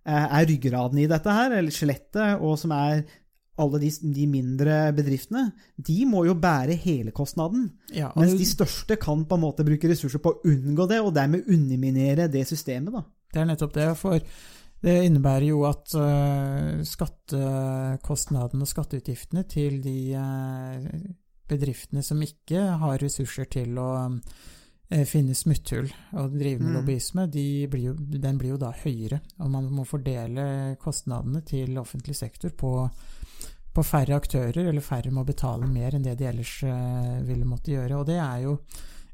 er 0.07 0.45
ryggraden 0.47 1.01
i 1.03 1.07
dette 1.11 1.33
her, 1.35 1.57
eller 1.59 1.73
skjelettet, 1.73 2.39
og 2.39 2.55
som 2.61 2.71
er 2.75 3.01
alle 3.57 3.79
de, 3.81 3.89
de, 4.13 4.25
mindre 4.29 4.75
bedriftene, 4.95 5.47
de 5.81 5.97
må 6.09 6.23
jo 6.27 6.35
bære 6.37 6.77
hele 6.77 7.13
kostnaden. 7.15 7.71
Ja, 7.93 8.11
mens 8.17 8.35
de 8.37 8.45
største 8.45 8.99
kan 9.01 9.25
på 9.25 9.37
en 9.37 9.43
måte 9.43 9.65
bruke 9.67 9.89
ressurser 9.89 10.21
på 10.21 10.35
å 10.35 10.41
unngå 10.51 10.85
det, 10.91 11.01
og 11.01 11.15
dermed 11.17 11.49
underminere 11.49 12.29
det 12.31 12.45
systemet. 12.49 12.93
da. 12.93 13.03
Det 13.33 13.41
er 13.41 13.49
nettopp 13.49 13.73
det. 13.75 13.87
For 13.97 14.21
det 14.85 14.97
innebærer 15.07 15.47
jo 15.49 15.63
at 15.67 15.95
uh, 15.97 16.83
skattekostnadene 16.85 18.67
og 18.67 18.69
skatteutgiftene 18.69 19.43
til 19.49 19.81
de 19.81 19.97
uh, 20.21 20.85
bedriftene 21.49 22.05
som 22.05 22.21
ikke 22.21 22.61
har 22.83 23.01
ressurser 23.01 23.49
til 23.49 23.77
å 23.81 23.89
øh, 24.03 24.19
finne 25.05 25.35
smutthull 25.35 25.89
og 26.15 26.35
drive 26.39 26.61
med 26.61 26.69
Mm. 26.69 26.75
lobbyisme, 26.77 27.27
de 27.31 27.67
blir 27.67 27.89
jo, 27.89 27.93
den 27.93 28.37
blir 28.37 28.53
jo 28.53 28.57
da 28.57 28.71
høyere. 28.71 29.19
Og 29.39 29.49
man 29.51 29.69
må 29.69 29.83
fordele 29.85 30.77
kostnadene 30.79 31.41
til 31.45 31.77
offentlig 31.77 32.15
sektor 32.15 32.49
på, 32.49 32.89
på 33.73 33.83
færre 33.83 34.15
aktører, 34.15 34.69
eller 34.69 34.81
færre 34.81 35.11
må 35.11 35.25
betale 35.25 35.67
mer 35.67 35.95
enn 35.95 36.03
det 36.03 36.17
de 36.17 36.25
ellers 36.29 36.63
øh, 36.63 37.27
ville 37.27 37.45
måtte 37.45 37.71
gjøre. 37.71 37.97
Og 37.97 38.05
det 38.07 38.15
er 38.15 38.45
jo 38.45 38.57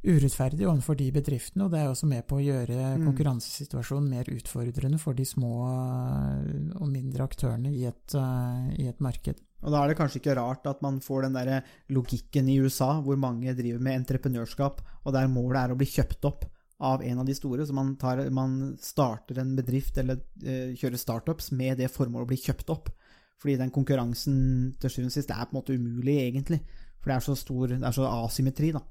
urettferdig 0.03 0.67
overfor 0.67 0.97
de 0.99 1.07
bedriftene, 1.15 1.65
og 1.65 1.71
det 1.71 1.79
er 1.79 1.89
også 1.91 2.07
med 2.09 2.25
på 2.27 2.37
å 2.37 2.43
gjøre 2.43 2.97
Mm. 2.97 3.05
konkurransesituasjonen 3.07 4.09
mer 4.09 4.29
utfordrende 4.29 4.99
for 4.99 5.13
de 5.13 5.25
små 5.25 5.53
øh, 5.67 6.71
og 6.75 6.87
mindre 6.89 7.23
aktørene 7.23 7.71
i 7.71 7.85
et, 7.85 8.15
øh, 8.15 8.73
i 8.79 8.87
et 8.87 8.99
marked. 8.99 9.39
Og 9.63 9.71
da 9.71 9.83
er 9.83 9.87
det 9.87 9.97
kanskje 9.97 10.19
ikke 10.19 10.35
rart 10.35 10.65
at 10.67 10.81
man 10.81 10.99
får 10.99 11.23
den 11.23 11.33
der 11.33 11.63
logikken 11.89 12.49
i 12.49 12.59
USA, 12.59 12.99
hvor 13.01 13.15
mange 13.15 13.55
driver 13.55 13.79
med 13.79 14.01
entreprenørskap, 14.01 14.81
og 15.05 15.13
der 15.13 15.27
målet 15.31 15.61
er 15.63 15.71
å 15.71 15.77
bli 15.79 15.87
kjøpt 15.87 16.25
opp 16.27 16.45
av 16.83 17.01
en 17.01 17.19
av 17.19 17.25
de 17.25 17.33
store. 17.33 17.65
Så 17.65 17.73
man, 17.73 17.95
tar, 17.95 18.29
man 18.29 18.75
starter 18.81 19.39
en 19.39 19.55
bedrift 19.55 19.97
eller 19.97 20.19
eh, 20.43 20.75
kjører 20.75 20.99
startups 20.99 21.51
med 21.55 21.77
det 21.79 21.91
formålet 21.93 22.27
å 22.27 22.31
bli 22.33 22.41
kjøpt 22.43 22.73
opp. 22.75 22.91
Fordi 23.39 23.55
den 23.59 23.71
konkurransen 23.75 24.75
til 24.79 24.91
syvende 24.91 25.11
og 25.11 25.15
sist 25.15 25.31
er 25.31 25.47
på 25.47 25.55
en 25.55 25.61
måte 25.61 25.75
umulig, 25.75 26.17
egentlig. 26.27 26.59
For 26.99 27.11
det 27.11 27.15
er 27.15 27.25
så 27.25 27.35
stor, 27.35 27.67
det 27.71 27.83
er 27.83 27.95
så 27.95 28.07
asymmetri, 28.07 28.71
da. 28.75 28.83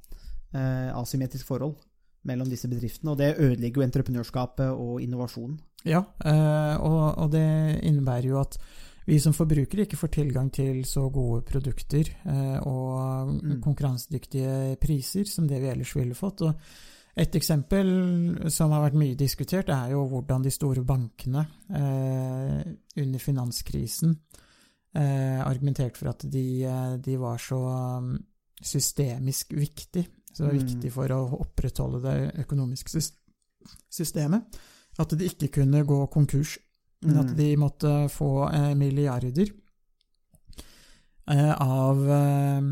Eh, 0.52 1.00
asymmetrisk 1.00 1.46
forhold 1.48 1.76
mellom 2.28 2.48
disse 2.50 2.68
bedriftene. 2.68 3.10
Og 3.10 3.18
det 3.18 3.34
ødelegger 3.38 3.80
jo 3.80 3.86
entreprenørskapet 3.86 4.68
og 4.70 5.02
innovasjonen. 5.02 5.58
Ja, 5.84 6.02
øh, 6.26 6.76
og, 7.18 7.32
det 7.32 7.80
innebærer 7.82 8.28
jo 8.28 8.40
at 8.40 8.58
vi 9.06 9.18
som 9.18 9.32
forbrukere 9.32 9.80
ikke 9.82 9.96
får 9.96 10.12
tilgang 10.14 10.52
til 10.52 10.84
så 10.84 11.08
gode 11.10 11.42
produkter 11.42 12.04
øh, 12.26 12.60
og 12.66 12.92
Mm. 13.42 13.62
konkurransedyktige 13.62 14.76
priser 14.80 15.24
som 15.24 15.48
det 15.48 15.60
vi 15.62 15.66
ellers 15.68 15.96
ville 15.96 16.14
fått. 16.14 16.42
Og 16.42 16.54
et 17.16 17.34
eksempel 17.34 17.88
som 18.48 18.70
har 18.70 18.82
vært 18.86 18.98
mye 18.98 19.14
diskutert, 19.14 19.68
er 19.68 19.90
jo 19.92 20.06
hvordan 20.08 20.42
de 20.42 20.50
store 20.50 20.84
bankene 20.84 21.46
eh, 21.70 22.72
under 22.96 23.18
finanskrisen 23.18 24.16
eh, 24.96 25.40
argumenterte 25.46 25.98
for 25.98 26.08
at 26.08 26.24
de, 26.32 26.64
eh, 26.64 26.96
de 27.04 27.18
var 27.20 27.36
så 27.36 27.58
um, 27.98 28.16
systemisk 28.62 29.52
viktig. 29.52 30.06
Så 30.32 30.42
det 30.42 30.46
var 30.48 30.54
Mm. 30.58 30.66
viktig 30.66 30.92
for 30.92 31.08
å 31.08 31.40
opprettholde 31.40 32.02
det 32.02 32.44
økonomiske 32.46 33.02
systemet. 33.90 34.42
At 34.98 35.08
de 35.16 35.24
ikke 35.28 35.48
kunne 35.60 35.84
gå 35.86 36.06
konkurs, 36.10 36.58
men 37.02 37.18
at 37.18 37.26
Mm. 37.32 37.36
de 37.36 37.56
måtte 37.56 37.92
få 38.10 38.48
eh, 38.52 38.74
milliarder 38.74 39.50
eh, 41.28 41.52
av 41.60 42.10
eh, 42.10 42.62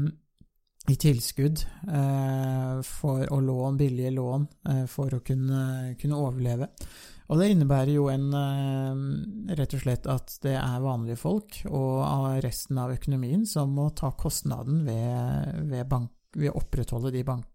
i 0.90 0.96
tilskudd 0.96 1.62
eh, 1.88 2.80
for 2.82 3.26
å 3.30 3.40
låne 3.40 3.78
billige 3.78 4.10
lån 4.16 4.46
for 4.88 5.14
å 5.14 5.20
kunne, 5.22 5.94
kunne 6.00 6.18
overleve. 6.18 6.68
Og 7.30 7.38
det 7.38 7.50
innebærer 7.52 7.92
jo 7.94 8.08
en 8.10 8.32
rett 9.54 9.74
og 9.76 9.80
slett 9.84 10.06
at 10.10 10.32
det 10.42 10.56
er 10.58 10.80
vanlige 10.82 11.20
folk 11.20 11.60
og 11.70 12.40
resten 12.42 12.80
av 12.82 12.90
økonomien 12.90 13.44
som 13.46 13.70
må 13.70 13.84
ta 13.94 14.10
kostnaden 14.18 14.80
ved, 14.84 15.60
ved, 15.70 15.86
bank, 15.86 16.10
ved 16.34 16.50
å 16.50 16.58
opprettholde 16.58 17.12
de 17.14 17.22
bank, 17.22 17.46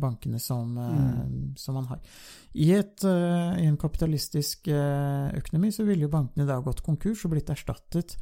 bankene 0.00 0.38
som, 0.42 0.76
mm. 0.76 1.54
som 1.58 1.78
man 1.78 1.88
har. 1.90 2.00
I, 2.54 2.70
et, 2.76 3.04
eh, 3.04 3.62
I 3.64 3.66
en 3.66 3.80
kapitalistisk 3.80 4.68
eh, 4.70 5.34
økonomi 5.40 5.72
så 5.74 5.86
ville 5.88 6.06
jo 6.06 6.12
bankene 6.12 6.46
da 6.48 6.60
gått 6.62 6.84
konkurs 6.86 7.24
og 7.26 7.34
blitt 7.34 7.50
erstattet 7.50 8.16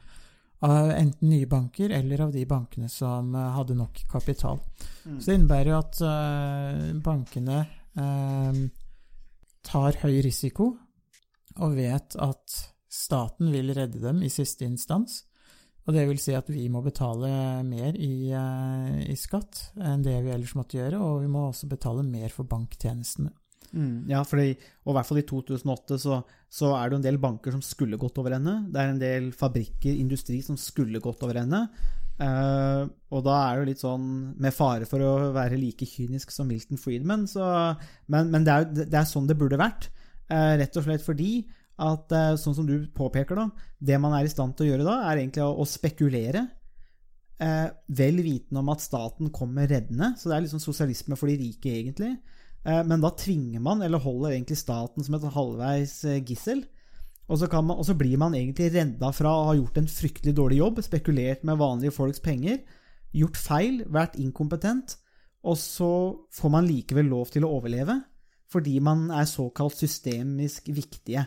av 0.63 0.93
enten 0.95 1.29
nye 1.29 1.47
banker 1.51 1.91
eller 1.91 2.21
av 2.21 2.33
de 2.33 2.45
bankene 2.47 2.89
som 2.89 3.35
eh, 3.35 3.51
hadde 3.57 3.77
nok 3.79 4.05
kapital. 4.11 4.61
Mm. 5.05 5.19
Så 5.19 5.31
det 5.31 5.39
innebærer 5.41 5.73
jo 5.73 5.81
at 5.81 6.03
eh, 6.07 6.85
bankene 7.03 7.59
eh, 7.99 8.63
tar 9.67 9.99
høy 10.05 10.21
risiko 10.25 10.71
og 11.59 11.77
vet 11.77 12.17
at 12.23 12.61
staten 12.93 13.51
vil 13.53 13.75
redde 13.75 14.01
dem 14.03 14.23
i 14.23 14.31
siste 14.33 14.65
instans. 14.69 15.25
Og 15.83 15.97
det 15.97 16.05
vil 16.07 16.21
si 16.23 16.35
at 16.39 16.47
vi 16.53 16.69
må 16.71 16.83
betale 16.85 17.29
mer 17.67 17.97
i, 17.99 18.31
eh, 18.31 18.99
i 19.11 19.17
skatt 19.19 19.73
enn 19.83 20.05
det 20.05 20.15
vi 20.23 20.31
ellers 20.31 20.55
måtte 20.55 20.79
gjøre, 20.79 21.01
og 21.03 21.23
vi 21.25 21.31
må 21.31 21.49
også 21.49 21.71
betale 21.71 22.05
mer 22.07 22.31
for 22.31 22.47
banktjenestene. 22.47 23.33
Mm, 23.73 24.05
ja, 24.11 24.21
og 24.21 24.37
i 24.37 24.95
hvert 24.95 25.09
fall 25.09 25.23
i 25.23 25.25
2008 25.25 25.97
så, 26.03 26.19
så 26.53 26.75
er 26.77 26.91
det 26.91 26.99
en 26.99 27.07
del 27.07 27.19
banker 27.23 27.55
som 27.55 27.63
skulle 27.65 27.99
gått 28.01 28.21
over 28.21 28.37
ende. 28.37 28.59
Det 28.69 28.79
er 28.79 28.93
en 28.93 29.01
del 29.01 29.31
fabrikker, 29.35 29.97
industri, 29.97 30.43
som 30.45 30.59
skulle 30.61 31.01
gått 31.03 31.25
over 31.25 31.41
ende. 31.41 31.65
Eh, 32.23 32.83
og 33.11 33.25
da 33.27 33.39
er 33.41 33.57
det 33.57 33.63
jo 33.63 33.71
litt 33.71 33.83
sånn, 33.83 34.07
med 34.43 34.55
fare 34.55 34.87
for 34.89 35.03
å 35.03 35.33
være 35.35 35.59
like 35.59 35.89
kynisk 35.89 36.35
som 36.35 36.51
Milton 36.51 36.81
Friedman, 36.81 37.27
så, 37.31 37.49
men, 38.13 38.31
men 38.31 38.47
det, 38.47 38.55
er, 38.55 38.71
det 38.85 39.01
er 39.01 39.09
sånn 39.09 39.27
det 39.31 39.39
burde 39.41 39.61
vært. 39.61 39.89
Eh, 40.29 40.55
rett 40.61 40.79
og 40.79 40.87
slett 40.87 41.05
fordi 41.05 41.33
at, 41.81 42.13
eh, 42.13 42.35
sånn 42.41 42.57
som 42.57 42.67
du 42.69 42.89
påpeker, 42.95 43.39
da, 43.39 43.49
det 43.81 44.01
man 44.01 44.13
er 44.17 44.27
i 44.27 44.33
stand 44.33 44.57
til 44.57 44.67
å 44.67 44.71
gjøre 44.73 44.89
da, 44.89 44.99
er 45.11 45.23
egentlig 45.23 45.45
å, 45.45 45.55
å 45.63 45.69
spekulere. 45.69 46.45
Eh, 47.43 47.69
vel 47.89 48.21
vitende 48.23 48.61
om 48.61 48.71
at 48.71 48.85
staten 48.85 49.33
kommer 49.35 49.67
reddende. 49.71 50.13
Så 50.19 50.29
det 50.29 50.37
er 50.37 50.45
liksom 50.45 50.63
sosialisme 50.63 51.19
for 51.19 51.31
de 51.31 51.39
rike, 51.41 51.73
egentlig. 51.73 52.13
Eh, 52.63 52.83
men 52.87 53.03
da 53.03 53.11
tvinger 53.19 53.63
man, 53.65 53.83
eller 53.83 54.03
holder 54.03 54.37
egentlig 54.37 54.61
staten 54.61 55.03
som 55.03 55.17
et 55.19 55.27
halvveis 55.35 55.97
eh, 56.07 56.23
gissel. 56.23 56.63
Og 57.33 57.41
så, 57.41 57.49
man, 57.63 57.79
og 57.79 57.87
så 57.89 57.97
blir 57.97 58.19
man 58.21 58.35
egentlig 58.37 58.73
redda 58.75 59.11
fra 59.17 59.33
å 59.33 59.49
ha 59.51 59.57
gjort 59.57 59.79
en 59.81 59.91
fryktelig 59.91 60.35
dårlig 60.37 60.61
jobb, 60.61 60.83
spekulert 60.85 61.45
med 61.49 61.61
vanlige 61.61 61.95
folks 61.95 62.21
penger, 62.23 62.61
gjort 63.17 63.39
feil, 63.41 63.83
vært 63.93 64.19
inkompetent, 64.21 64.99
og 65.43 65.57
så 65.59 65.93
får 66.35 66.53
man 66.53 66.69
likevel 66.69 67.09
lov 67.11 67.33
til 67.33 67.47
å 67.47 67.55
overleve 67.59 67.99
fordi 68.53 68.75
man 68.85 69.07
er 69.17 69.25
såkalt 69.25 69.79
systemisk 69.81 70.67
viktige. 70.77 71.23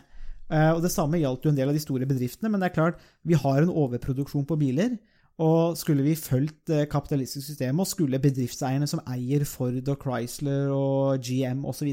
Eh, 0.50 0.72
Og 0.72 0.82
Det 0.82 0.92
samme 0.92 1.18
gjaldt 1.18 1.44
jo 1.44 1.50
en 1.50 1.56
del 1.58 1.68
av 1.68 1.74
de 1.74 1.82
store 1.82 2.06
bedriftene, 2.06 2.50
men 2.50 2.60
det 2.60 2.70
er 2.70 2.74
klart, 2.74 3.00
vi 3.24 3.34
har 3.34 3.62
en 3.62 3.72
overproduksjon 3.72 4.46
på 4.46 4.58
biler. 4.58 4.98
Og 5.38 5.76
skulle 5.76 6.02
vi 6.02 6.14
fulgt 6.16 6.66
det 6.70 6.88
kapitalistiske 6.88 7.52
systemet, 7.52 7.80
og 7.80 7.86
skulle 7.86 8.20
bedriftseierne 8.22 8.86
som 8.88 9.02
eier 9.06 9.44
Ford 9.44 9.88
og 9.88 9.98
Chrysler 10.00 10.70
og 10.72 11.20
GM 11.20 11.66
osv. 11.68 11.92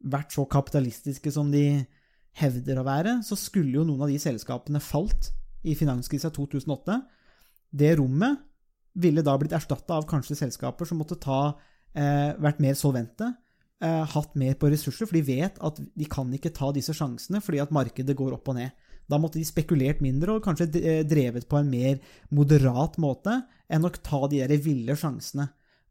vært 0.00 0.32
så 0.32 0.46
kapitalistiske 0.48 1.32
som 1.32 1.50
de 1.50 1.84
hevder 2.38 2.78
å 2.78 2.86
være, 2.86 3.22
så 3.26 3.36
skulle 3.36 3.74
jo 3.74 3.84
noen 3.84 4.06
av 4.06 4.08
de 4.08 4.20
selskapene 4.22 4.80
falt 4.80 5.32
i 5.66 5.74
finanskrisa 5.74 6.30
2008. 6.30 7.02
Det 7.76 7.98
rommet 7.98 8.38
ville 8.94 9.22
da 9.22 9.36
blitt 9.38 9.52
erstatta 9.52 9.98
av 9.98 10.06
kanskje 10.08 10.38
selskaper 10.38 10.86
som 10.86 10.98
måtte 10.98 11.18
ta, 11.20 11.56
eh, 11.94 12.32
vært 12.38 12.60
mer 12.60 12.74
solvente, 12.74 13.34
eh, 13.82 14.04
hatt 14.14 14.36
mer 14.38 14.56
på 14.60 14.70
ressurser, 14.72 15.08
for 15.08 15.18
de 15.18 15.24
vet 15.26 15.58
at 15.60 15.80
de 15.80 16.08
kan 16.10 16.30
ikke 16.36 16.54
ta 16.56 16.70
disse 16.76 16.94
sjansene 16.96 17.42
fordi 17.44 17.62
at 17.62 17.74
markedet 17.74 18.16
går 18.18 18.36
opp 18.38 18.52
og 18.52 18.60
ned. 18.60 18.74
Da 19.10 19.18
måtte 19.18 19.40
de 19.40 19.46
spekulert 19.48 20.02
mindre 20.04 20.36
og 20.36 20.44
kanskje 20.44 20.68
drevet 21.08 21.48
på 21.50 21.58
en 21.58 21.70
mer 21.70 21.96
moderat 22.30 22.94
måte 23.02 23.40
enn 23.70 23.86
å 23.86 23.90
ta 23.90 24.26
de 24.30 24.44
der 24.44 24.62
ville 24.62 24.94
sjansene. 24.98 25.48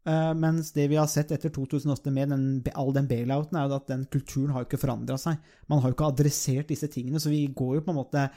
Eh, 0.08 0.32
mens 0.34 0.72
det 0.72 0.86
vi 0.88 0.96
har 0.96 1.08
sett 1.12 1.32
etter 1.34 1.52
2008 1.52 2.12
med 2.14 2.32
den, 2.32 2.44
all 2.78 2.92
den 2.96 3.08
bailouten, 3.08 3.58
er 3.58 3.68
jo 3.68 3.76
at 3.76 3.90
den 3.90 4.06
kulturen 4.12 4.54
har 4.54 4.64
jo 4.64 4.70
ikke 4.70 4.80
forandra 4.80 5.18
seg. 5.20 5.40
Man 5.68 5.82
har 5.82 5.90
jo 5.92 5.98
ikke 5.98 6.08
adressert 6.14 6.72
disse 6.72 6.88
tingene, 6.92 7.20
så 7.20 7.32
vi 7.32 7.44
går 7.52 7.78
jo 7.78 7.84
på 7.86 7.94
en 7.94 8.00
måte 8.00 8.30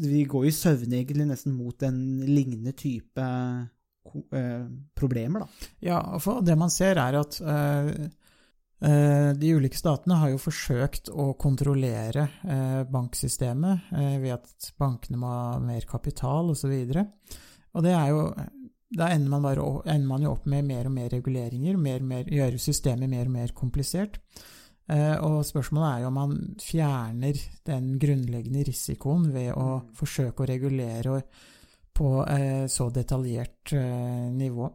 Vi 0.00 0.22
går 0.24 0.46
i 0.48 0.54
søvne 0.56 0.96
egentlig 0.96 1.26
nesten 1.28 1.52
mot 1.52 1.82
en 1.84 1.98
lignende 2.24 2.72
type 2.72 3.22
eh, 3.22 4.62
problemer, 4.96 5.44
da. 5.44 5.66
Ja, 5.84 5.98
for 6.18 6.40
det 6.40 6.56
man 6.56 6.72
ser 6.72 6.96
er 6.96 7.18
at 7.20 7.36
eh, 7.44 7.90
de 8.78 9.52
ulike 9.56 9.78
statene 9.78 10.18
har 10.20 10.34
jo 10.34 10.40
forsøkt 10.40 11.08
å 11.08 11.30
kontrollere 11.40 12.26
eh, 12.44 12.82
banksystemet 12.92 13.92
eh, 13.96 14.18
ved 14.20 14.34
at 14.34 14.68
bankene 14.76 15.20
må 15.22 15.30
ha 15.32 15.54
mer 15.64 15.86
kapital 15.88 16.52
osv. 16.52 16.74
Og, 16.84 17.32
og 17.72 17.86
det 17.86 17.94
er 17.96 18.12
jo 18.12 18.20
Da 18.96 19.08
ender 19.10 19.32
man, 19.32 19.42
bare, 19.42 19.64
ender 19.90 20.06
man 20.06 20.22
jo 20.22 20.34
opp 20.36 20.44
med 20.46 20.68
mer 20.68 20.86
og 20.86 20.92
mer 20.94 21.08
reguleringer, 21.10 21.76
mer 21.76 22.04
og 22.04 22.06
mer, 22.12 22.28
gjøre 22.30 22.60
systemet 22.62 23.10
mer 23.10 23.26
og 23.26 23.34
mer 23.34 23.54
komplisert. 23.56 24.20
Eh, 24.86 25.16
og 25.24 25.40
spørsmålet 25.44 25.88
er 25.88 26.04
jo 26.04 26.10
om 26.12 26.20
man 26.20 26.36
fjerner 26.62 27.40
den 27.66 27.96
grunnleggende 27.98 28.62
risikoen 28.68 29.26
ved 29.34 29.50
å 29.58 29.80
forsøke 29.98 30.44
å 30.44 30.50
regulere 30.52 31.16
på 31.96 32.12
eh, 32.28 32.66
så 32.70 32.86
detaljert 32.94 33.72
eh, 33.74 34.28
nivå. 34.36 34.70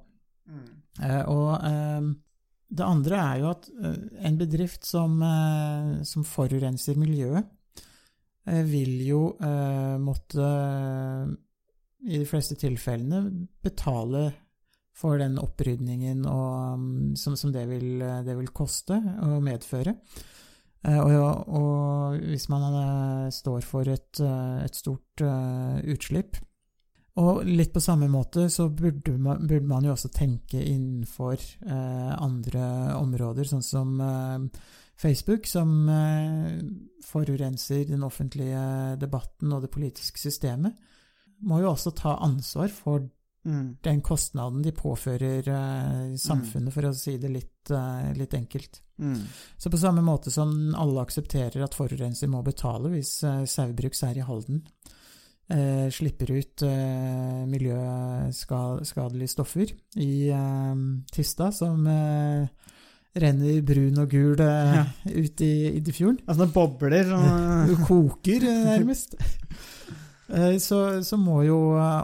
Eh, 1.00 1.24
og 1.32 1.54
eh, 1.70 2.12
det 2.72 2.88
andre 2.88 3.20
er 3.20 3.40
jo 3.42 3.50
at 3.52 3.68
eh, 3.84 3.98
en 4.28 4.38
bedrift 4.40 4.88
som, 4.88 5.18
eh, 5.26 6.04
som 6.08 6.24
forurenser 6.28 7.00
miljøet, 7.00 7.50
eh, 8.48 8.64
vil 8.68 8.94
jo 9.06 9.24
måtte, 10.02 10.46
i 12.02 12.18
de 12.18 12.26
fleste 12.26 12.56
tilfellene, 12.60 13.48
betale 13.64 14.30
for 14.98 15.18
den 15.20 15.38
opprydningen 15.42 16.26
og, 16.30 16.80
mm, 16.80 17.16
som, 17.20 17.36
som 17.40 17.52
det, 17.54 17.66
vil, 17.70 18.04
det 18.26 18.36
vil 18.38 18.54
koste 18.56 18.98
og 19.26 19.42
medføre. 19.46 19.96
Og, 20.82 21.50
og 21.54 22.16
hvis 22.26 22.48
man 22.50 22.64
står 23.30 23.62
for 23.62 23.86
et, 23.86 24.18
et 24.18 24.78
stort 24.78 25.22
utslipp, 25.22 26.40
og 27.20 27.42
litt 27.44 27.74
på 27.76 27.82
samme 27.84 28.08
måte 28.08 28.46
så 28.50 28.70
burde 28.72 29.18
man, 29.20 29.42
burde 29.48 29.68
man 29.68 29.84
jo 29.84 29.92
også 29.96 30.12
tenke 30.16 30.62
innenfor 30.64 31.36
eh, 31.36 32.14
andre 32.16 32.96
områder, 32.96 33.50
sånn 33.50 33.66
som 33.66 33.98
eh, 34.00 34.62
Facebook, 35.02 35.50
som 35.50 35.90
eh, 35.92 36.62
forurenser 37.04 37.90
den 37.90 38.06
offentlige 38.08 38.96
debatten 39.02 39.52
og 39.52 39.66
det 39.66 39.74
politiske 39.74 40.22
systemet, 40.24 40.78
må 41.44 41.60
jo 41.60 41.74
også 41.74 41.92
ta 41.98 42.16
ansvar 42.24 42.72
for 42.72 43.10
Mm. 43.42 43.78
den 43.82 44.02
kostnaden 44.06 44.62
de 44.62 44.70
påfører 44.70 45.48
eh, 45.50 46.16
samfunnet, 46.22 46.70
for 46.76 46.86
å 46.86 46.94
si 46.94 47.16
det 47.18 47.32
litt, 47.34 47.72
eh, 47.74 48.12
litt 48.14 48.36
enkelt. 48.38 48.84
Mm. 49.02 49.24
Så 49.58 49.72
på 49.74 49.80
samme 49.82 50.04
måte 50.06 50.30
som 50.30 50.76
alle 50.78 51.02
aksepterer 51.02 51.64
at 51.66 51.74
forurenser 51.74 52.30
må 52.30 52.44
betale 52.46 52.92
hvis 52.94 53.24
eh, 53.26 53.42
Saugbrugs 53.50 54.04
er 54.06 54.20
i 54.22 54.28
Halden 54.28 54.62
eh, 55.52 55.88
slipper 55.94 56.32
ut 56.40 56.64
eh, 56.68 57.42
miljøskadelige 57.52 59.28
stoffer 59.32 59.72
i 60.02 60.30
eh, 60.32 60.76
Tista, 61.14 61.52
som 61.56 61.86
eh, 61.88 62.48
renner 63.22 63.62
brun 63.68 64.00
og 64.04 64.10
gul 64.14 64.40
eh, 64.40 64.76
Ja. 64.80 64.86
ut 65.12 65.42
i 65.44 65.52
Iddefjorden. 65.78 66.22
Altså 66.28 66.46
det 66.46 66.54
bobler 66.56 67.12
og 67.18 67.76
koker, 67.90 68.48
eh, 68.48 68.64
nærmest. 68.72 69.16
Så, 70.64 70.78
så 71.04 71.18
må 71.20 71.42
jo 71.44 71.58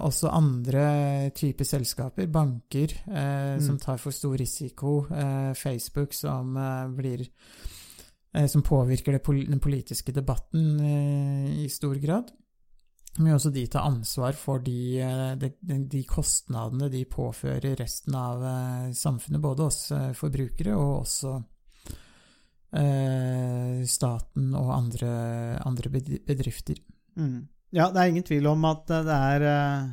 også 0.04 0.28
andre 0.36 1.30
typer 1.32 1.64
selskaper, 1.64 2.26
banker, 2.28 2.92
eh, 3.08 3.54
som 3.64 3.78
Mm. 3.78 3.80
tar 3.86 3.98
for 4.04 4.12
stor 4.12 4.36
risiko, 4.36 5.06
eh, 5.16 5.54
Facebook 5.56 6.12
som 6.14 6.58
blir 6.98 7.24
Som 8.52 8.62
påvirker 8.62 9.16
den 9.18 9.60
politiske 9.60 10.12
debatten 10.14 10.80
i 11.64 11.70
stor 11.70 11.96
grad. 11.96 12.28
Jo 13.26 13.36
også 13.38 13.50
de 13.50 13.64
tar 13.72 13.88
ansvar 13.88 14.36
for 14.38 14.62
de, 14.62 15.02
eh, 15.02 15.34
de, 15.42 15.50
de 15.66 15.78
de 15.90 16.04
kostnadene 16.06 16.90
de 16.94 17.02
påfører 17.10 17.78
resten 17.80 18.16
av 18.18 18.44
eh, 18.46 18.90
samfunnet, 18.94 19.42
både 19.42 19.66
oss 19.66 19.80
eh, 19.96 20.12
forbrukere 20.18 20.76
og 20.78 20.92
også 21.00 21.32
eh, 22.78 23.82
staten 23.90 24.52
og 24.54 24.74
andre, 24.76 25.12
andre 25.66 25.94
bedrifter. 25.98 26.84
Mm. 27.18 27.48
Ja, 27.74 27.90
det 27.92 28.02
er 28.02 28.12
ingen 28.14 28.28
tvil 28.28 28.48
om 28.52 28.68
at 28.70 28.86
det 28.88 29.16
er 29.16 29.48
eh, 29.50 29.88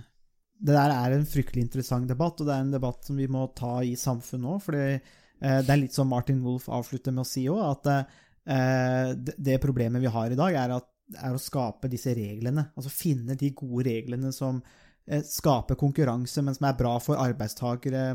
Det 0.65 0.75
der 0.77 0.93
er 0.95 1.13
en 1.17 1.27
fryktelig 1.27 1.65
interessant 1.65 2.09
debatt, 2.09 2.41
og 2.41 2.47
det 2.47 2.55
er 2.55 2.67
en 2.67 2.75
debatt 2.77 3.05
som 3.05 3.17
vi 3.17 3.27
må 3.29 3.49
ta 3.57 3.81
i 3.83 3.97
samfunnet 3.99 4.53
òg. 4.53 4.61
For 4.65 4.77
det 4.79 5.73
er 5.73 5.81
litt 5.81 5.97
som 5.97 6.09
Martin 6.09 6.45
Wolff 6.45 6.71
avslutter 6.73 7.13
med 7.13 7.25
å 7.25 7.29
si 7.29 7.43
òg, 7.51 7.61
at 7.73 7.89
eh, 7.91 9.11
det 9.17 9.59
problemet 9.61 10.01
vi 10.01 10.13
har 10.15 10.31
i 10.31 10.39
dag, 10.39 10.57
er, 10.57 10.77
at, 10.79 10.89
er 11.13 11.35
å 11.35 11.41
skape 11.41 11.91
disse 11.93 12.15
reglene. 12.17 12.69
Altså 12.75 12.93
finne 12.93 13.37
de 13.39 13.53
gode 13.57 13.87
reglene 13.89 14.33
som 14.35 14.61
eh, 15.07 15.23
skaper 15.27 15.79
konkurranse, 15.81 16.43
men 16.45 16.57
som 16.57 16.69
er 16.69 16.79
bra 16.79 16.97
for 17.03 17.21
arbeidstakere, 17.21 18.07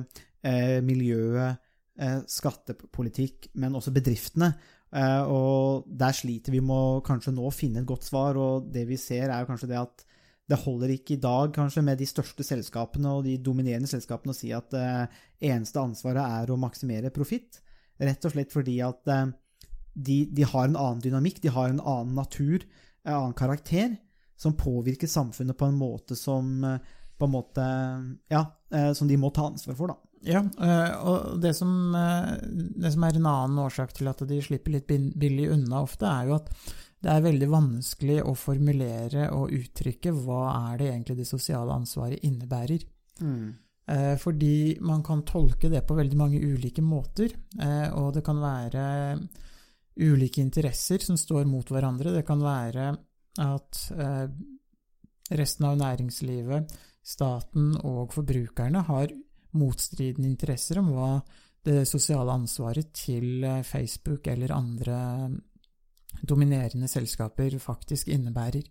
eh, 0.41 0.79
miljøet, 0.85 1.61
eh, 1.99 2.19
skattepolitikk, 2.27 3.51
men 3.61 3.77
også 3.79 3.95
bedriftene. 3.95 4.53
Og 4.89 5.83
der 5.85 6.15
sliter 6.17 6.49
vi 6.49 6.63
med 6.65 6.73
å 6.73 7.01
kanskje 7.05 7.29
nå 7.35 7.51
finne 7.53 7.83
et 7.83 7.85
godt 7.85 8.07
svar, 8.07 8.39
og 8.41 8.71
det 8.73 8.87
vi 8.89 8.95
ser 8.97 9.29
er 9.29 9.45
kanskje 9.45 9.67
det 9.69 9.77
at 9.77 10.05
det 10.49 10.57
holder 10.63 10.95
ikke 10.95 11.13
i 11.13 11.21
dag 11.21 11.51
kanskje 11.53 11.83
med 11.85 11.99
de 12.01 12.07
største 12.09 12.41
selskapene 12.41 13.11
og 13.13 13.27
de 13.27 13.35
dominerende 13.37 13.89
selskapene 13.89 14.33
å 14.33 14.37
si 14.37 14.49
at 14.55 14.73
eh, 14.73 15.19
eneste 15.51 15.77
ansvaret 15.77 16.23
er 16.41 16.49
å 16.49 16.57
maksimere 16.57 17.13
profitt. 17.13 17.59
Rett 18.01 18.25
og 18.25 18.33
slett 18.33 18.55
fordi 18.55 18.79
at 18.81 19.13
de, 20.05 20.19
de 20.31 20.45
har 20.47 20.67
en 20.67 20.77
annen 20.77 21.01
dynamikk, 21.03 21.41
de 21.43 21.51
har 21.53 21.69
en 21.69 21.81
annen 21.81 22.15
natur, 22.15 22.63
en 23.03 23.15
annen 23.15 23.35
karakter, 23.37 23.97
som 24.39 24.55
påvirker 24.55 25.07
samfunnet 25.07 25.57
på 25.57 25.67
en 25.67 25.75
måte 25.75 26.15
som 26.15 26.63
eh, 26.63 26.77
på 27.19 27.27
en 27.27 27.31
måte, 27.33 27.63
ja, 28.31 28.45
eh, 28.71 28.93
som 28.95 29.07
de 29.07 29.17
må 29.19 29.33
ta 29.35 29.49
ansvar 29.49 29.75
for, 29.75 29.91
da. 29.91 29.97
Ja, 30.23 30.39
eh, 30.39 30.93
og 31.07 31.41
det 31.43 31.51
som, 31.57 31.71
det 31.91 32.91
som 32.93 33.03
er 33.03 33.17
en 33.19 33.27
annen 33.27 33.59
årsak 33.65 33.91
til 33.95 34.07
at 34.11 34.23
de 34.27 34.39
slipper 34.43 34.77
litt 34.77 34.87
billig 34.87 35.49
unna 35.51 35.83
ofte, 35.83 36.07
er 36.07 36.29
jo 36.29 36.37
at 36.37 36.53
det 36.99 37.11
er 37.11 37.25
veldig 37.27 37.49
vanskelig 37.51 38.21
å 38.27 38.35
formulere 38.35 39.29
og 39.35 39.51
uttrykke 39.55 40.15
hva 40.15 40.41
er 40.71 40.79
det 40.79 40.89
egentlig 40.89 41.19
det 41.21 41.27
sosiale 41.27 41.75
ansvaret 41.75 42.23
innebærer. 42.27 42.83
Mm. 43.23 43.53
Fordi 44.19 44.77
man 44.85 44.99
kan 45.01 45.23
tolke 45.25 45.71
det 45.71 45.79
på 45.87 45.95
veldig 45.97 46.17
mange 46.19 46.41
ulike 46.43 46.83
måter, 46.83 47.31
og 47.95 48.11
det 48.13 48.21
kan 48.27 48.37
være 48.43 48.83
ulike 49.99 50.41
interesser 50.41 51.03
som 51.03 51.17
står 51.19 51.47
mot 51.49 51.67
hverandre. 51.71 52.13
Det 52.15 52.25
kan 52.27 52.41
være 52.43 52.91
at 53.39 53.81
eh, 53.95 54.27
resten 55.39 55.67
av 55.69 55.77
næringslivet, 55.79 56.71
staten 57.05 57.73
og 57.87 58.13
forbrukerne 58.13 58.83
har 58.87 59.13
motstridende 59.57 60.29
interesser 60.29 60.81
om 60.81 60.91
hva 60.93 61.11
det 61.65 61.83
sosiale 61.89 62.33
ansvaret 62.33 62.91
til 62.95 63.43
eh, 63.43 63.61
Facebook 63.67 64.27
eller 64.31 64.55
andre 64.55 64.97
dominerende 66.21 66.87
selskaper 66.89 67.57
faktisk 67.61 68.09
innebærer. 68.11 68.65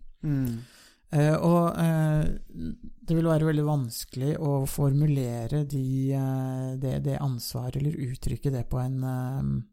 Eh, 1.09 1.35
og 1.41 1.73
eh, 1.81 2.25
det 3.01 3.15
vil 3.17 3.29
være 3.31 3.47
veldig 3.47 3.65
vanskelig 3.65 4.35
å 4.45 4.59
formulere 4.69 5.63
de, 5.69 5.85
eh, 6.13 6.67
det, 6.81 6.99
det 7.07 7.17
ansvaret, 7.17 7.79
eller 7.79 7.97
uttrykke 8.11 8.53
det 8.53 8.65
på 8.69 8.81
en, 8.83 8.99
eh, 9.03 9.39
eh, 9.39 9.68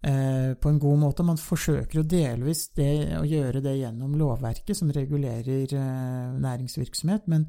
på 0.00 0.70
en 0.70 0.78
god 0.80 0.98
måte. 1.02 1.24
Man 1.26 1.36
forsøker 1.36 2.00
jo 2.00 2.06
delvis 2.08 2.70
det, 2.76 3.18
å 3.18 3.24
gjøre 3.28 3.60
det 3.60 3.74
gjennom 3.82 4.14
lovverket 4.16 4.78
som 4.78 4.92
regulerer 4.94 5.74
eh, 5.76 6.38
næringsvirksomhet, 6.40 7.28
men 7.28 7.44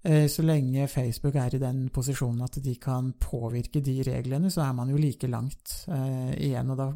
eh, 0.00 0.24
så 0.32 0.44
lenge 0.46 0.88
Facebook 0.88 1.36
er 1.36 1.58
i 1.58 1.60
den 1.60 1.84
posisjonen 1.92 2.46
at 2.46 2.56
de 2.64 2.74
kan 2.80 3.12
påvirke 3.20 3.84
de 3.84 3.98
reglene, 4.08 4.48
så 4.50 4.64
er 4.64 4.72
man 4.78 4.88
jo 4.94 5.00
like 5.00 5.28
langt 5.28 5.82
eh, 5.92 6.32
igjen. 6.48 6.72
og 6.72 6.80
da 6.80 6.90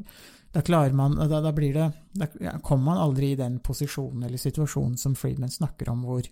da 0.57 0.63
klarer 0.65 0.95
man, 0.97 1.19
da, 1.29 1.41
da 1.45 1.53
blir 1.53 1.75
det, 1.75 1.87
da 2.17 2.27
kommer 2.65 2.85
man 2.85 3.01
aldri 3.03 3.35
i 3.35 3.37
den 3.37 3.59
posisjonen 3.61 4.23
eller 4.25 4.41
situasjonen 4.41 4.97
som 4.97 5.13
Friedman 5.13 5.53
snakker 5.53 5.91
om, 5.93 6.07
hvor 6.09 6.25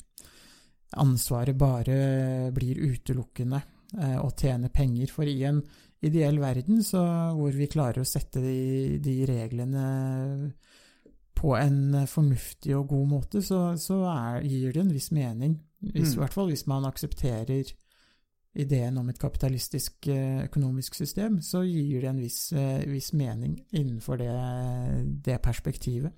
ansvaret 0.97 1.59
bare 1.61 2.51
blir 2.57 2.81
utelukkende 2.81 3.61
eh, 3.99 4.17
å 4.17 4.31
tjene 4.33 4.71
penger. 4.73 5.13
For 5.13 5.29
i 5.29 5.43
en 5.45 5.61
ideell 6.05 6.39
verden 6.43 6.83
så, 6.85 7.03
hvor 7.37 7.55
vi 7.57 7.67
klarer 7.73 8.03
å 8.03 8.09
sette 8.09 8.43
de, 8.45 8.99
de 9.03 9.15
reglene 9.29 9.85
på 11.35 11.55
en 11.59 12.07
fornuftig 12.09 12.75
og 12.79 12.89
god 12.93 13.09
måte, 13.11 13.43
så, 13.45 13.75
så 13.81 13.99
er, 14.09 14.45
gir 14.49 14.73
det 14.73 14.85
en 14.85 14.93
viss 14.95 15.11
mening. 15.13 15.59
Hvis, 15.85 16.15
I 16.15 16.17
Mm. 16.17 16.21
hvert 16.23 16.33
fall 16.37 16.49
hvis 16.49 16.67
man 16.71 16.87
aksepterer 16.89 17.73
ideen 18.55 18.97
om 19.01 19.09
et 19.11 19.19
kapitalistisk 19.19 20.07
eh, 20.09 20.45
økonomisk 20.47 20.95
system, 20.95 21.41
så 21.43 21.65
gir 21.67 22.01
det 22.05 22.09
en 22.13 22.21
viss, 22.23 22.53
eh, 22.53 22.85
viss 22.87 23.11
mening 23.13 23.59
innenfor 23.75 24.17
det, 24.23 24.31
det 25.27 25.41
perspektivet. 25.43 26.13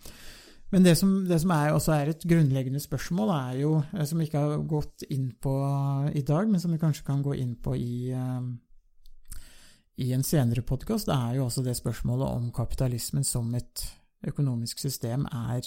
Men 0.70 0.82
det 0.84 0.96
som, 0.98 1.24
det 1.26 1.40
som 1.40 1.50
er, 1.54 1.72
også 1.72 1.92
er 1.94 2.10
et 2.12 2.24
grunnleggende 2.28 2.80
spørsmål, 2.82 3.30
er 3.30 3.58
jo, 3.62 3.72
eh, 3.94 4.04
som 4.04 4.18
vi 4.20 4.26
ikke 4.28 4.42
har 4.44 4.62
gått 4.68 5.06
inn 5.10 5.30
på 5.42 5.54
i 6.12 6.22
dag, 6.28 6.48
men 6.50 6.60
som 6.60 6.74
vi 6.74 6.78
kanskje 6.82 7.06
kan 7.08 7.22
gå 7.24 7.34
inn 7.40 7.56
på 7.56 7.74
i, 7.74 8.12
i 9.98 10.12
en 10.12 10.22
senere 10.22 10.62
podkast, 10.62 11.08
er 11.08 11.36
jo 11.38 11.46
også 11.46 11.62
det 11.64 11.76
spørsmålet 11.78 12.28
om 12.28 12.50
kapitalismen 12.52 13.24
som 13.24 13.54
et 13.56 13.86
økonomisk 14.26 14.78
system 14.82 15.26
er 15.32 15.62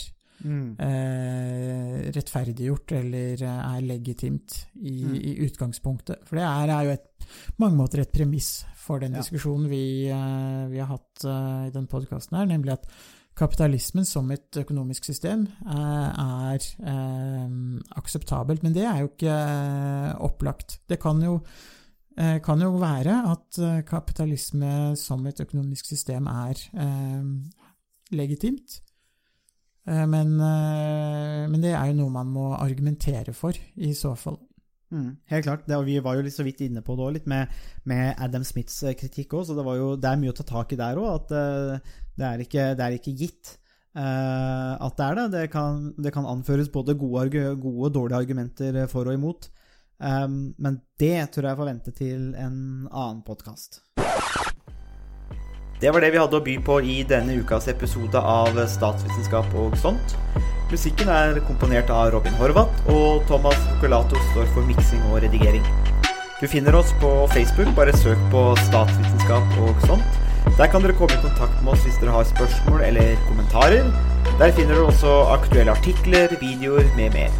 eh, 0.79 2.09
rettferdiggjort 2.15 2.93
eller 2.99 3.41
eh, 3.43 3.75
er 3.75 3.81
legitimt 3.85 4.55
i, 4.79 5.03
Mm. 5.03 5.15
i 5.15 5.33
utgangspunktet. 5.47 6.21
For 6.27 6.35
det 6.39 6.45
er, 6.45 6.69
er 6.75 6.83
jo 6.85 6.91
et, 6.97 7.07
på 7.55 7.59
mange 7.65 7.77
måter 7.77 8.01
et 8.03 8.11
premiss 8.13 8.65
for 8.77 8.99
den 8.99 9.13
Ja. 9.13 9.21
diskusjonen 9.21 9.69
vi, 9.69 10.07
eh, 10.09 10.67
vi 10.71 10.77
har 10.79 10.87
hatt 10.93 11.25
eh, 11.25 11.67
i 11.67 11.71
den 11.75 11.87
podkasten 11.87 12.37
her, 12.37 12.45
nemlig 12.45 12.73
at 12.73 12.85
kapitalismen 13.35 14.05
som 14.05 14.29
et 14.31 14.51
økonomisk 14.57 15.05
system 15.05 15.47
eh, 15.65 16.09
er 16.19 16.59
eh, 16.83 17.49
akseptabelt. 17.97 18.63
Men 18.63 18.73
det 18.73 18.83
er 18.85 18.99
jo 19.01 19.07
ikke 19.13 19.35
opplagt. 20.19 20.79
Det 20.89 20.99
kan 20.99 21.21
jo, 21.23 21.41
kan 22.43 22.59
jo 22.59 22.73
være 22.81 23.15
at 23.31 23.59
eh, 23.63 23.79
kapitalisme 23.87 24.95
som 24.99 25.25
et 25.29 25.39
økonomisk 25.39 25.87
system 25.87 26.27
er 26.27 26.59
eh, 26.75 27.23
legitimt. 28.11 28.81
Eh, 29.87 30.05
Men, 30.05 30.35
eh, 30.35 31.47
men 31.47 31.63
det 31.63 31.71
er 31.71 31.91
jo 31.91 32.01
noe 32.01 32.15
man 32.17 32.27
må 32.33 32.51
argumentere 32.57 33.33
for, 33.33 33.55
i 33.75 33.93
så 33.93 34.15
fall. 34.19 34.39
Mm, 34.91 35.17
helt 35.29 35.45
klart. 35.45 35.67
Det, 35.69 35.77
vi 35.85 35.99
var 36.01 36.17
jo 36.17 36.25
litt 36.25 36.33
så 36.33 36.43
vidt 36.43 36.61
inne 36.65 36.81
på 36.81 36.95
det 36.97 37.05
òg, 37.05 37.13
litt 37.13 37.29
med, 37.29 37.47
med 37.85 38.15
Adam 38.17 38.43
Smiths 38.43 38.81
eh, 38.83 38.97
kritikk 38.97 39.37
òg, 39.37 39.45
så 39.45 39.55
det, 39.55 39.65
jo, 39.77 39.95
det 39.95 40.09
er 40.09 40.19
mye 40.19 40.33
å 40.33 40.37
ta 40.39 40.45
tak 40.49 40.73
i 40.73 40.79
der 40.81 40.99
òg. 40.99 41.09
At 41.13 41.33
eh, 41.37 41.95
det, 42.17 42.25
er 42.25 42.45
ikke, 42.45 42.69
det 42.75 42.85
er 42.85 42.99
ikke 42.99 43.17
gitt 43.23 43.55
Uh, 43.97 44.77
at 44.85 44.93
det 44.99 45.05
er 45.05 45.15
det. 45.17 45.23
Det 45.33 45.47
kan, 45.51 45.79
det 45.97 46.11
kan 46.13 46.27
anføres 46.29 46.69
både 46.71 46.93
gode, 46.95 47.41
gode 47.59 47.87
og 47.87 47.93
dårlige 47.95 48.19
argumenter 48.21 48.77
for 48.87 49.09
og 49.09 49.17
imot. 49.17 49.47
Um, 49.99 50.55
men 50.57 50.79
det 50.99 51.27
tror 51.33 51.49
jeg 51.49 51.59
får 51.59 51.67
vente 51.67 51.91
til 51.95 52.31
en 52.39 52.87
annen 52.87 53.19
podkast. 53.27 53.81
Det 55.79 55.91
var 55.95 56.03
det 56.03 56.11
vi 56.11 56.19
hadde 56.19 56.39
å 56.39 56.43
by 56.43 56.55
på 56.63 56.79
i 56.83 56.95
denne 57.07 57.37
ukas 57.39 57.69
episode 57.71 58.19
av 58.19 58.55
Statsvitenskap 58.67 59.53
og 59.59 59.75
sånt. 59.79 60.15
Musikken 60.69 61.09
er 61.11 61.39
komponert 61.47 61.89
av 61.89 62.11
Robin 62.13 62.35
Horvath, 62.39 62.83
og 62.91 63.23
Thomas 63.27 63.57
Focolato 63.69 64.19
står 64.31 64.51
for 64.53 64.67
miksing 64.67 65.01
og 65.09 65.23
redigering. 65.23 65.63
Du 66.39 66.45
finner 66.47 66.75
oss 66.77 66.91
på 67.01 67.09
Facebook, 67.33 67.71
bare 67.75 67.95
søk 67.99 68.19
på 68.31 68.43
statsvitenskap 68.67 69.57
og 69.65 69.81
sånt. 69.87 70.19
Der 70.59 70.69
kan 70.71 70.83
dere 70.83 70.95
komme 70.95 71.15
i 71.17 71.23
kontakt 71.23 71.57
med 71.63 71.73
oss 71.73 71.83
hvis 71.87 71.97
dere 71.99 72.13
har 72.15 72.27
spørsmål 72.27 72.85
eller 72.85 73.17
kommentarer. 73.25 73.89
Der 74.39 74.53
finner 74.55 74.75
du 74.77 74.85
også 74.87 75.15
aktuelle 75.33 75.73
artikler, 75.75 76.31
videoer 76.39 76.87
med 76.95 77.15
mer. 77.17 77.33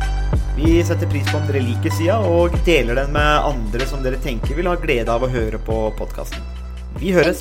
Vi 0.58 0.82
setter 0.84 1.08
pris 1.08 1.30
på 1.32 1.38
om 1.40 1.46
dere 1.48 1.62
liker 1.64 1.94
sida, 1.96 2.18
og 2.20 2.58
deler 2.68 3.00
den 3.00 3.14
med 3.16 3.48
andre 3.54 3.88
som 3.88 4.04
dere 4.04 4.20
tenker 4.20 4.58
vil 4.60 4.68
ha 4.68 4.76
glede 4.82 5.14
av 5.14 5.24
å 5.24 5.32
høre 5.32 5.62
på 5.64 5.80
podkasten. 6.00 6.44
Vi 7.00 7.16
høres! 7.16 7.40